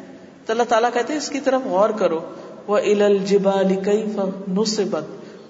تو 0.47 0.53
اللہ 0.53 0.63
تعالیٰ 0.63 0.93
کہتے 0.93 1.13
ہیں 1.13 1.21
اس 1.21 1.29
کی 1.29 1.41
طرف 1.41 1.61
غور 1.65 1.91
کرو۔ 1.91 2.21
وہ 2.67 2.79
ال 2.79 3.03
الجبال 3.03 3.75
کیف 3.85 4.21
نصبت۔ 4.49 5.05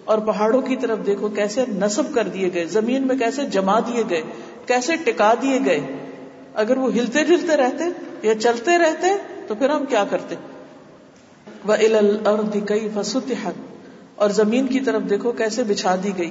اور 0.05 0.19
پہاڑوں 0.19 0.63
کی 0.63 0.77
طرف 0.77 0.99
دیکھو 1.07 1.29
کیسے 1.29 1.65
نصب 1.69 2.03
کر 2.15 2.29
دیے 2.29 2.51
گئے۔ 2.55 2.65
زمین 2.65 3.07
میں 3.07 3.17
کیسے 3.17 3.47
جما 3.47 3.79
دیے 3.81 4.03
گئے۔ 4.11 4.23
کیسے 4.67 4.97
ٹکا 4.97 5.35
دیے 5.43 5.59
گئے۔ 5.67 5.81
اگر 6.55 6.77
وہ 6.77 6.93
ہلتے 6.93 7.25
جلتے 7.25 7.57
رہتے 7.57 7.85
یا 8.23 8.35
چلتے 8.35 8.79
رہتے 8.79 9.07
تو 9.47 9.55
پھر 9.55 9.71
ہم 9.71 9.85
کیا 9.85 10.05
کرتے؟ 10.11 10.35
وہ 11.65 11.75
ال 11.75 11.95
الارض 11.95 12.57
کیف 12.69 12.99
سطحت۔ 13.05 13.53
اور 14.15 14.31
زمین 14.31 14.67
کی 14.67 14.81
طرف 14.81 15.03
دیکھو 15.11 15.33
کیسے 15.33 15.63
بچھا 15.65 15.97
دی 16.03 16.13
گئی۔ 16.19 16.31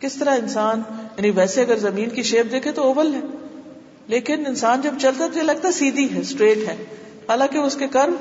کس 0.00 0.14
طرح 0.14 0.30
انسان 0.30 0.82
یعنی 1.16 1.30
ویسے 1.30 1.62
اگر 1.62 1.76
زمین 1.76 2.08
کی 2.08 2.22
شیپ 2.22 2.52
دیکھے 2.52 2.72
تو 2.72 2.82
اوول 2.82 3.14
ہے۔ 3.14 3.20
لیکن 4.06 4.46
انسان 4.46 4.80
جب 4.80 4.94
چلتا 5.00 5.26
تو 5.32 5.38
یہ 5.38 5.44
لگتا 5.44 5.72
سیدھی 5.72 6.14
ہے 6.14 6.20
اسٹریٹ 6.20 6.58
ہے۔ 6.58 6.76
حالانکہ 7.28 7.58
اس 7.58 7.76
کے 7.76 7.88
کرم 7.88 8.14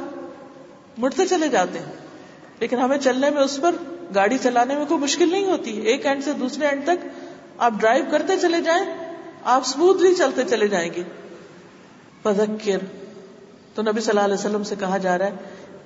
مڑتے 0.97 1.25
چلے 1.25 1.47
جاتے 1.47 1.79
ہیں۔ 1.79 1.91
لیکن 2.59 2.77
ہمیں 2.77 2.97
چلنے 2.97 3.29
میں، 3.29 3.41
اس 3.41 3.59
پر 3.61 3.75
گاڑی 4.15 4.37
چلانے 4.41 4.75
میں 4.75 4.85
کوئی 4.85 4.99
مشکل 4.99 5.31
نہیں 5.31 5.45
ہوتی۔ 5.45 5.79
ایک 5.79 6.05
اینڈ 6.05 6.23
سے 6.23 6.33
دوسرے 6.33 6.67
اینڈ 6.67 6.83
تک 6.83 7.07
آپ 7.57 7.73
ڈرائیو 7.79 8.05
کرتے 8.11 8.37
چلے 8.37 8.61
جائیں، 8.61 8.85
آپ 9.43 9.61
اسموتھلی 9.65 10.15
چلتے 10.15 10.41
چلے 10.49 10.67
جائیں 10.67 10.89
گے۔ 10.95 11.03
پذکر 12.23 12.77
تو 13.75 13.81
نبی 13.81 14.01
صلی 14.01 14.09
اللہ 14.09 14.21
علیہ 14.21 14.33
وسلم 14.33 14.63
سے 14.63 14.75
کہا 14.79 14.97
جا 14.97 15.17
رہا 15.17 15.25
ہے 15.25 15.33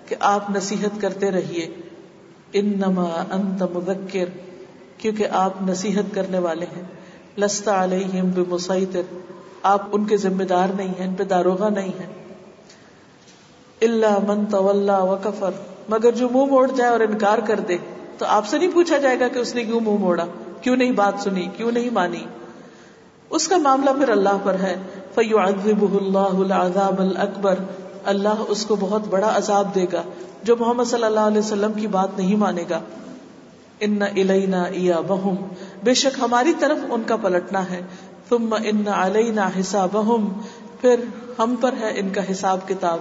کہ 0.07 0.15
آپ 0.19 0.49
نصیحت 0.49 1.01
کرتے 1.01 1.31
رہیے۔ 1.31 1.67
انما 2.53 3.23
انت 3.31 3.63
مذکر۔ 3.63 4.52
کیونکہ 5.03 5.27
آپ 5.31 5.61
نصیحت 5.61 6.15
کرنے 6.15 6.39
والے 6.39 6.65
ہیں۔ 6.75 6.83
لستا 7.37 7.83
علیہم 7.83 8.29
بمسیطر۔ 8.29 9.01
آپ 9.63 9.81
ان 9.91 10.05
کے 10.05 10.17
ذمہ 10.17 10.43
دار 10.43 10.67
نہیں 10.75 10.87
ہیں، 10.87 11.07
ان 11.07 11.13
پہ 11.13 11.23
داروغہ 11.23 11.69
نہیں 11.69 11.91
ہیں۔ 11.99 12.13
اللہ 13.81 14.19
من 14.27 14.45
طلّہ 14.45 14.99
و 14.99 15.15
کفر 15.23 15.51
مگر 15.89 16.11
جو 16.11 16.29
منہ 16.29 16.45
موڑ 16.45 16.71
جائے 16.71 16.91
اور 16.91 16.99
انکار 16.99 17.37
کر 17.37 17.59
دے، 17.59 17.77
تو 18.17 18.25
آپ 18.25 18.47
سے 18.47 18.57
نہیں 18.57 18.71
پوچھا 18.73 18.97
جائے 18.97 19.19
گا 19.19 19.27
کہ 19.27 19.39
اس 19.39 19.55
نے 19.55 19.63
کیوں 19.63 19.79
منہ 19.79 19.97
موڑا، 19.99 20.25
کیوں 20.61 20.75
نہیں 20.75 20.91
بات 20.91 21.23
سنی، 21.23 21.47
کیوں 21.57 21.71
نہیں 21.71 21.89
مانی۔ 21.89 22.25
اس 23.29 23.47
کا 23.47 23.57
معاملہ 23.57 23.89
پھر 23.89 24.09
اللہ 24.09 24.37
پر 24.43 24.53
ہے۔ 24.53 24.75
فیو 25.15 25.39
اللہ 25.39 26.17
العذاب 26.17 27.01
الکبر 27.01 27.55
اللہ 28.05 28.43
اس 28.47 28.65
کو 28.65 28.75
بہت 28.75 29.01
بڑا 29.09 29.37
عذاب 29.37 29.75
دے 29.75 29.85
گا، 29.93 30.03
جو 30.43 30.55
محمد 30.59 30.83
صلی 30.83 31.03
اللہ 31.03 31.19
علیہ 31.19 31.39
وسلم 31.39 31.73
کی 31.73 31.87
بات 31.87 32.17
نہیں 32.17 32.35
مانے 32.35 32.63
گا۔ 32.69 32.79
ان 33.83 34.01
الینا 34.01 34.63
ایا 34.63 34.99
بہم 35.01 35.35
بے 35.83 35.93
شک 35.93 36.19
ہماری 36.19 36.53
طرف 36.59 36.77
ان 36.89 37.03
کا 37.03 37.15
پلٹنا 37.15 37.69
ہے 37.69 37.81
تم 38.29 38.55
ان 38.63 38.87
علینا 38.87 39.49
حساب 39.59 39.97
پھر 40.81 41.03
ہم 41.39 41.55
پر 41.61 41.73
ہے 41.79 41.99
ان 41.99 42.09
کا 42.09 42.21
حساب 42.31 42.67
کتاب 42.67 42.99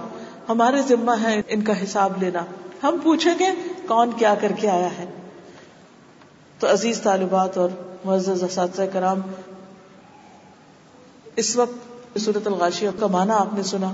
ہمارے 0.49 0.81
ذمہ 0.81 1.11
ہے 1.21 1.41
ان 1.47 1.61
کا 1.61 1.83
حساب 1.83 2.23
لینا 2.23 2.45
ہم 2.83 2.97
پوچھیں 3.03 3.33
گے 3.39 3.45
کون 3.87 4.11
کیا 4.17 4.35
کر 4.41 4.51
کے 4.51 4.69
آیا 4.69 4.89
ہے 4.97 5.05
تو 6.59 6.71
عزیز 6.71 7.01
طالبات 7.01 7.57
اور 7.57 7.69
معزز 8.05 8.43
اساتذہ 8.43 8.81
کرام 8.93 9.21
اس 11.35 11.55
وقت 11.55 12.19
صورت 12.19 12.47
الغاشیہ 12.47 12.89
کا 12.99 13.07
معنی 13.07 13.31
آپ 13.31 13.53
نے 13.53 13.63
سنا 13.63 13.93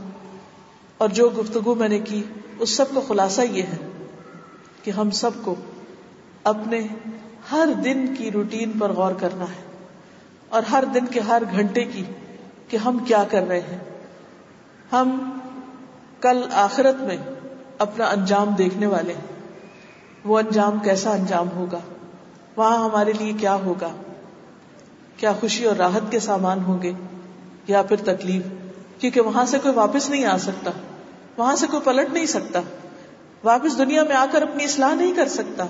اور 0.98 1.10
جو 1.10 1.30
گفتگو 1.30 1.76
میں 1.76 1.90
نے 1.90 2.00
کی، 2.00 2.24
اس 2.60 2.70
سب 2.70 2.86
کا 2.94 3.02
خلاصہ 3.08 3.42
یہ 3.42 3.64
ہے 3.64 3.78
کہ 4.84 4.92
ہم 4.92 5.10
سب 5.12 5.32
کو 5.42 5.56
اپنے 6.50 6.88
ہر 7.52 7.68
دن 7.84 8.16
کی 8.16 8.32
روٹین 8.32 8.72
پر 8.80 8.92
غور 8.92 9.14
کرنا 9.14 9.46
ہے 9.46 9.78
اور 10.50 10.64
ہر 10.64 10.84
دن 10.86 11.06
کے 11.06 11.20
ہر 11.20 11.44
گھنٹے 11.52 11.84
کی 11.84 12.04
کہ 12.68 12.78
ہم 12.78 12.98
کیا 12.98 13.24
کر 13.32 13.48
رہے 13.48 13.60
ہیں۔ 13.60 13.78
ہم 14.92 15.40
کل 16.22 16.42
آخرت 16.52 16.96
میں 16.96 17.18
اپنا 17.78 18.06
انجام 18.06 18.48
دیکھنے 18.48 18.86
والے 18.86 19.14
ہیں۔ 19.14 19.56
وہ 20.26 20.40
انجام 20.40 20.80
کیسا 20.80 21.12
انجام 21.12 21.48
ہوگا؟ 21.56 21.80
وہاں 22.56 22.90
ہمارے 22.90 23.14
لیے 23.14 23.34
کیا 23.34 23.56
ہوگا؟ 23.56 23.90
کیا 25.18 25.34
خوشی 25.40 25.66
اور 25.66 25.76
راحت 25.76 26.12
کے 26.12 26.20
سامان 26.20 26.64
ہوں 26.64 26.82
گے 26.82 26.92
یا 27.68 27.82
پھر 27.82 27.96
تکلیف؟ 27.96 28.44
کیونکہ 29.02 29.22
وہاں 29.22 29.46
سے 29.46 29.60
کوئی 29.60 29.74
واپس 29.74 30.10
نہیں 30.10 30.26
آ 30.26 30.38
سکتا۔ 30.38 30.72
وہاں 31.38 31.56
سے 31.56 31.68
کوئی 31.68 31.84
پلٹ 31.84 32.14
نہیں 32.14 32.26
سکتا۔ 32.26 32.62
واپس 33.44 33.78
دنیا 33.78 34.04
میں 34.04 34.16
آ 34.16 34.26
کر 34.32 34.42
اپنی 34.42 34.64
اصلاح 34.64 34.94
نہیں 34.94 35.14
کر 35.16 35.28
سکتا۔ 35.28 35.66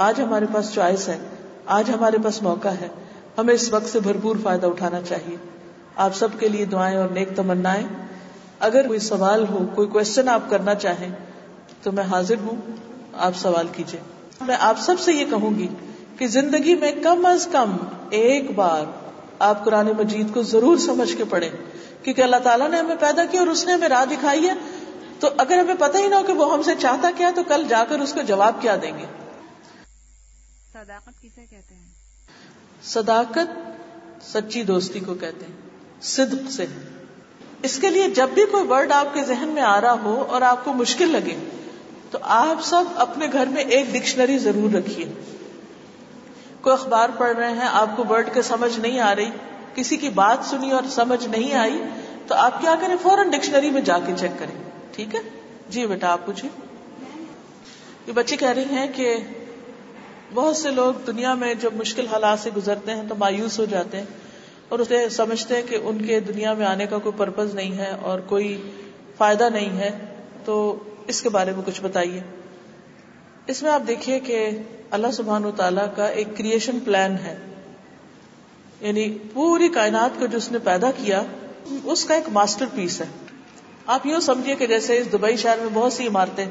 آج 0.00 0.20
ہمارے 0.20 0.46
پاس 0.52 0.72
چوائس 0.72 1.08
ہے، 1.08 1.18
آج 1.66 1.90
ہمارے 1.90 2.16
پاس 2.24 2.42
موقع 2.42 2.68
ہے۔ 2.68 2.88
ہمیں 3.38 3.54
اس 3.54 3.72
وقت 3.72 3.86
سے 3.86 4.00
بھرپور 4.00 4.36
فائدہ 4.42 4.66
اٹھانا 4.66 5.00
چاہیے۔ 5.08 5.36
آپ 5.96 6.16
سب 6.16 6.28
کے 6.38 6.48
لیے 6.48 6.64
دعائیں 6.64 6.98
اور 6.98 7.08
نیک 7.08 7.28
تمنا 7.36 7.74
اگر 8.60 8.86
کوئی 8.86 8.98
سوال 8.98 9.44
ہو، 9.50 9.58
کوئی 9.74 9.88
کوشچن 9.88 10.28
آپ 10.28 10.40
کرنا 10.50 10.74
چاہیں، 10.74 11.08
تو 11.82 11.92
میں 11.92 12.04
حاضر 12.04 12.34
ہوں۔ 12.42 12.56
آپ 13.14 13.36
سوال 13.36 13.66
کیجیے 13.72 14.00
میں 14.40 14.56
آپ 14.60 14.78
سب 14.78 15.00
سے 15.00 15.12
یہ 15.12 15.24
کہوں 15.30 15.58
گی 15.58 15.68
کہ 16.18 16.26
زندگی 16.26 16.74
میں 16.74 16.92
کم 17.02 17.26
از 17.26 17.48
کم 17.52 17.76
ایک 18.10 18.50
بار 18.54 18.84
آپ 19.38 19.64
قرآن 19.64 19.86
مجید 19.98 20.34
کو 20.34 20.42
ضرور 20.42 20.76
سمجھ 20.76 21.16
کے 21.16 21.24
پڑھیں۔ 21.24 21.50
کیونکہ 22.02 22.22
اللہ 22.22 22.36
تعالیٰ 22.42 22.70
نے 22.70 22.76
ہمیں 22.76 22.96
پیدا 23.00 23.24
کیا 23.24 23.40
اور 23.40 23.48
اس 23.48 23.66
نے 23.66 23.72
ہمیں 23.72 23.88
راہ 23.88 24.04
دکھائی 24.04 24.48
ہے۔ 24.48 24.54
تو 25.20 25.28
اگر 25.36 25.58
ہمیں 25.58 25.74
پتہ 25.78 25.98
ہی 25.98 26.08
نہ 26.08 26.14
ہو 26.14 26.22
کہ 26.26 26.32
وہ 26.32 26.52
ہم 26.52 26.62
سے 26.62 26.70
چاہتا 26.78 27.10
کیا 27.16 27.30
تو 27.34 27.42
کل 27.48 27.64
جا 27.68 27.84
کر 27.88 27.98
اس 27.98 28.12
کو 28.12 28.20
جواب 28.20 28.54
کیا 28.60 28.76
دیں 28.82 28.98
گے۔ 28.98 29.04
صداقت 30.80 31.22
کسے 31.22 31.40
کہتے 31.50 31.74
ہیں؟ 31.74 31.86
صداقت 32.82 33.58
سچی 34.22 34.62
دوستی 34.62 35.00
کو 35.00 35.14
کہتے 35.14 35.46
ہیں، 35.46 35.52
صدق 36.02 36.50
سے 36.50 36.66
اس 37.62 37.78
کے 37.78 37.90
لیے 37.90 38.10
جب 38.10 38.28
بھی 38.34 38.44
کوئی 38.50 38.66
ورڈ 38.66 38.92
آپ 38.92 39.14
کے 39.14 39.24
ذہن 39.24 39.48
میں 39.48 39.62
آ 39.62 39.80
رہا 39.80 39.92
ہو 39.92 40.24
اور 40.28 40.42
آپ 40.42 40.64
کو 40.64 40.72
مشکل 40.72 41.08
لگے، 41.08 41.48
تو 42.10 42.18
آپ 42.22 42.64
سب 42.64 42.84
اپنے 42.94 43.26
گھر 43.32 43.46
میں 43.46 43.64
ایک 43.64 43.86
ڈکشنری 43.92 44.38
ضرور 44.38 44.74
رکھیے۔ 44.74 45.12
کوئی 46.60 46.72
اخبار 46.72 47.08
پڑھ 47.18 47.36
رہے 47.36 47.50
ہیں، 47.50 47.68
آپ 47.72 47.96
کو 47.96 48.04
ورڈ 48.08 48.34
کے 48.34 48.42
سمجھ 48.42 48.80
نہیں 48.80 49.00
آ 49.00 49.14
رہی، 49.14 49.30
کسی 49.74 49.96
کی 49.96 50.08
بات 50.08 50.38
سنی 50.44 50.70
اور 50.70 50.82
سمجھ 50.90 51.28
نہیں 51.28 51.54
آئی، 51.54 51.82
تو 52.26 52.34
آپ 52.34 52.60
کیا 52.60 52.74
کریں، 52.80 52.96
فوراً 53.02 53.30
ڈکشنری 53.30 53.70
میں 53.70 53.82
جا 53.82 53.98
کے 53.98 54.12
چیک 54.16 54.32
کریں۔ 54.38 54.70
ٹھیک 54.92 55.14
ہے؟ 55.14 55.20
جی 55.68 55.86
بیٹا، 55.86 56.08
آپ 56.08 56.26
پوچھیں۔ 56.26 56.48
یہ 58.06 58.12
بچے 58.12 58.36
کہہ 58.36 58.48
رہی 58.48 58.64
ہیں 58.64 58.86
کہ 58.94 59.16
بہت 60.34 60.56
سے 60.56 60.70
لوگ 60.70 60.94
دنیا 61.06 61.34
میں 61.34 61.54
جب 61.54 61.74
مشکل 61.74 62.06
حالات 62.06 62.38
سے 62.38 62.50
گزرتے 62.56 62.94
ہیں 62.94 63.02
تو 63.08 63.14
مایوس 63.14 63.58
ہو 63.58 63.64
جاتے 63.64 63.98
ہیں 63.98 64.04
اور 64.68 64.78
اسے 64.78 65.08
سمجھتے 65.08 65.56
ہیں 65.56 65.62
کہ 65.68 65.78
ان 65.82 66.04
کے 66.04 66.20
دنیا 66.20 66.54
میں 66.54 66.66
آنے 66.66 66.86
کا 66.86 66.98
کوئی 66.98 67.18
پرپز 67.18 67.54
نہیں 67.54 67.78
ہے 67.78 67.92
اور 68.02 68.20
کوئی 68.20 68.70
فائدہ 69.16 69.48
نہیں 69.52 69.78
ہے۔ 69.78 69.98
تو 70.44 70.78
اس 71.06 71.22
کے 71.22 71.28
بارے 71.28 71.52
میں 71.52 71.62
کچھ 71.66 71.82
بتائیے۔ 71.82 72.20
اس 73.46 73.62
میں 73.62 73.70
آپ 73.70 73.82
دیکھیے 73.88 74.20
کہ 74.20 74.50
اللہ 74.90 75.06
سبحان 75.12 75.44
و 75.44 75.50
تعالیٰ 75.50 75.86
کا 75.96 76.06
ایک 76.06 76.36
کریشن 76.36 76.78
پلان 76.84 77.12
ہے۔ 77.12 77.38
یعنی 78.80 79.18
پوری 79.32 79.68
کائنات 79.68 80.20
کو 80.20 80.26
جو 80.26 80.38
اس 80.38 80.52
نے 80.52 80.58
پیدا 80.58 80.90
کیا، 80.90 81.22
اس 81.84 82.04
کا 82.04 82.14
ایک 82.14 82.28
ماسٹر 82.28 82.66
پیس 82.74 83.00
ہے۔ 83.00 83.06
آپ 83.86 84.06
یوں 84.06 84.20
سمجھیے 84.20 84.54
کہ 84.54 84.66
جیسے 84.66 84.98
اس 84.98 85.12
دبئی 85.12 85.36
شہر 85.36 85.58
میں 85.58 85.70
بہت 85.72 85.92
سی 85.92 86.06
عمارتیں، 86.06 86.46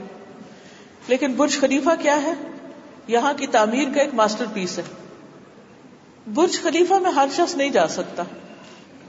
لیکن 1.08 1.34
برج 1.34 1.60
خلیفہ 1.60 1.90
کیا 2.02 2.22
ہے؟ 2.22 2.34
یہاں 3.10 3.34
کی 3.38 3.48
تعمیر 3.48 3.88
کا 3.96 4.02
ایک 4.02 4.14
ماسٹر 4.14 4.46
پیس 4.54 4.78
ہے۔ 4.78 4.84
برج 6.34 6.62
خلیفہ 6.62 6.94
میں 6.94 7.12
ہر 7.12 7.28
شخص 7.36 7.56
نہیں 7.56 7.70
جا 7.70 7.88
سکتا۔ 7.88 8.24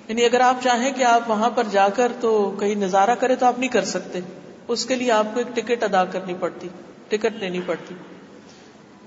یعنی 0.09 0.25
اگر 0.25 0.41
آپ 0.41 0.57
چاہیں 0.63 0.93
کہ 0.93 1.05
آپ 1.05 1.31
وہاں 1.31 1.51
پر 1.51 1.65
جا 1.71 1.89
کر 1.89 2.13
تو 2.21 2.57
کہیں 2.61 2.75
نظارہ 2.75 3.15
کرے 3.15 3.37
تو 3.37 3.47
آپ 3.47 3.59
نہیں 3.59 3.71
کر 3.71 3.85
سکتے۔ 3.85 4.21
اس 4.69 4.87
کے 4.87 4.95
لیے 4.95 5.13
آپ 5.13 5.27
کو 5.35 5.41
ایک 5.41 5.57
ٹکٹ 5.57 5.83
ادا 5.83 6.05
کرنی 6.05 6.35
پڑتی۔ 6.41 6.69
ٹکٹ 7.09 7.33
لینی 7.37 7.61
پڑتی۔ 7.67 7.95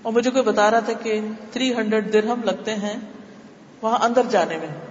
اور 0.02 0.14
مجھے 0.14 0.32
کوئی 0.32 0.44
بتا 0.44 0.72
رہا 0.72 0.80
تھا 0.80 0.94
کہ 0.94 1.22
تھری 1.52 1.74
ہنڈریڈ 1.74 2.14
درہم 2.14 2.42
لگتے 2.44 2.76
ہیں 2.76 3.00
وہاں 3.82 4.00
اندر 4.06 4.22
جانے 4.30 4.58
میں۔ 4.58 4.83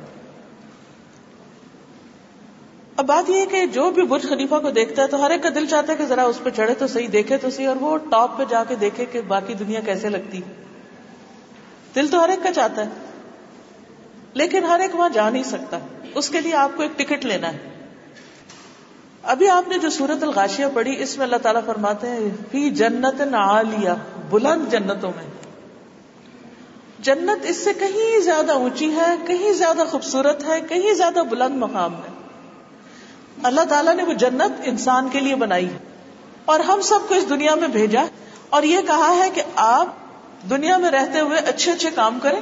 اب 3.03 3.09
بات 3.09 3.31
یہ 3.31 3.45
کہ 3.45 3.67
جو 3.67 3.91
بھی 3.91 4.03
برج 4.03 4.23
خلیفہ 4.23 4.55
کو 4.55 4.71
دیکھتا 4.71 5.03
ہے 5.03 5.07
تو 5.07 5.27
ہر 5.27 5.31
ایک 5.31 5.43
کا 5.43 5.49
دل 5.55 5.67
چاہتا 5.67 5.93
ہے 5.93 5.97
کہ 5.97 6.05
ذرا 6.05 6.23
اس 6.23 6.39
پہ 6.43 6.51
چڑھے 6.51 6.75
تو 6.75 6.87
صحیح 6.87 7.07
دیکھے 7.13 7.37
تو 7.37 7.51
صحیح 7.51 7.69
اور 7.69 7.77
وہ 7.81 7.97
ٹاپ 7.97 8.37
پہ 8.39 8.45
جا 8.49 8.65
کے 8.65 8.75
دیکھے 8.75 9.05
کہ 9.05 9.21
باقی 9.21 9.55
دنیا 9.55 9.81
کیسے 9.81 10.09
لگتی۔ 10.09 10.41
دل 11.95 12.07
تو 12.07 12.25
ہر 12.25 12.29
ایک 12.29 12.43
کا 12.43 12.53
چاہتا 12.53 12.85
ہے، 12.85 12.89
لیکن 14.35 14.65
ہر 14.65 14.81
ایک 14.81 14.95
وہاں 14.95 15.09
جا 15.09 15.31
نہیں 15.31 15.43
سکتا۔ 15.43 15.79
اس 16.15 16.29
کے 16.29 16.41
لیے 16.41 16.55
آپ 16.55 16.77
کو 16.77 16.83
ایک 16.83 16.99
ٹکٹ 16.99 17.27
لینا 17.27 17.53
ہے۔ 17.53 17.59
ابھی 19.23 19.49
آپ 19.49 19.69
نے 19.69 19.79
جو 19.79 19.91
سورت 19.91 20.23
الغاشیہ 20.23 20.67
پڑھی، 20.75 21.03
اس 21.03 21.17
میں 21.19 21.27
اللہ 21.27 21.43
تعالیٰ 21.43 21.67
فرماتے 21.67 22.09
ہیں، 22.09 22.29
فی 22.51 22.71
جنت 22.71 23.35
عالیہ، 23.35 23.99
بلند 24.31 24.73
جنتوں 24.73 25.13
میں۔ 25.17 25.29
جنت 26.99 27.47
اس 27.47 27.57
سے 27.57 27.75
کہیں 27.75 28.21
زیادہ 28.21 28.53
اونچی 28.53 28.91
ہے، 28.97 29.15
کہیں 29.27 29.53
زیادہ 29.53 29.91
خوبصورت 29.91 30.45
ہے، 30.45 30.61
کہیں 30.69 30.95
زیادہ 30.95 31.23
بلند 31.31 31.57
مقام 31.57 31.95
ہے 31.95 32.12
اللہ 33.43 33.61
تعالیٰ 33.69 33.95
نے 33.95 34.03
وہ 34.03 34.13
جنت 34.13 34.61
انسان 34.65 35.09
کے 35.09 35.21
لیے 35.21 35.35
بنائی 35.35 35.69
اور 36.45 36.61
ہم 36.61 36.81
سب 36.81 36.99
کو 37.09 37.15
اس 37.15 37.29
دنیا 37.29 37.55
میں 37.55 37.69
بھیجا 37.69 38.03
اور 38.51 38.63
یہ 38.63 38.81
کہا 38.81 39.17
ہے 39.17 39.31
کہ 39.31 39.43
آپ 39.55 39.87
دنیا 40.51 40.77
میں 40.77 40.91
رہتے 40.91 41.21
ہوئے 41.21 41.39
اچھے 41.39 41.73
اچھے 41.73 41.91
کام 41.95 42.19
کریں۔ 42.23 42.41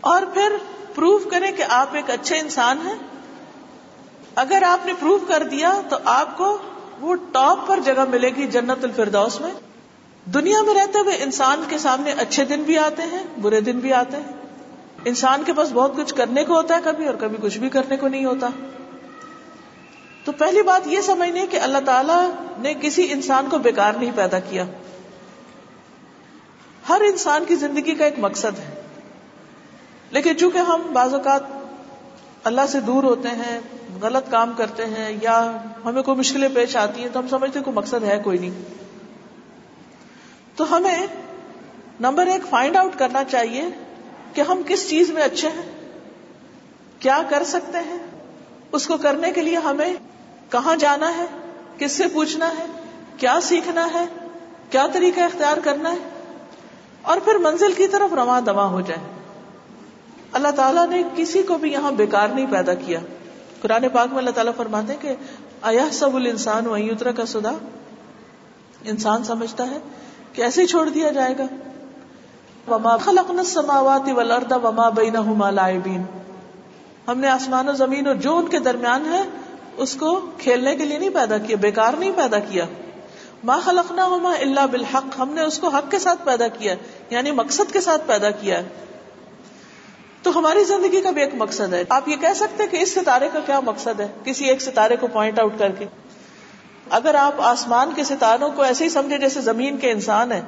اور 0.00 0.22
پھر 0.34 0.52
پروف 0.94 1.22
کریں 1.30 1.52
کہ 1.52 1.64
آپ 1.68 1.86
ایک 1.92 2.10
اچھے 2.10 2.38
انسان 2.38 2.78
ہیں۔ 2.86 2.94
اگر 4.34 4.62
آپ 4.66 4.86
نے 4.86 4.92
پروف 5.00 5.20
کر 5.28 5.42
دیا 5.42 5.80
تو 5.88 5.96
آپ 6.04 6.38
کو 6.38 6.58
وہ 7.00 7.14
ٹاپ 7.14 7.66
پر 7.66 7.80
جگہ 7.84 8.04
ملے 8.10 8.28
گی 8.28 8.46
جنت 8.46 8.84
الفردوس 8.84 9.40
میں۔ 9.40 9.50
دنیا 10.30 10.62
میں 10.62 10.74
رہتے 10.74 10.98
ہوئے 10.98 11.16
انسان 11.22 11.64
کے 11.68 11.78
سامنے 11.78 12.12
اچھے 12.12 12.44
دن 12.44 12.62
بھی 12.62 12.78
آتے 12.78 13.02
ہیں، 13.02 13.22
برے 13.40 13.60
دن 13.60 13.78
بھی 13.78 13.92
آتے 13.92 14.16
ہیں۔ 14.16 14.32
انسان 15.04 15.42
کے 15.42 15.52
پاس 15.52 15.68
بہت 15.72 15.96
کچھ 15.96 16.14
کرنے 16.14 16.44
کو 16.44 16.54
ہوتا 16.54 16.74
ہے 16.74 16.80
کبھی 16.84 17.06
اور 17.06 17.14
کبھی 17.14 17.36
کچھ 17.42 17.58
بھی 17.58 17.68
کرنے 17.68 17.96
کو 17.96 18.08
نہیں 18.08 18.24
ہوتا۔ 18.24 18.48
تو 20.24 20.32
پہلی 20.32 20.62
بات 20.62 20.86
یہ 20.86 21.00
سمجھنے 21.00 21.46
کہ 21.46 21.60
اللہ 21.60 21.78
تعالی 21.86 22.30
نے 22.58 22.74
کسی 22.80 23.12
انسان 23.12 23.48
کو 23.50 23.58
بیکار 23.58 23.92
نہیں 23.92 24.10
پیدا 24.14 24.38
کیا۔ 24.38 24.64
ہر 26.88 27.00
انسان 27.00 27.44
کی 27.48 27.54
زندگی 27.54 27.94
کا 27.94 28.04
ایک 28.04 28.14
مقصد 28.18 28.58
ہے۔ 28.58 28.82
لیکن 30.10 30.36
چونکہ 30.36 30.58
ہم 30.58 30.82
بعض 30.92 31.14
اوقات 31.14 31.42
اللہ 32.44 32.60
سے 32.68 32.80
دور 32.80 33.02
ہوتے 33.02 33.28
ہیں، 33.28 33.60
غلط 34.02 34.30
کام 34.30 34.52
کرتے 34.58 34.86
ہیں 34.86 35.18
یا 35.22 35.56
ہمیں 35.84 36.02
کوئی 36.02 36.18
مشکلیں 36.18 36.48
پیش 36.54 36.76
آتی 36.76 37.00
ہیں، 37.00 37.08
تو 37.12 37.20
ہم 37.20 37.28
سمجھتے 37.28 37.60
کوئی 37.60 37.76
مقصد 37.76 38.04
ہے، 38.04 38.20
کوئی 38.24 38.38
نہیں۔ 38.38 38.62
تو 40.56 40.76
ہمیں 40.76 41.06
نمبر 42.00 42.26
ایک 42.26 42.46
فائنڈ 42.50 42.76
آؤٹ 42.76 42.98
کرنا 42.98 43.24
چاہیے 43.24 43.62
کہ 44.34 44.40
ہم 44.40 44.62
کس 44.66 44.90
چیز 44.90 45.10
میں 45.10 45.22
اچھے 45.22 45.48
ہیں، 45.48 45.90
کیا 46.98 47.22
کر 47.28 47.42
سکتے 47.44 47.78
ہیں 47.78 48.11
اس 48.72 48.86
کو 48.86 48.96
کرنے 48.96 49.30
کے 49.30 49.42
لیے 49.42 49.56
ہمیں 49.56 49.94
کہاں 50.50 50.76
جانا 50.76 51.16
ہے؟ 51.16 51.26
کس 51.78 51.92
سے 51.92 52.04
پوچھنا 52.12 52.48
ہے؟ 52.48 52.66
کیا 53.16 53.38
سیکھنا 53.42 53.88
ہے؟ 53.94 54.04
کیا 54.70 54.86
طریقہ 54.92 55.20
اختیار 55.20 55.56
کرنا 55.64 55.92
ہے؟ 55.92 56.08
اور 57.02 57.18
پھر 57.24 57.34
منزل 57.34 57.72
کی 57.72 57.86
طرف 57.86 58.14
رواں 58.14 58.40
دواں 58.40 58.66
ہو 58.66 58.80
جائے 58.80 59.00
اللہ 60.32 60.48
تعالیٰ 60.48 60.88
نے 60.88 61.02
کسی 61.16 61.42
کو 61.42 61.58
بھی 61.58 61.72
یہاں 61.72 61.92
بیکار 61.92 62.28
نہیں 62.28 62.46
پیدا 62.50 62.74
کیا۔ 62.74 62.98
قرآن 63.60 63.88
پاک 63.92 64.08
میں 64.08 64.18
اللہ 64.18 64.30
تعالیٰ 64.30 64.52
فرماتے 64.56 64.96
کہ 65.00 65.14
آیا 65.62 65.84
سب 65.92 66.16
الانسان 66.16 66.66
وہیں 66.66 66.90
اترا 66.90 67.12
کا 67.12 67.26
سدا 67.26 67.52
انسان 68.84 69.24
سمجھتا 69.24 69.70
ہے 69.70 69.78
کہ 70.32 70.42
ایسے 70.42 70.66
چھوڑ 70.66 70.88
دیا 70.88 71.10
جائے 71.10 71.34
گا۔ 71.38 71.44
وما 72.70 72.96
خلقنا 72.96 73.40
السماوات 73.40 74.08
والارض 74.16 74.52
وما 74.52 74.88
بینہما 74.88 75.50
لاعبین 75.50 76.02
ہم 77.08 77.18
نے 77.18 77.28
آسمان 77.28 77.68
و 77.68 77.72
زمین 77.72 78.06
اور 78.06 78.14
جو 78.14 78.36
ان 78.36 78.48
کے 78.48 78.58
درمیان 78.58 79.12
ہے، 79.12 79.22
اس 79.76 79.94
کو 79.94 80.30
کھیلنے 80.38 80.76
کے 80.76 80.84
لیے 80.84 80.98
نہیں 80.98 81.10
پیدا 81.10 81.38
کیا، 81.38 81.56
بیکار 81.56 81.94
نہیں 81.98 82.12
پیدا 82.16 82.38
کیا۔ 82.38 82.64
ما 83.44 83.58
خلقنا 83.58 84.06
ہما 84.06 84.32
اللہ 84.40 84.66
بالحق، 84.66 85.04
ہم 85.18 85.30
نے 85.30 85.42
اس 85.42 85.58
کو 85.58 85.68
حق 85.68 85.90
کے 85.90 85.98
ساتھ 85.98 86.26
پیدا 86.26 86.48
کیا 86.48 86.74
یعنی 87.10 87.30
مقصد 87.30 87.72
کے 87.72 87.80
ساتھ 87.80 88.02
پیدا 88.06 88.30
کیا۔ 88.30 88.58
ہے 88.58 88.68
تو 90.22 90.38
ہماری 90.38 90.64
زندگی 90.64 91.00
کا 91.00 91.10
بھی 91.10 91.22
ایک 91.22 91.34
مقصد 91.34 91.74
ہے۔ 91.74 91.84
آپ 91.88 92.08
یہ 92.08 92.16
کہہ 92.16 92.34
سکتے 92.36 92.66
کہ 92.66 92.76
اس 92.76 92.94
ستارے 92.94 93.28
کا 93.32 93.40
کیا 93.40 93.60
مقصد 93.60 94.00
ہے، 94.00 94.08
کسی 94.24 94.44
ایک 94.44 94.62
ستارے 94.62 94.96
کو 94.96 95.06
پوائنٹ 95.06 95.38
آؤٹ 95.38 95.58
کر 95.58 95.70
کے۔ 95.70 95.84
اگر 96.90 97.14
آپ 97.14 97.34
آسمان 97.38 97.90
کے 97.96 98.04
ستاروں 98.04 98.50
کو 98.50 98.62
ایسے 98.62 98.84
ہی 98.84 98.88
سمجھے 98.88 99.18
جیسے 99.18 99.40
زمین 99.40 99.76
کے 99.76 99.90
انسان 99.90 100.32
ہیں، 100.32 100.40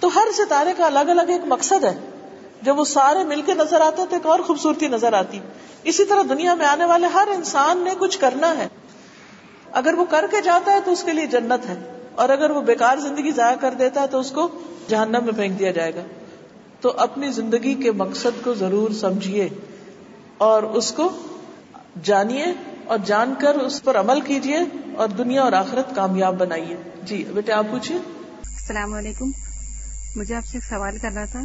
تو 0.00 0.08
ہر 0.14 0.26
ستارے 0.36 0.72
کا 0.76 0.86
الگ 0.86 1.00
الگ 1.00 1.22
ایک 1.22 1.40
مقصد 1.46 1.84
ہے۔ 1.84 1.98
جب 2.62 2.78
وہ 2.78 2.84
سارے 2.84 3.24
مل 3.24 3.42
کے 3.42 3.54
نظر 3.54 3.80
آتے 3.80 4.02
تو 4.10 4.16
ایک 4.16 4.26
اور 4.26 4.40
خوبصورتی 4.40 4.88
نظر 4.88 5.12
آتی۔ 5.12 5.40
اسی 5.82 6.04
طرح 6.04 6.22
دنیا 6.28 6.54
میں 6.54 6.66
آنے 6.66 6.84
والے 6.84 7.06
ہر 7.06 7.28
انسان 7.34 7.78
نے 7.78 7.90
کچھ 7.98 8.18
کرنا 8.18 8.56
ہے۔ 8.56 8.68
اگر 9.72 9.94
وہ 9.94 10.04
کر 10.04 10.24
کے 10.30 10.42
جاتا 10.42 10.72
ہے 10.72 10.80
تو 10.84 10.92
اس 10.92 11.02
کے 11.02 11.12
لیے 11.12 11.26
جنت 11.26 11.68
ہے۔ 11.68 11.92
اور 12.14 12.28
اگر 12.28 12.50
وہ 12.50 12.60
بیکار 12.60 12.96
زندگی 12.96 13.30
ضائع 13.30 13.56
کر 13.56 13.74
دیتا 13.74 14.02
ہے 14.02 14.06
تو 14.06 14.20
اس 14.20 14.30
کو 14.30 14.48
جہنم 14.88 15.24
میں 15.24 15.32
پھینک 15.32 15.58
دیا 15.58 15.70
جائے 15.70 15.94
گا۔ 15.94 16.00
تو 16.80 16.92
اپنی 16.96 17.30
زندگی 17.30 17.74
کے 17.74 17.92
مقصد 17.92 18.44
کو 18.44 18.54
ضرور 18.54 18.90
سمجھیے 18.90 19.48
اور 20.38 20.62
اس 20.62 20.92
کو 20.92 21.12
جانیے 22.02 22.44
اور 22.84 22.98
جان 23.04 23.34
کر 23.38 23.54
اس 23.54 23.82
پر 23.82 24.00
عمل 24.00 24.20
کیجیے 24.20 24.58
اور 24.96 25.08
دنیا 25.08 25.42
اور 25.42 25.52
آخرت 25.52 25.94
کامیاب 25.94 26.38
بنائیے۔ 26.38 26.76
جی 27.02 27.24
بیٹے، 27.34 27.52
آپ 27.52 27.64
پوچھیے؟ 27.70 27.98
السلام 27.98 28.94
علیکم۔ 28.94 29.30
مجھے 30.16 30.34
آپ 30.34 30.46
سے 30.46 30.56
ایک 30.56 30.64
سوال 30.64 30.98
کرنا 30.98 31.24
تھا۔ 31.24 31.40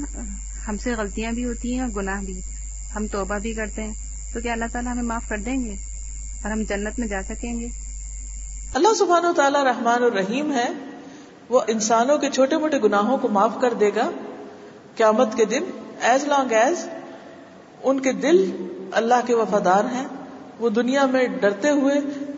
ہم 0.67 0.77
سے 0.77 0.91
غلطیاں 0.91 1.31
بھی 1.31 1.45
ہوتی 1.45 1.73
ہیں 1.73 1.81
اور 1.81 1.89
گناہ 1.89 2.21
بھی 2.21 2.41
ہم 2.95 3.07
توبہ 3.07 3.37
بھی 3.37 3.53
کرتے 3.53 3.83
ہیں۔ 3.83 3.93
تو 4.33 4.41
کیا 4.41 4.53
اللہ 4.53 4.65
تعالیٰ 4.71 4.91
ہمیں 4.91 5.03
معاف 5.03 5.29
کر 5.29 5.37
دیں 5.37 5.65
گے؟ 5.65 5.75
اور 6.43 6.51
ہم 6.51 6.61
جنت 6.69 6.99
میں 6.99 7.07
جا 7.07 7.21
سکیں 7.29 7.59
گے؟ 7.59 7.67
اللہ 8.73 8.93
سبحانہ 8.93 9.27
و 9.27 9.33
تعالیٰ 9.33 9.63
رحمان 9.63 10.03
الرحیم 10.03 10.53
ہے۔ 10.53 10.67
وہ 11.49 11.61
انسانوں 11.67 12.17
کے 12.17 12.29
چھوٹے 12.29 12.57
موٹے 12.57 12.79
گناہوں 12.79 13.17
کو 13.17 13.27
معاف 13.27 13.57
کر 13.61 13.73
دے 13.73 13.91
گا۔ 13.95 14.11
قیامت 14.95 15.35
کے 15.35 15.45
دن 15.45 15.63
ایز 16.01 16.23
لانگ 16.23 16.51
ایز 16.51 16.87
ان 17.83 17.99
کے 17.99 18.11
دل 18.13 18.67
اللہ 18.91 19.27
کے 19.27 19.35
وفادار 19.35 19.83
ہیں۔ 19.83 20.07
وہ 20.59 20.69
دنیا 20.69 21.05
میں 21.05 21.27
ڈرتے 21.27 21.69
ہوئے 21.69 21.93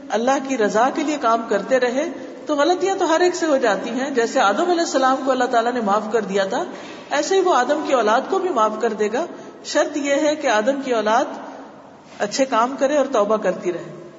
اللہ 0.09 0.38
کی 0.47 0.57
رضا 0.57 0.89
کے 0.95 1.03
لیے 1.03 1.17
کام 1.21 1.41
کرتے 1.49 1.80
رہے۔ 1.80 2.09
تو 2.45 2.55
غلطیاں 2.55 2.95
تو 2.95 3.15
ہر 3.15 3.19
ایک 3.19 3.35
سے 3.35 3.45
ہو 3.45 3.57
جاتی 3.57 3.89
ہیں۔ 3.89 4.09
جیسے 4.09 4.39
آدم 4.39 4.69
علیہ 4.69 4.81
السلام 4.81 5.15
کو 5.25 5.31
اللہ 5.31 5.43
تعالیٰ 5.43 5.73
نے 5.73 5.81
معاف 5.81 6.03
کر 6.11 6.21
دیا 6.21 6.43
تھا 6.43 6.63
ایسے 7.09 7.35
ہی 7.35 7.41
وہ 7.41 7.55
آدم 7.55 7.83
کی 7.87 7.93
اولاد 7.93 8.21
کو 8.29 8.39
بھی 8.39 8.49
معاف 8.49 8.71
کر 8.81 8.93
دے 8.93 9.09
گا۔ 9.13 9.25
شرط 9.65 9.97
یہ 9.97 10.13
ہے 10.13 10.35
کہ 10.35 10.47
آدم 10.47 10.81
کی 10.81 10.93
اولاد 10.93 11.25
اچھے 12.19 12.45
کام 12.45 12.75
کرے 12.79 12.97
اور 12.97 13.05
توبہ 13.11 13.37
کرتی 13.37 13.73
رہے۔ 13.73 14.09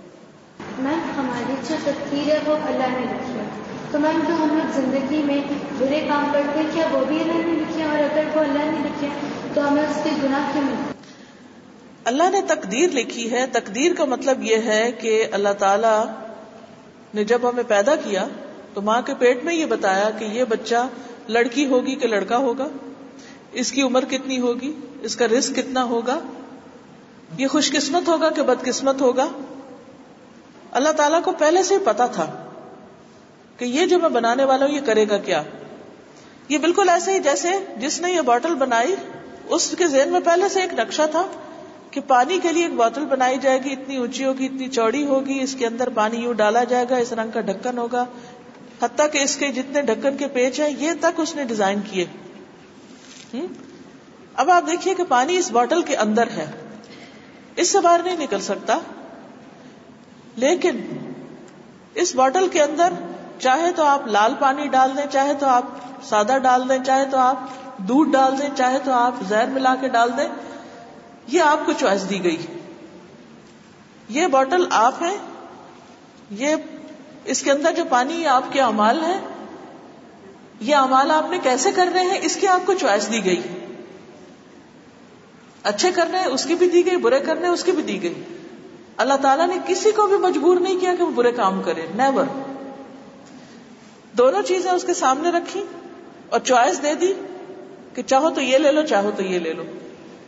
میم 0.78 0.98
ہماری 1.16 1.54
جو 1.68 1.74
تقدیر 1.84 2.28
ہے 2.28 2.38
وہ 2.46 2.54
اللہ 2.54 2.98
نے 2.98 3.00
لکھی 3.00 3.38
ہے۔ 3.38 3.44
تو 3.90 3.98
میم 3.98 4.20
جو 4.28 4.34
ہم 4.34 4.48
لوگ 4.48 4.80
زندگی 4.80 5.22
میں 5.22 5.40
برے 5.78 6.06
کام 6.08 6.24
کرتے 6.32 6.58
ہیں 6.58 6.66
کیا 6.74 6.88
وہ 6.92 7.04
بھی 7.04 7.20
اللہ 7.20 7.32
نے 7.32 7.52
لکھے 7.52 7.84
اور 7.84 7.98
اگر 7.98 8.22
وہ 8.34 8.40
اللہ 8.40 8.64
نے 8.64 8.78
لکھے 8.84 9.08
تو 9.54 9.68
ہمیں 9.68 9.82
اس 9.82 10.00
کے 10.04 10.10
گناہ 10.22 10.52
کیوں 10.52 10.64
ملتے 10.64 10.94
اللہ 12.04 12.30
نے 12.30 12.40
تقدیر 12.46 12.90
لکھی 12.90 13.32
ہے۔ 13.32 13.46
تقدیر 13.52 13.94
کا 13.94 14.04
مطلب 14.04 14.42
یہ 14.42 14.56
ہے 14.56 14.92
کہ 14.92 15.26
اللہ 15.32 15.52
تعالی 15.58 16.23
نے 17.14 17.24
جب 17.24 17.48
ہمیں 17.48 17.62
پیدا 17.68 17.96
کیا 17.96 18.26
تو 18.74 18.82
ماں 18.82 19.02
کے 19.02 19.14
پیٹ 19.18 19.44
میں 19.44 19.54
یہ 19.54 19.66
بتایا 19.66 20.10
کہ 20.10 20.24
یہ 20.24 20.44
بچہ 20.44 20.88
لڑکی 21.28 21.66
ہوگی 21.66 21.94
کہ 21.94 22.08
لڑکا 22.08 22.36
ہوگا؟ 22.36 22.68
اس 23.52 23.72
کی 23.72 23.82
عمر 23.82 24.04
کتنی 24.04 24.40
ہوگی؟ 24.40 24.72
اس 25.02 25.16
کا 25.16 25.28
رسک 25.28 25.56
کتنا 25.56 25.84
ہوگا؟ 25.84 26.18
یہ 27.38 27.46
خوش 27.46 27.72
قسمت 27.72 28.08
ہوگا 28.08 28.30
کہ 28.30 28.42
بد 28.42 28.64
قسمت 28.64 29.00
ہوگا؟ 29.00 29.28
اللہ 30.72 30.88
تعالیٰ 30.88 31.22
کو 31.22 31.32
پہلے 31.32 31.62
سے 31.62 31.78
پتا 31.78 32.06
تھا 32.06 32.26
کہ 33.56 33.64
یہ 33.64 33.86
جو 33.86 33.98
میں 33.98 34.08
بنانے 34.08 34.44
والا 34.44 34.66
ہوں 34.66 34.74
یہ 34.74 34.80
کرے 34.84 35.08
گا 35.08 35.18
کیا؟ 35.18 35.42
یہ 36.48 36.58
بالکل 36.58 36.88
ایسے 36.88 37.12
ہی 37.12 37.18
جیسے 37.18 37.48
جس 37.76 38.00
نے 38.00 38.12
یہ 38.12 38.20
بوٹل 38.20 38.54
بنائی، 38.54 38.94
اس 39.48 39.74
کے 39.78 39.86
ذہن 39.86 40.08
میں 40.08 40.20
پہلے 40.20 40.48
سے 40.48 40.60
ایک 40.60 40.74
نقشہ 40.74 41.02
تھا 41.10 41.26
کہ 41.94 42.00
پانی 42.06 42.38
کے 42.42 42.52
لیے 42.52 42.64
ایک 42.64 42.74
بوتل 42.74 43.04
بنائی 43.04 43.38
جائے 43.38 43.64
گی، 43.64 43.72
اتنی 43.72 43.96
اونچی 43.96 44.24
ہوگی، 44.24 44.46
اتنی 44.46 44.68
چوڑی 44.68 45.04
ہوگی، 45.04 45.40
اس 45.40 45.54
کے 45.54 45.66
اندر 45.66 45.88
پانی 45.88 46.16
یوں 46.16 46.34
ڈالا 46.34 46.64
جائے 46.64 46.84
گا، 46.90 46.96
اس 46.96 47.12
رنگ 47.12 47.30
کا 47.30 47.40
ڈھکن 47.40 47.78
ہوگا۔ 47.78 48.04
حتیٰ 48.82 49.06
کہ 49.12 49.18
اس 49.18 49.36
کے 49.36 49.48
جتنے 49.48 49.82
ڈھکن 49.82 50.16
کے 50.16 50.28
پیچ 50.28 50.60
ہیں، 50.60 50.70
یہ 50.78 50.90
تک 51.00 51.20
اس 51.20 51.36
نے 51.36 51.44
ڈیزائن 51.44 51.80
کیے۔ 51.90 52.04
اب 54.34 54.50
آپ 54.50 54.62
دیکھیے 54.66 54.94
کہ 54.94 55.04
پانی 55.08 55.36
اس 55.36 55.50
بوٹل 55.50 55.82
کے 55.82 55.96
اندر 55.96 56.26
ہے۔ 56.26 56.50
اس 57.56 57.68
سے 57.68 57.80
باہر 57.80 58.00
نہیں 58.04 58.16
نکل 58.16 58.40
سکتا۔ 58.40 58.78
لیکن 60.36 60.80
اس 61.94 62.14
بوٹل 62.14 62.48
کے 62.48 62.62
اندر 62.62 62.92
چاہے 63.38 63.72
تو 63.72 63.84
آپ 63.84 64.06
لال 64.06 64.34
پانی 64.38 64.66
ڈال 64.68 64.90
دیں، 64.96 65.06
چاہے 65.12 65.34
تو 65.34 65.46
آپ 65.46 65.64
سادہ 66.02 66.38
ڈال 66.42 66.68
دیں، 66.68 66.78
چاہے 66.86 67.04
تو 67.04 67.18
آپ 67.18 67.36
دودھ 67.78 68.10
ڈال 68.10 68.38
دیں، 68.38 68.48
چاہے 68.56 68.78
تو 68.84 68.92
آپ 68.92 69.14
زہر 69.28 69.46
ملا 69.46 69.74
کے 69.80 69.88
ڈال 69.88 70.10
دیں 70.18 70.28
یہ 71.28 71.42
آپ 71.42 71.66
کو 71.66 71.72
چوائس 71.78 72.10
دی 72.10 72.24
گئی۔ 72.24 72.36
یہ 74.08 74.26
بوٹل 74.26 74.66
آپ 74.70 75.02
ہے 75.02 75.16
یہ 76.30 76.56
اس 77.24 77.42
کے 77.42 77.52
اندر 77.52 77.72
جو 77.72 77.84
پانی 77.88 78.14
یہ 78.14 78.28
آپ 78.28 78.52
کے 78.52 78.60
امال 78.60 79.04
ہے 79.04 79.20
یہ 80.60 80.76
امال 80.76 81.10
آپ 81.10 81.30
نے 81.30 81.38
کیسے 81.42 81.72
کر 81.72 81.88
رہے 81.94 82.00
ہیں، 82.00 82.18
اس 82.22 82.36
کی 82.36 82.46
آپ 82.46 82.66
کو 82.66 82.74
چوائس 82.74 83.12
دی 83.12 83.24
گئی۔ 83.24 83.42
اچھے 85.62 85.90
کرنے 85.90 86.24
اس 86.24 86.44
کی 86.44 86.54
بھی 86.54 86.68
دی 86.68 86.86
گئی، 86.86 86.96
برے 86.96 87.20
کرنے 87.20 87.48
اس 87.48 87.64
کی 87.64 87.72
بھی 87.72 87.82
دی 87.82 88.02
گئی۔ 88.02 88.22
اللہ 88.96 89.14
تعالیٰ 89.14 89.48
نے 89.48 89.56
کسی 89.66 89.90
کو 89.90 90.06
بھی 90.06 90.16
مجبور 90.16 90.56
نہیں 90.56 90.80
کیا 90.80 90.94
کہ 90.98 91.04
وہ 91.04 91.10
برے 91.10 91.32
کام 91.32 91.62
کرے 91.62 91.86
نیور 91.94 92.24
دونوں 94.18 94.42
چیزیں 94.42 94.70
اس 94.70 94.84
کے 94.84 94.94
سامنے 94.94 95.30
رکھی 95.30 95.64
اور 96.28 96.40
چوائس 96.40 96.82
دے 96.82 96.94
دی 96.94 97.12
کہ 97.94 98.02
چاہو 98.02 98.30
تو 98.30 98.40
یہ 98.40 98.58
لے 98.58 98.72
لو، 98.72 98.86
چاہو 98.86 99.10
تو 99.16 99.22
یہ 99.22 99.38
لے 99.38 99.52
لو۔ 99.52 99.62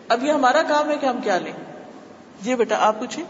اب 0.09 0.25
یہ 0.25 0.33
ہمارا 0.33 0.63
کام 0.63 0.91
ہے 0.91 0.97
کہ 1.01 1.07
ہم 1.07 1.21
کیا 1.21 1.39
لیں؟ 1.39 1.53
جی 2.43 2.55
بیٹا، 2.55 2.77
آپ 2.79 2.99
پوچھیں۔ 2.99 3.25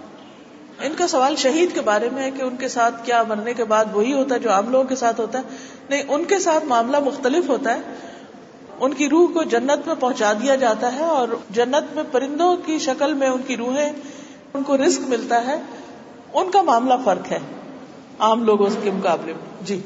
ان 0.81 0.93
کا 0.99 1.07
سوال 1.07 1.37
شہید 1.37 1.75
کے 1.75 1.81
بارے 1.81 2.09
میں 2.13 2.23
ہے 2.23 2.31
کہ 2.31 2.43
ان 2.43 2.57
کے 2.57 2.69
ساتھ 2.69 3.07
کیا 3.07 3.23
مرنے 3.23 3.55
کے 3.55 3.65
بعد 3.65 3.85
وہی 3.93 4.13
ہوتا 4.13 4.35
ہے 4.35 4.41
جو 4.41 4.51
عام 4.51 4.71
لوگوں 4.71 4.85
کے 4.85 4.97
ساتھ 4.97 5.21
ہوتا 5.21 5.39
ہے؟ 5.39 5.43
نہیں، 5.91 6.03
ان 6.09 6.25
کے 6.25 6.39
ساتھ 6.39 6.65
معاملہ 6.65 6.97
مختلف 6.99 7.49
ہوتا 7.49 7.75
ہے۔ 7.75 7.81
ان 8.81 8.95
کی 8.95 9.09
روح 9.09 9.33
کو 9.33 9.43
جنت 9.43 9.87
میں 9.87 9.95
پہنچا 10.01 10.33
دیا 10.33 10.55
جاتا 10.55 10.95
ہے 10.95 11.05
اور 11.05 11.29
جنت 11.51 11.95
میں 11.95 12.05
پرندوں 12.13 12.57
کی 12.57 12.79
شکل 12.79 13.15
میں 13.15 13.29
ان 13.29 13.43
کی 13.47 13.57
روحیں، 13.57 13.93
ان 14.55 14.63
کو 14.63 14.77
رسک 14.77 15.01
ملتا 15.09 15.47
ہے۔ 15.47 15.61
ان 16.33 16.51
کا 16.51 16.63
معاملہ 16.63 16.95
فرق 17.05 17.33
ہے، 17.33 17.39
عام 18.19 18.45
لوگوں 18.45 18.67
کے 18.83 18.91
مقابلے 18.91 19.33
میں۔ 19.33 19.65
جی۔ 19.65 19.81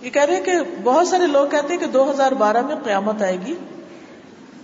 یہ 0.00 0.10
کہہ 0.10 0.22
رہے 0.22 0.36
ہیں 0.36 0.44
کہ 0.44 0.52
بہت 0.84 1.08
سارے 1.08 1.26
لوگ 1.26 1.46
کہتے 1.46 1.72
ہیں 1.72 1.80
کہ 1.80 1.86
دو 1.86 2.10
ہزار 2.10 2.32
بارہ 2.32 2.62
میں 2.62 2.76
قیامت 2.84 3.22
آئے 3.22 3.36
گی۔ 3.46 3.54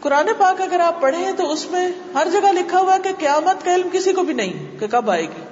قرآن 0.03 0.27
پاک 0.39 0.61
اگر 0.61 0.81
آپ 0.81 1.01
پڑھیں 1.01 1.33
تو 1.33 1.53
اس 1.53 1.71
میں 1.71 1.89
ہر 2.15 2.27
جگہ 2.33 2.53
لکھا 2.53 2.81
ہوا 2.81 2.97
کہ 3.03 3.11
قیامت 3.19 3.65
کا 3.65 3.75
علم 3.75 3.89
کسی 3.93 4.13
کو 4.13 4.23
بھی 4.23 4.35
نہیں، 4.35 4.81
کہ 4.81 4.87
کب 4.87 5.11
آئے 5.11 5.23
گی۔ 5.23 5.43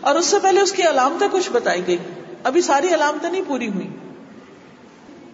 اور 0.00 0.14
اس 0.14 0.26
سے 0.26 0.36
پہلے 0.42 0.60
اس 0.60 0.72
کی 0.72 0.82
علامتیں 0.82 1.28
کچھ 1.32 1.50
بتائی 1.52 1.86
گئی۔ 1.86 1.96
ابھی 2.44 2.60
ساری 2.60 2.94
علامتیں 2.94 3.30
نہیں 3.30 3.42
پوری 3.46 3.68
ہوئی۔ 3.68 3.88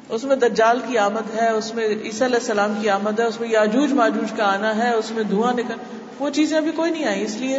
اس 0.09 0.25
میں 0.25 0.37
دجال 0.37 0.81
کی 0.89 0.99
آمد 0.99 1.35
ہے، 1.35 1.51
اس 1.51 1.75
میں 1.75 1.85
عیسیٰ 1.85 2.27
علیہ 2.27 2.37
السلام 2.37 2.75
کی 2.83 2.91
آمد 2.91 3.21
ہے، 3.21 3.25
اس 3.25 3.41
میں 3.41 3.49
یاجوج 3.49 3.93
ماجوج 3.93 4.33
کا 4.37 4.55
آنا 4.55 4.77
ہے، 4.77 4.95
اس 4.95 5.11
میں 5.11 5.25
دھواں 5.25 5.53
نکل، 5.53 5.75
وہ 6.19 6.31
چیزیں 6.31 6.57
ابھی 6.57 6.71
کوئی 6.71 6.91
نہیں 6.91 7.05
آئی 7.05 7.25
اس 7.25 7.35
لیے 7.35 7.59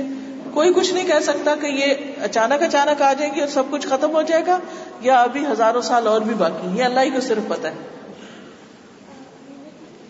کوئی 0.54 0.74
کچھ 0.74 0.94
نہیں 0.94 1.08
کہہ 1.08 1.20
سکتا 1.24 1.56
کہ 1.56 1.66
یہ 1.66 1.94
اچانک 2.22 2.64
اچانک 2.64 3.02
آ 3.02 3.14
جائیں 3.14 3.36
گی 3.36 3.40
اور 3.40 3.50
سب 3.50 3.64
کچھ 3.70 3.88
ختم 3.88 4.16
ہو 4.16 4.22
جائے 4.22 4.44
گا 4.48 4.60
یا 5.02 5.22
ابھی 5.22 5.46
ہزاروں 5.46 5.82
سال 5.82 6.08
اور 6.08 6.22
بھی 6.22 6.36
باقی 6.36 6.78
یہ 6.78 6.84
اللہ 6.84 7.00
ہی 7.00 7.10
کو 7.10 7.20
صرف 7.20 7.48
پتا 7.48 7.70
ہے۔ 7.70 7.97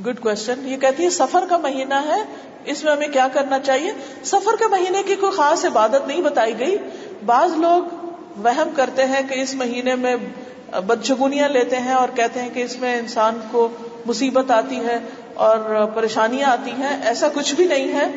گڈ 0.05 0.19
کوشچن 0.19 0.67
یہ 0.67 0.77
کہتی 0.77 1.03
ہے، 1.03 1.09
سفر 1.09 1.43
کا 1.49 1.57
مہینہ 1.57 1.93
ہے، 1.93 2.23
اس 2.65 2.83
میں 2.83 2.91
ہمیں 2.91 3.07
کیا 3.07 3.27
کرنا 3.33 3.59
چاہیے؟ 3.59 3.91
سفر 4.23 4.55
کے 4.59 4.67
مہینے 4.67 5.03
کی 5.03 5.15
کوئی 5.15 5.31
خاص 5.31 5.65
عبادت 5.65 6.07
نہیں 6.07 6.21
بتائی 6.21 6.59
گئی۔ 6.59 6.77
بعض 7.25 7.49
لوگ 7.57 7.95
وہم 8.43 8.69
کرتے 8.75 9.05
ہیں 9.05 9.21
کہ 9.29 9.41
اس 9.41 9.55
مہینے 9.55 9.95
میں 9.95 10.15
بدشگونیاں 10.79 11.49
لیتے 11.49 11.75
ہیں 11.75 11.93
اور 11.93 12.09
کہتے 12.15 12.41
ہیں 12.41 12.49
کہ 12.53 12.63
اس 12.63 12.79
میں 12.79 12.99
انسان 12.99 13.39
کو 13.51 13.69
مصیبت 14.05 14.51
آتی 14.51 14.79
ہے 14.79 14.99
اور 15.33 15.85
پریشانیاں 15.85 16.49
آتی 16.49 16.71
ہیں۔ 16.71 16.97
ایسا 17.05 17.27
کچھ 17.33 17.55
بھی 17.55 17.65
نہیں 17.65 17.93
ہے۔ 17.93 18.07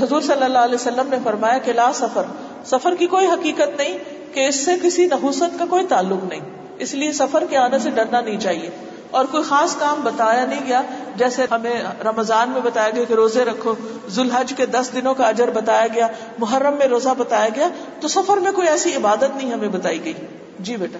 حضور 0.00 0.20
صلی 0.20 0.44
اللہ 0.44 0.58
علیہ 0.58 0.74
وسلم 0.74 1.08
نے 1.08 1.16
فرمایا 1.24 1.58
کہ 1.58 1.72
لا 1.72 1.92
سفر 1.94 2.22
سفر 2.64 2.94
کی 2.94 3.06
کوئی 3.06 3.26
حقیقت 3.26 3.78
نہیں 3.78 3.98
کہ 4.34 4.46
اس 4.46 4.54
سے 4.54 4.70
کسی 4.82 5.06
نحوست 5.06 5.58
کا 5.58 5.64
کوئی 5.70 5.86
تعلق 5.86 6.24
نہیں۔ 6.24 6.40
اس 6.78 6.94
لیے 6.94 7.12
سفر 7.12 7.44
کے 7.50 7.56
آنے 7.56 7.78
سے 7.78 7.90
ڈرنا 7.90 8.20
نہیں 8.20 8.40
چاہیے۔ 8.40 8.70
اور 9.10 9.24
کوئی 9.24 9.42
خاص 9.42 9.76
کام 9.76 10.00
بتایا 10.00 10.44
نہیں 10.44 10.66
گیا، 10.66 10.82
جیسے 11.16 11.46
ہمیں 11.50 11.82
رمضان 12.04 12.50
میں 12.50 12.60
بتایا 12.60 12.90
گیا 12.90 13.04
کہ 13.04 13.12
روزے 13.12 13.44
رکھو، 13.44 13.74
ذوالحج 14.08 14.54
کے 14.56 14.66
دس 14.66 14.90
دنوں 14.94 15.14
کا 15.14 15.24
اجر 15.24 15.50
بتایا 15.50 15.86
گیا، 15.94 16.08
محرم 16.38 16.74
میں 16.74 16.86
روزہ 16.86 17.08
بتایا 17.18 17.48
گیا، 17.48 17.68
تو 18.00 18.08
سفر 18.08 18.36
میں 18.36 18.52
کوئی 18.52 18.68
ایسی 18.68 18.94
عبادت 18.94 19.36
نہیں 19.36 19.52
ہمیں 19.52 19.68
بتائی 19.68 20.04
گئی۔ 20.04 20.12
جی 20.58 20.76
بیٹا۔ 20.76 20.98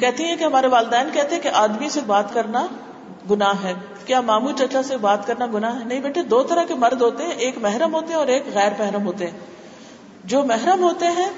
کہتی 0.00 0.24
ہیں 0.24 0.36
کہ 0.36 0.44
ہمارے 0.44 0.66
والدین 0.66 1.08
کہتے 1.12 1.34
ہیں 1.34 1.42
کہ 1.42 1.48
آدمی 1.48 1.88
سے 1.88 2.00
بات 2.06 2.34
کرنا 2.34 2.66
گناہ 3.30 3.52
ہے۔ 3.64 3.74
کیا 4.06 4.20
مامو 4.20 4.50
چچا 4.50 4.82
سے 4.82 4.96
بات 4.96 5.26
کرنا 5.26 5.46
گناہ 5.46 5.80
ہے؟ 5.80 5.84
نہیں 5.84 6.00
بیٹے، 6.00 6.22
دو 6.22 6.42
طرح 6.42 6.64
کے 6.64 6.74
مرد 6.74 7.02
ہوتے 7.02 7.24
ہیں، 7.24 7.30
ایک 7.30 7.58
محرم 7.58 7.94
ہوتے 7.94 8.06
ہیں 8.06 8.14
اور 8.14 8.26
ایک 8.26 8.42
غیر 8.54 8.72
محرم 8.78 9.06
ہوتے 9.06 9.26
ہیں۔ 9.26 9.38
جو 10.24 10.44
محرم 10.44 10.82
ہوتے 10.82 11.06
ہیں، 11.06 11.28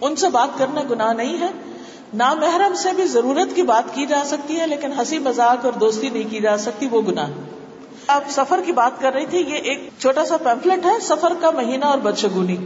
ان 0.00 0.16
سے 0.16 0.28
بات 0.28 0.58
کرنا 0.58 0.80
گناہ 0.90 1.12
نہیں 1.12 1.40
ہے۔ 1.40 1.71
نامحرم 2.14 2.74
سے 2.74 2.88
بھی 2.96 3.04
ضرورت 3.04 3.54
کی 3.54 3.62
بات 3.62 3.94
کی 3.94 4.06
جا 4.06 4.22
سکتی 4.24 4.60
ہے، 4.60 4.66
لیکن 4.66 4.92
ہنسی 4.92 5.18
مذاق 5.18 5.64
اور 5.64 5.72
دوستی 5.72 6.08
نہیں 6.08 6.30
کی 6.30 6.40
جا 6.40 6.56
سکتی، 6.56 6.88
وہ 6.90 7.02
گناہ 7.02 7.30
آپ 8.06 8.24
سفر 8.30 8.60
کی 8.66 8.72
بات 8.72 9.00
کر 9.00 9.12
رہی 9.12 9.26
تھی، 9.26 9.38
یہ 9.38 9.54
ایک 9.54 9.90
چھوٹا 9.98 10.24
سا 10.24 10.36
پیمفلٹ 10.36 10.86
ہے، 10.86 11.00
سفر 11.02 11.32
کا 11.40 11.50
مہینہ 11.50 11.84
اور 11.84 11.98
بدشگونی۔ 11.98 12.56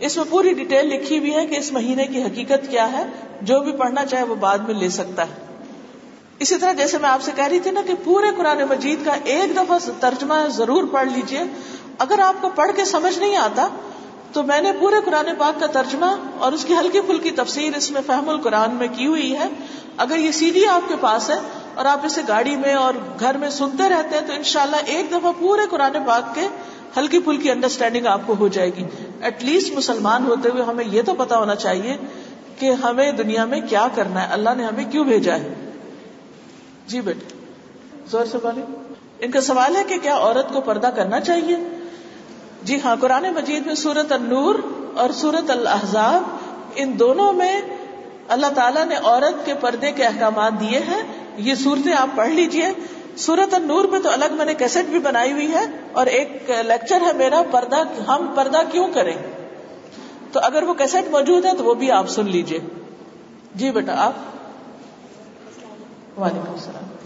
اس 0.00 0.16
میں 0.16 0.24
پوری 0.30 0.52
ڈیٹیل 0.52 0.86
لکھی 0.86 1.18
ہوئی 1.18 1.34
ہے 1.34 1.46
کہ 1.46 1.56
اس 1.56 1.72
مہینے 1.72 2.06
کی 2.06 2.22
حقیقت 2.22 2.70
کیا 2.70 2.92
ہے، 2.92 3.04
جو 3.42 3.60
بھی 3.60 3.72
پڑھنا 3.72 4.06
چاہے 4.06 4.22
وہ 4.22 4.34
بعد 4.34 4.58
میں 4.58 4.74
لے 4.74 4.88
سکتا 4.88 5.22
ہے۔ 5.22 5.44
اسی 6.38 6.56
طرح 6.56 6.72
جیسے 6.72 6.98
میں 6.98 7.08
آپ 7.08 7.22
سے 7.22 7.30
کہہ 7.36 7.44
رہی 7.44 7.58
تھی 7.58 7.70
نا 7.70 7.80
کہ 7.86 7.94
پورے 8.04 8.26
قرآن 8.36 8.58
مجید 8.70 9.04
کا 9.04 9.14
ایک 9.24 9.56
دفعہ 9.56 9.78
ترجمہ 10.00 10.34
ضرور 10.48 10.84
پڑھ 10.92 11.08
لیجیے۔ 11.08 11.42
اگر 11.98 12.18
آپ 12.18 12.34
کو 12.40 12.50
پڑھ 12.54 12.70
کے 12.76 12.84
سمجھ 12.84 13.18
نہیں 13.18 13.36
آتا 13.36 13.68
تو 14.34 14.42
میں 14.42 14.60
نے 14.60 14.72
پورے 14.80 14.96
قرآن 15.04 15.28
پاک 15.38 15.60
کا 15.60 15.66
ترجمہ 15.66 16.06
اور 16.38 16.52
اس 16.52 16.64
کی 16.64 16.74
ہلکی 16.74 17.00
پھلکی 17.00 17.30
تفسیر 17.30 17.76
اس 17.76 17.90
میں 17.90 18.00
فہم 18.06 18.28
القرآن 18.28 18.74
میں 18.74 18.88
کی 18.92 19.06
ہوئی 19.06 19.36
ہے۔ 19.38 19.48
اگر 19.96 20.18
یہ 20.18 20.32
سی 20.32 20.50
ڈی 20.50 20.66
آپ 20.66 20.88
کے 20.88 20.94
پاس 21.00 21.30
ہے 21.30 21.34
اور 21.74 21.84
آپ 21.84 22.06
اسے 22.06 22.20
گاڑی 22.28 22.56
میں 22.56 22.74
اور 22.74 22.94
گھر 23.20 23.36
میں 23.36 23.50
سنتے 23.50 23.88
رہتے 23.88 24.18
ہیں 24.18 24.26
تو 24.26 24.32
انشاءاللہ 24.32 24.76
ایک 24.86 25.10
دفعہ 25.10 25.32
پورے 25.38 25.62
قرآن 25.70 25.96
پاک 26.06 26.34
کے 26.34 26.48
ہلکی 26.96 27.18
پھلکی 27.18 27.50
انڈرسٹینڈنگ 27.50 28.06
آپ 28.06 28.20
کو 28.26 28.34
ہو 28.38 28.48
جائے 28.48 28.70
گی۔ 28.76 28.84
ایٹ 29.20 29.44
لیسٹ 29.44 29.72
مسلمان 29.72 30.26
ہوتے 30.26 30.48
ہوئے 30.48 30.62
ہمیں 30.62 30.84
یہ 30.86 31.02
تو 31.02 31.14
پتا 31.14 31.38
ہونا 31.38 31.54
چاہیے 31.54 31.96
کہ 32.58 32.72
ہمیں 32.72 33.12
دنیا 33.12 33.44
میں 33.44 33.60
کیا 33.68 33.86
کرنا 33.94 34.28
ہے۔ 34.28 34.32
اللہ 34.32 34.50
نے 34.56 34.64
ہمیں 34.64 34.84
کیوں 34.84 35.04
بھیجا 35.04 35.34
ہے؟ 35.34 35.54
جی 36.86 37.00
بیٹے 37.00 37.34
زور 38.10 38.24
سے 38.24 38.38
بولے 38.42 38.60
ان 39.18 39.30
کا 39.30 39.40
سوال 39.40 39.76
ہے 39.76 39.84
کہ 39.84 39.98
کیا 39.98 40.16
عورت 40.16 40.52
کو 40.52 40.60
پردہ 40.60 40.86
کرنا 40.86 41.20
چاہیے؟ 41.20 41.56
جی 42.64 42.78
ہاں 42.84 42.96
قرآن 43.00 43.24
مجید 43.34 43.66
میں 43.66 43.74
سورت 43.74 44.12
النور 44.12 44.54
اور 44.96 45.10
سورت 45.10 45.50
الحضاب 45.50 46.22
ان 46.74 46.98
دونوں 46.98 47.32
میں 47.32 47.60
اللہ 48.28 48.46
تعالیٰ 48.54 48.84
نے 48.84 48.94
عورت 48.94 49.46
کے 49.46 49.54
پردے 49.54 49.92
کے 49.92 50.04
احکامات 50.04 50.52
دیے 50.60 50.78
ہیں۔ 50.78 51.02
یہ 51.36 51.54
صورتیں 51.54 51.92
آپ 51.92 52.08
پڑھ 52.16 52.28
لیجیے۔ 52.28 52.68
سورت 53.16 53.54
النور 53.54 53.84
میں 53.84 54.00
تو 54.00 54.10
الگ 54.10 54.24
میں 54.30 54.44
نے 54.44 54.54
کیسٹ 54.54 54.90
بھی 54.90 54.98
بنائی 54.98 55.32
ہوئی 55.32 55.52
ہے 55.52 55.64
اور 55.92 56.06
ایک 56.06 56.50
لیکچر 56.66 57.00
ہے 57.00 57.12
میرا، 57.12 57.42
پردہ، 57.50 57.76
ہم 58.08 58.32
پردہ 58.34 58.58
کیوں 58.72 58.88
کریں؟ 58.94 59.16
تو 60.32 60.40
اگر 60.42 60.62
وہ 60.62 60.74
کیسٹ 60.74 61.10
موجود 61.10 61.44
ہے 61.44 61.50
تو 61.58 61.64
وہ 61.64 61.74
بھی 61.74 61.90
آپ 61.90 62.06
سن 62.08 62.28
لیجیے۔ 62.28 62.58
جی 63.54 63.70
بیٹا، 63.70 64.06
آپ۔ 64.06 64.12
وعلیکم 66.20 66.52
السلام۔ 66.52 67.03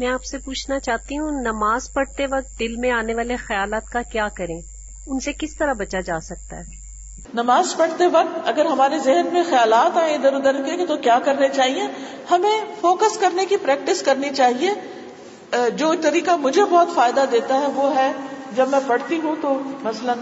میں 0.00 0.08
آپ 0.08 0.24
سے 0.24 0.38
پوچھنا 0.38 0.78
چاہتی 0.78 1.18
ہوں، 1.18 1.30
نماز 1.30 1.92
پڑھتے 1.92 2.26
وقت 2.26 2.60
دل 2.60 2.76
میں 2.76 2.90
آنے 2.90 3.14
والے 3.14 3.36
خیالات 3.36 3.88
کا 3.92 4.02
کیا 4.02 4.28
کریں؟ 4.28 4.60
ان 5.06 5.20
سے 5.20 5.32
کس 5.32 5.56
طرح 5.56 5.72
بچا 5.72 6.00
جا 6.00 6.20
سکتا 6.20 6.56
ہے؟ 6.56 6.62
نماز 7.34 7.76
پڑھتے 7.76 8.06
وقت 8.06 8.48
اگر 8.48 8.66
ہمارے 8.66 8.98
ذہن 8.98 9.26
میں 9.32 9.42
خیالات 9.50 9.96
آئے 9.96 10.14
ادھر 10.14 10.32
ادھر 10.32 10.62
کے 10.62 10.86
تو 10.86 10.96
کیا 10.96 11.18
کرنے 11.18 11.48
چاہیے؟ 11.48 11.82
ہمیں 12.30 12.60
فوکس 12.80 13.18
کرنے 13.18 13.44
کی 13.44 13.56
پریکٹس 13.56 14.02
کرنی 14.02 14.30
چاہیے۔ 14.30 14.70
جو 15.76 15.92
طریقہ 16.02 16.36
مجھے 16.36 16.64
بہت 16.64 16.88
فائدہ 16.94 17.24
دیتا 17.30 17.54
ہے 17.54 17.66
وہ 17.66 17.94
ہے، 17.94 18.12
جب 18.56 18.68
میں 18.68 18.80
پڑھتی 18.86 19.20
ہوں 19.24 19.36
تو 19.40 19.60
مثلا 19.82 20.14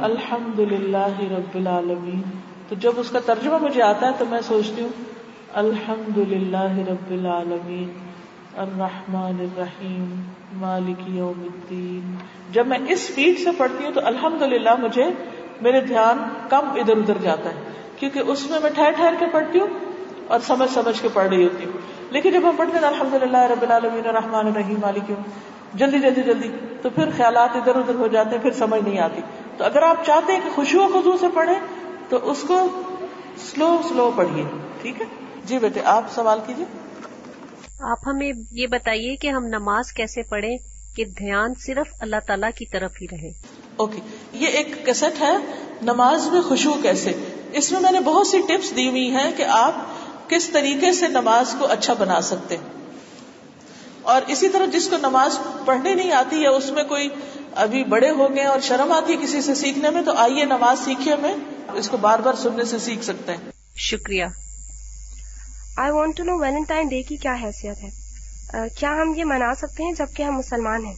الحمد 0.00 0.58
للہ 0.58 1.20
رب 1.20 1.54
العالمین، 1.54 2.22
تو 2.68 2.74
جب 2.74 2.92
اس 2.96 3.10
کا 3.10 3.18
ترجمہ 3.26 3.58
مجھے 3.58 3.82
آتا 3.82 4.06
ہے 4.06 4.12
تو 4.18 4.24
میں 4.26 4.40
سوچتی 4.40 4.82
ہوں 4.82 5.04
الحمد 5.52 6.18
للہ 6.18 6.88
رب 6.88 7.10
العالمین۔ 7.10 8.09
الرحمن 8.56 9.40
الرحیم، 9.40 10.22
مالک 10.52 11.08
یوم 11.08 11.42
الدین۔ 11.42 12.14
جب 12.50 12.66
میں 12.66 12.78
اس 12.88 13.08
اسپیڈ 13.08 13.38
سے 13.38 13.50
پڑھتی 13.58 13.84
ہوں 13.84 13.92
تو 13.92 14.00
الحمد 14.04 14.42
للہ 14.42 14.74
مجھے 14.78 15.04
میرے 15.60 15.80
دھیان 15.80 16.18
کم 16.48 16.68
ادھر 16.74 16.96
ادھر 16.96 17.18
جاتا 17.20 17.50
ہے، 17.50 17.60
کیونکہ 17.96 18.18
اس 18.18 18.50
میں 18.50 18.58
میں 18.62 18.70
ٹھہر 18.70 18.90
ٹھہر 18.90 19.14
کے 19.18 19.26
پڑھتی 19.32 19.60
ہوں 19.60 19.66
اور 20.26 20.40
سمجھ 20.40 20.70
سمجھ 20.70 21.02
کے 21.02 21.08
پڑھ 21.12 21.28
رہی 21.28 21.44
ہوتی 21.44 21.64
ہوں۔ 21.64 21.72
لیکن 22.10 22.30
جب 22.30 22.40
ہم 22.44 22.56
پڑھتے 22.56 22.78
ہیں 22.78 22.86
الحمد 22.86 23.14
للہ 23.14 23.36
رب 23.36 23.62
العالمین 23.62 24.06
الرحمن 24.06 24.46
الرحیم، 24.46 24.76
مالک 24.82 25.10
یوم، 25.10 25.22
جلدی 25.74 25.98
جلدی 25.98 26.22
جلدی، 26.22 26.48
تو 26.82 26.90
پھر 26.90 27.08
خیالات 27.16 27.56
ادھر 27.56 27.76
ادھر 27.76 27.94
ہو 27.94 28.06
جاتے 28.06 28.30
ہیں، 28.30 28.42
پھر 28.42 28.50
سمجھ 28.50 28.82
نہیں 28.82 28.98
آتی۔ 28.98 29.22
تو 29.56 29.64
اگر 29.64 29.82
آپ 29.82 29.96
چاہتے 30.06 30.32
ہیں 30.32 30.40
کہ 30.44 30.50
خوشو 30.50 30.86
خزو 30.94 31.16
سے 31.20 31.26
پڑھیں، 31.34 31.54
تو 32.08 32.18
اس 32.22 32.44
کو 32.48 32.68
سلو 33.38 33.78
سلو 33.88 34.10
پڑھیے، 34.16 34.44
ٹھیک 34.82 35.00
ہے؟ 35.00 35.06
جی 35.44 35.58
بیٹے، 35.58 35.80
آپ 35.84 36.02
سوال 36.10 36.38
کیجیے۔ 36.46 36.89
آپ 37.82 37.98
ہمیں 38.06 38.32
یہ 38.50 38.66
بتائیے 38.66 39.16
کہ 39.16 39.28
ہم 39.28 39.46
نماز 39.46 39.92
کیسے 39.92 40.22
پڑھیں 40.22 40.58
کہ 40.96 41.04
دھیان 41.04 41.54
صرف 41.54 41.94
اللہ 42.00 42.16
تعالیٰ 42.26 42.50
کی 42.58 42.66
طرف 42.66 42.92
ہی 43.00 43.06
رہے۔ 43.12 43.30
اوکے 43.76 44.00
یہ 44.32 44.46
ایک 44.46 44.86
کیسٹ 44.86 45.22
ہے 45.22 45.36
نماز 45.82 46.26
میں 46.26 46.40
خوشبو 46.40 46.74
کیسے؟ 46.82 47.12
اس 47.52 47.72
میں 47.72 47.80
میں 47.80 47.92
نے 47.92 48.00
بہت 48.00 48.26
سی 48.26 48.38
ٹپس 48.48 48.76
دی 48.76 48.88
ہوئی 48.88 49.10
ہیں 49.10 49.32
کہ 49.36 49.42
آپ 49.42 49.74
کس 50.30 50.48
طریقے 50.48 50.92
سے 50.92 51.08
نماز 51.08 51.54
کو 51.58 51.66
اچھا 51.66 51.92
بنا 51.92 52.20
سکتے 52.20 52.56
اور 54.02 54.22
اسی 54.26 54.48
طرح 54.48 54.66
جس 54.66 54.88
کو 54.88 54.96
نماز 54.96 55.38
پڑھنے 55.64 55.94
نہیں 55.94 56.12
آتی 56.12 56.42
یا 56.42 56.50
اس 56.50 56.70
میں 56.70 56.84
کوئی 56.84 57.08
ابھی 57.54 57.84
بڑے 57.84 58.10
ہو 58.10 58.34
گئے 58.34 58.44
اور 58.44 58.60
شرم 58.60 58.92
آتی 58.92 59.12
ہے 59.12 59.18
کسی 59.22 59.42
سے 59.42 59.54
سیکھنے 59.54 59.90
میں 59.90 60.02
تو 60.02 60.12
آئیے 60.16 60.44
نماز 60.44 60.78
سیکھے 60.84 61.16
میں 61.16 61.34
اس 61.74 61.88
کو 61.88 61.96
بار 61.96 62.18
بار 62.18 62.34
سننے 62.34 62.64
سے 62.64 62.78
سیکھ 62.78 63.04
سکتے 63.04 63.32
ہیں۔ 63.32 63.50
شکریہ۔ 63.76 64.24
I 65.82 65.92
want 65.92 66.16
to 66.16 66.24
know 66.24 66.38
Valentine 66.38 66.88
day 66.88 67.02
کی 67.02 67.16
کیا 67.16 67.34
حیثیت 67.42 67.82
ہے۔ 67.82 67.88
کیا 68.78 68.92
ہم 68.92 69.12
یہ 69.16 69.24
منا 69.24 69.54
سکتے 69.54 69.82
ہیں 69.82 69.92
جبکہ 69.92 70.22
ہم 70.22 70.34
مسلمان 70.34 70.84
ہیں؟ 70.84 70.94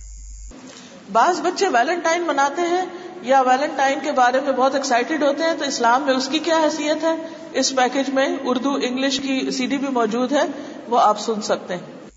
بعض 1.13 1.41
بچے 1.41 1.69
ویلنٹائن 1.69 2.23
مناتے 2.23 2.63
ہیں 2.63 2.85
یا 3.23 3.41
ویلنٹائن 3.41 3.99
کے 4.03 4.13
بارے 4.13 4.41
میں 4.41 4.53
بہت 4.53 4.75
ایکسائٹیڈ 4.75 5.23
ہوتے 5.23 5.43
ہیں 5.43 5.55
تو 5.59 5.65
اسلام 5.65 6.03
میں 6.03 6.15
اس 6.15 6.29
کی 6.29 6.39
کیا 6.39 6.57
حیثیت 6.65 7.05
ہے؟ 7.05 7.15
اس 7.53 7.75
پیکج 7.77 8.11
میں 8.11 8.29
اردو 8.45 8.73
انگلش 8.83 9.21
کی 9.21 9.51
سی 9.51 9.67
ڈی 9.67 9.79
بھی 9.79 9.89
موجود 9.89 10.33
ہے 10.33 10.43
وہ 10.89 11.01
آپ 11.01 11.21
سن 11.21 11.43
سکتے 11.43 11.77
ہیں۔ 11.77 12.09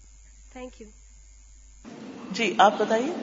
تھینک 0.53 0.81
یو 0.81 0.87
جی 2.31 2.53
آپ 2.57 2.73
بتائیے۔ 2.77 3.13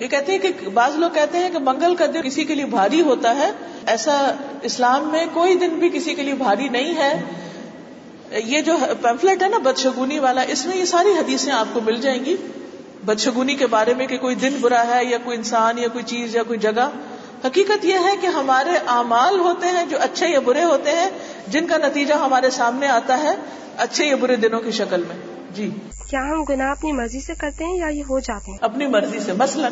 یہ 0.00 0.06
کہتے 0.06 0.32
ہیں 0.32 0.38
کہ 0.38 0.68
بعض 0.68 0.94
لوگ 0.94 1.10
کہتے 1.14 1.38
ہیں 1.38 1.50
کہ 1.50 1.58
منگل 1.58 1.96
کا 1.96 2.06
دن 2.06 2.22
کسی 2.22 2.44
کے 2.44 2.54
لیے 2.54 2.66
بھاری 2.66 3.00
ہوتا 3.00 3.36
ہے۔ 3.36 3.50
ایسا 3.86 4.30
اسلام 4.62 5.08
میں 5.08 5.26
کوئی 5.32 5.54
دن 5.54 5.74
بھی 5.74 5.88
کسی 5.88 6.14
کے 6.14 6.22
لیے 6.22 6.34
بھاری 6.34 6.68
نہیں 6.68 6.96
ہے۔ 6.96 7.22
یہ 8.32 8.60
جو 8.60 8.76
پیمفلٹ 9.02 9.42
ہے 9.42 9.48
نا 9.48 9.58
بدشگونی 9.58 10.18
والا 10.18 10.40
اس 10.40 10.66
میں 10.66 10.76
یہ 10.76 10.84
ساری 10.84 11.08
حدیثیں 11.08 11.52
آپ 11.52 11.66
کو 11.72 11.80
مل 11.80 11.96
جائیں 11.96 12.24
گی۔ 12.24 12.36
بدشگونی 13.04 13.54
کے 13.54 13.66
بارے 13.66 13.94
میں 13.94 14.06
کہ 14.06 14.18
کوئی 14.18 14.34
دن 14.34 14.56
برا 14.60 14.86
ہے 14.86 15.04
یا 15.04 15.18
کوئی 15.24 15.36
انسان 15.36 15.78
یا 15.78 15.88
کوئی 15.88 16.04
چیز 16.04 16.36
یا 16.36 16.42
کوئی 16.42 16.58
جگہ۔ 16.58 16.90
حقیقت 17.44 17.84
یہ 17.84 17.94
ہے 17.94 18.16
کہ 18.20 18.26
ہمارے 18.26 18.70
اعمال 18.86 19.40
ہوتے 19.40 19.66
ہیں 19.66 19.86
جو 19.86 19.96
اچھے 20.00 20.28
یا 20.28 20.40
برے 20.40 20.64
ہوتے 20.64 20.90
ہیں 20.90 21.10
جن 21.46 21.66
کا 21.66 21.76
نتیجہ 21.76 22.14
ہمارے 22.14 22.50
سامنے 22.50 22.86
آتا 22.86 23.22
ہے 23.22 23.34
اچھے 23.76 24.06
یا 24.06 24.16
برے 24.16 24.36
دنوں 24.36 24.60
کی 24.60 24.70
شکل 24.70 25.04
میں۔ 25.08 25.16
جی۔ 25.54 25.70
کیا 26.10 26.20
ہم 26.20 26.44
گناہ 26.44 26.70
اپنی 26.70 26.92
مرضی 26.92 27.20
سے 27.20 27.34
کرتے 27.34 27.64
ہیں 27.64 27.76
یا 27.76 27.88
یہ 27.88 28.02
ہو 28.02 28.18
جاتے 28.18 28.50
ہیں؟ 28.50 28.58
اپنی 28.60 28.86
مرضی 28.86 29.20
سے۔ 29.20 29.32
مثلا 29.32 29.68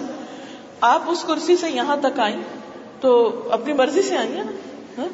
آپ 0.81 1.03
اس 1.07 1.25
کرسی 1.25 1.57
سے 1.57 1.71
یہاں 1.71 1.97
تک 1.97 2.21
آئیں 2.21 2.43
تو 3.01 3.43
اپنی 3.51 3.73
مرضی 3.73 4.03
سے 4.03 4.17
آئی 4.17 4.37
ہیں 4.37 4.45
نا؟ 4.45 4.53
ہاں؟ 4.99 5.09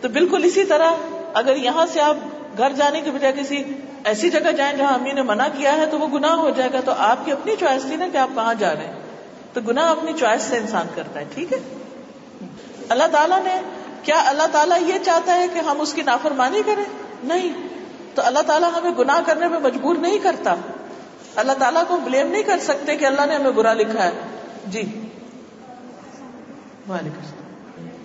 تو 0.00 0.08
بالکل 0.08 0.44
اسی 0.44 0.64
طرح 0.64 0.90
اگر 1.34 1.56
یہاں 1.56 1.86
سے 1.92 2.00
آپ 2.00 2.16
گھر 2.58 2.72
جانے 2.72 3.00
کے 3.00 3.10
بجائے 3.10 3.32
کسی 3.40 3.64
ایسی 4.04 4.30
جگہ 4.30 4.52
جائیں 4.52 4.76
جہاں 4.76 4.94
امی 4.94 5.12
نے 5.12 5.22
منع 5.22 5.46
کیا 5.58 5.76
ہے 5.76 5.86
تو 5.86 5.98
وہ 5.98 6.06
گناہ 6.06 6.32
ہو 6.32 6.50
جائے 6.50 6.72
گا 6.72 6.80
تو 6.84 6.92
آپ 6.98 7.16
کی 7.24 7.32
اپنی 7.32 7.56
چوائس 7.60 7.82
تھی 7.82 7.96
نا 7.96 8.06
کہ 8.12 8.16
آپ 8.16 8.28
کہاں 8.34 8.54
جا 8.54 8.74
رہے 8.74 8.86
ہیں۔ 8.86 8.92
تو 9.52 9.60
گناہ 9.60 9.90
اپنی 9.90 10.12
چوائس 10.18 10.42
سے 10.42 10.56
انسان 10.56 10.86
کرتا 10.94 11.20
ہے، 11.20 11.24
ٹھیک 11.34 11.52
ہے؟ 11.52 11.58
اللہ 12.88 13.04
تعالیٰ 13.12 13.42
نے، 13.42 13.60
کیا 14.02 14.22
اللہ 14.26 14.42
تعالیٰ 14.52 14.82
یہ 14.82 14.94
چاہتا 15.04 15.34
ہے 15.34 15.46
کہ 15.54 15.58
ہم 15.58 15.80
اس 15.80 15.94
کی 15.94 16.02
نافرمانی 16.02 16.62
کریں؟ 16.66 16.84
نہیں۔ 17.24 17.68
تو 18.14 18.22
اللہ 18.24 18.38
تعالیٰ 18.38 18.70
ہمیں 18.76 18.90
گناہ 18.98 19.20
کرنے 19.26 19.48
میں 19.48 19.60
مجبور 19.60 19.96
نہیں 19.96 20.18
کرتا۔ 20.18 20.54
اللہ 21.36 21.52
تعالیٰ 21.52 21.82
کو 21.88 21.96
بلیم 21.96 22.30
نہیں 22.30 22.42
کر 22.42 22.58
سکتے 22.58 22.96
کہ 22.96 23.04
اللہ 23.04 23.26
نے 23.26 23.34
ہمیں 23.34 23.50
برا 23.50 23.72
لکھا 23.72 24.04
ہے۔ 24.04 24.10
جی۔ 24.66 24.80
وعلیکم 26.88 27.18
السلام۔ 27.18 27.49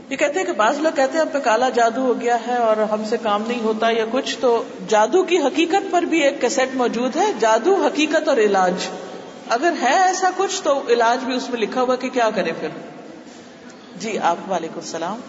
یہ 0.09 0.15
کہتے 0.15 0.39
ہیں 0.39 0.45
کہ 0.45 0.51
بعض 0.51 0.79
لوگ 0.79 0.95
کہتے 0.95 1.13
ہیں 1.13 1.19
اب 1.19 1.33
پہ 1.33 1.39
کالا 1.39 1.69
جادو 1.69 2.01
ہو 2.01 2.21
گیا 2.21 2.37
ہے 2.47 2.55
اور 2.55 2.77
ہم 2.77 3.03
سے 3.05 3.17
کام 3.17 3.43
نہیں 3.47 3.59
ہوتا 3.63 3.89
یا 3.89 4.05
کچھ، 4.11 4.37
تو 4.39 4.63
جادو 4.87 5.23
کی 5.23 5.37
حقیقت 5.37 5.91
پر 5.91 6.01
بھی 6.01 6.23
ایک 6.23 6.41
کیسٹ 6.41 6.75
موجود 6.75 7.15
ہے، 7.15 7.25
جادو 7.39 7.83
حقیقت 7.85 8.27
اور 8.27 8.37
علاج۔ 8.37 8.73
اگر 9.49 9.73
ہے 9.81 10.03
ایسا 10.03 10.29
کچھ، 10.37 10.63
تو 10.63 10.81
علاج 10.89 11.23
بھی 11.23 11.35
اس 11.35 11.49
میں 11.49 11.59
لکھا 11.59 11.81
ہوا 11.81 11.95
کہ 11.95 12.09
کیا 12.09 12.29
کرے 12.35 12.51
پھر۔ 12.59 12.67
جی 13.99 14.19
آپ، 14.19 14.51
وعلیکم 14.51 14.79
السلام۔ 14.79 15.19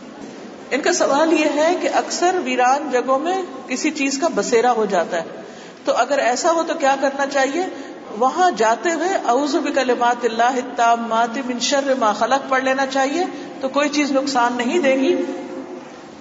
ان 0.70 0.80
کا 0.80 0.92
سوال 0.92 1.32
یہ 1.32 1.46
ہے 1.56 1.74
کہ 1.80 1.88
اکثر 1.94 2.40
ویران 2.44 2.90
جگہوں 2.92 3.18
میں 3.18 3.42
کسی 3.66 3.90
چیز 3.90 4.18
کا 4.18 4.28
بسیرا 4.34 4.72
ہو 4.72 4.84
جاتا 4.84 5.16
ہے۔ 5.16 5.24
تو 5.84 5.92
اگر 5.96 6.18
ایسا 6.18 6.52
ہو 6.52 6.62
تو 6.66 6.74
کیا 6.74 6.96
کرنا 7.00 7.26
چاہیے؟ 7.26 7.62
وہاں 8.18 8.50
جاتے 8.50 8.92
ہوئے 8.92 9.08
اعوذ 9.08 9.56
بکلمات 9.56 10.24
اللہ 10.24 10.42
التامات 10.42 11.38
من 11.46 11.58
شر 11.58 11.94
ما 11.98 12.12
خلق 12.12 12.50
پڑھ 12.50 12.64
لینا 12.64 12.86
چاہیے 12.86 13.24
تو 13.60 13.68
کوئی 13.68 13.88
چیز 13.88 14.12
نقصان 14.12 14.52
نہیں 14.56 14.78
دے 14.78 14.94
گی۔ 14.94 15.16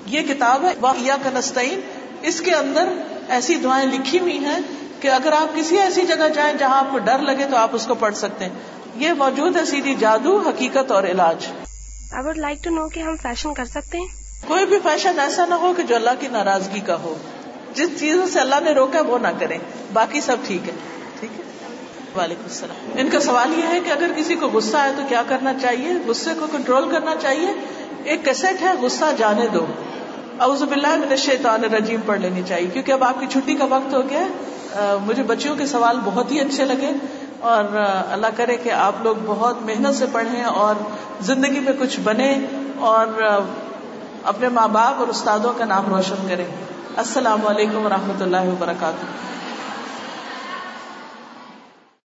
یہ 0.05 0.21
کتاب 0.21 0.65
ہے 0.65 0.73
یا 0.97 1.15
کنستین 1.23 1.81
اس 2.21 2.41
کے 2.41 2.51
اندر 2.51 2.89
ایسی 3.29 3.55
دعائیں 3.55 3.91
لکھی 3.91 4.19
ہوئی 4.19 4.37
ہیں 4.37 4.59
کہ 4.99 5.07
اگر 5.07 5.31
آپ 5.31 5.55
کسی 5.55 5.77
ایسی 5.77 6.01
جگہ 6.01 6.29
جائیں 6.35 6.57
جہاں 6.57 6.77
آپ 6.77 6.85
کو 6.91 6.97
ڈر 6.97 7.19
لگے 7.19 7.45
تو 7.51 7.57
آپ 7.57 7.69
اس 7.73 7.85
کو 7.85 7.95
پڑھ 7.95 8.15
سکتے 8.15 8.45
ہیں۔ 8.45 8.53
یہ 8.95 9.13
موجود 9.13 9.55
ہے 9.55 9.65
سیدھی 9.65 9.95
جادو 9.95 10.37
حقیقت 10.37 10.91
اور 10.91 11.03
علاج۔ 11.03 11.47
I 12.11 12.27
would 12.27 12.37
like 12.37 12.63
to 12.63 12.69
know 12.69 12.87
کہ 12.89 12.99
ہم 12.99 13.15
فیشن 13.15 13.53
کر 13.53 13.65
سکتے 13.65 13.97
ہیں؟ 13.97 14.07
کوئی 14.47 14.65
بھی 14.65 14.79
فیشن 14.83 15.19
ایسا 15.19 15.45
نہ 15.45 15.53
ہو 15.53 15.73
کہ 15.77 15.83
جو 15.83 15.95
اللہ 15.95 16.09
کی 16.19 16.27
ناراضگی 16.27 16.79
کا 16.79 16.95
ہو۔ 16.95 17.15
جس 17.73 17.89
چیزوں 17.99 18.25
سے 18.25 18.39
اللہ 18.39 18.55
نے 18.63 18.71
روکا 18.71 19.01
وہ 19.01 19.17
نہ 19.17 19.27
کریں 19.39 19.57
باقی 19.93 20.21
سب 20.21 20.35
ٹھیک 20.47 20.67
ہے۔ 20.67 20.73
ٹھیک 21.19 21.39
ہے۔ 21.39 21.54
وعلیکم 22.17 22.43
السلام۔ 22.43 22.91
ان 22.95 23.09
کا 23.09 23.19
سوال 23.19 23.59
یہ 23.59 23.63
ہے 23.63 23.79
کہ 23.79 23.91
اگر 23.91 24.11
کسی 24.15 24.35
کو 24.35 24.47
غصہ 24.47 24.77
آئے 24.77 24.91
تو 24.97 25.03
کیا 25.09 25.23
کرنا 25.27 25.53
چاہیے؟ 25.61 25.93
غصے 26.07 26.29
کو 26.39 26.47
کنٹرول 26.51 26.89
کرنا 26.91 27.15
چاہیے؟ 27.21 27.53
ایک 28.03 28.25
کیسٹ 28.25 28.61
ہے، 28.61 28.71
غصہ 28.81 29.05
جانے 29.17 29.47
دو۔ 29.47 29.65
اعوذ 30.39 30.63
باللہ 30.63 30.95
من 30.95 31.11
الشیطان 31.11 31.63
الرجیم 31.63 32.01
پڑھ 32.05 32.19
لینی 32.19 32.41
چاہیے، 32.47 32.69
کیونکہ 32.73 32.91
اب 32.91 33.03
آپ 33.03 33.19
کی 33.19 33.27
چھٹی 33.27 33.53
کا 33.53 33.65
وقت 33.69 33.93
ہو 33.93 34.01
گیا 34.09 34.97
مجھے 35.05 35.23
بچیوں 35.23 35.55
کے 35.55 35.65
سوال 35.65 35.99
بہت 36.03 36.31
ہی 36.31 36.39
اچھے 36.39 36.65
لگے۔ 36.65 36.91
اور 37.39 37.63
اللہ 38.11 38.27
کرے 38.35 38.57
کہ 38.57 38.71
آپ 38.71 38.93
لوگ 39.03 39.15
بہت 39.25 39.61
محنت 39.61 39.95
سے 39.95 40.05
پڑھیں 40.11 40.43
اور 40.43 40.75
زندگی 41.21 41.59
میں 41.59 41.73
کچھ 41.79 41.99
بنے 41.99 42.39
اور 42.79 43.07
اپنے 44.23 44.49
ماں 44.49 44.67
باپ 44.67 44.99
اور 44.99 45.07
استادوں 45.07 45.53
کا 45.57 45.65
نام 45.65 45.95
روشن 45.95 46.27
کریں۔ 46.29 46.45
السلام 46.97 47.47
علیکم 47.47 47.85
و 47.85 47.89
رحمۃ 47.89 48.21
اللہ 48.21 48.47
وبرکاتہ۔ 48.47 49.05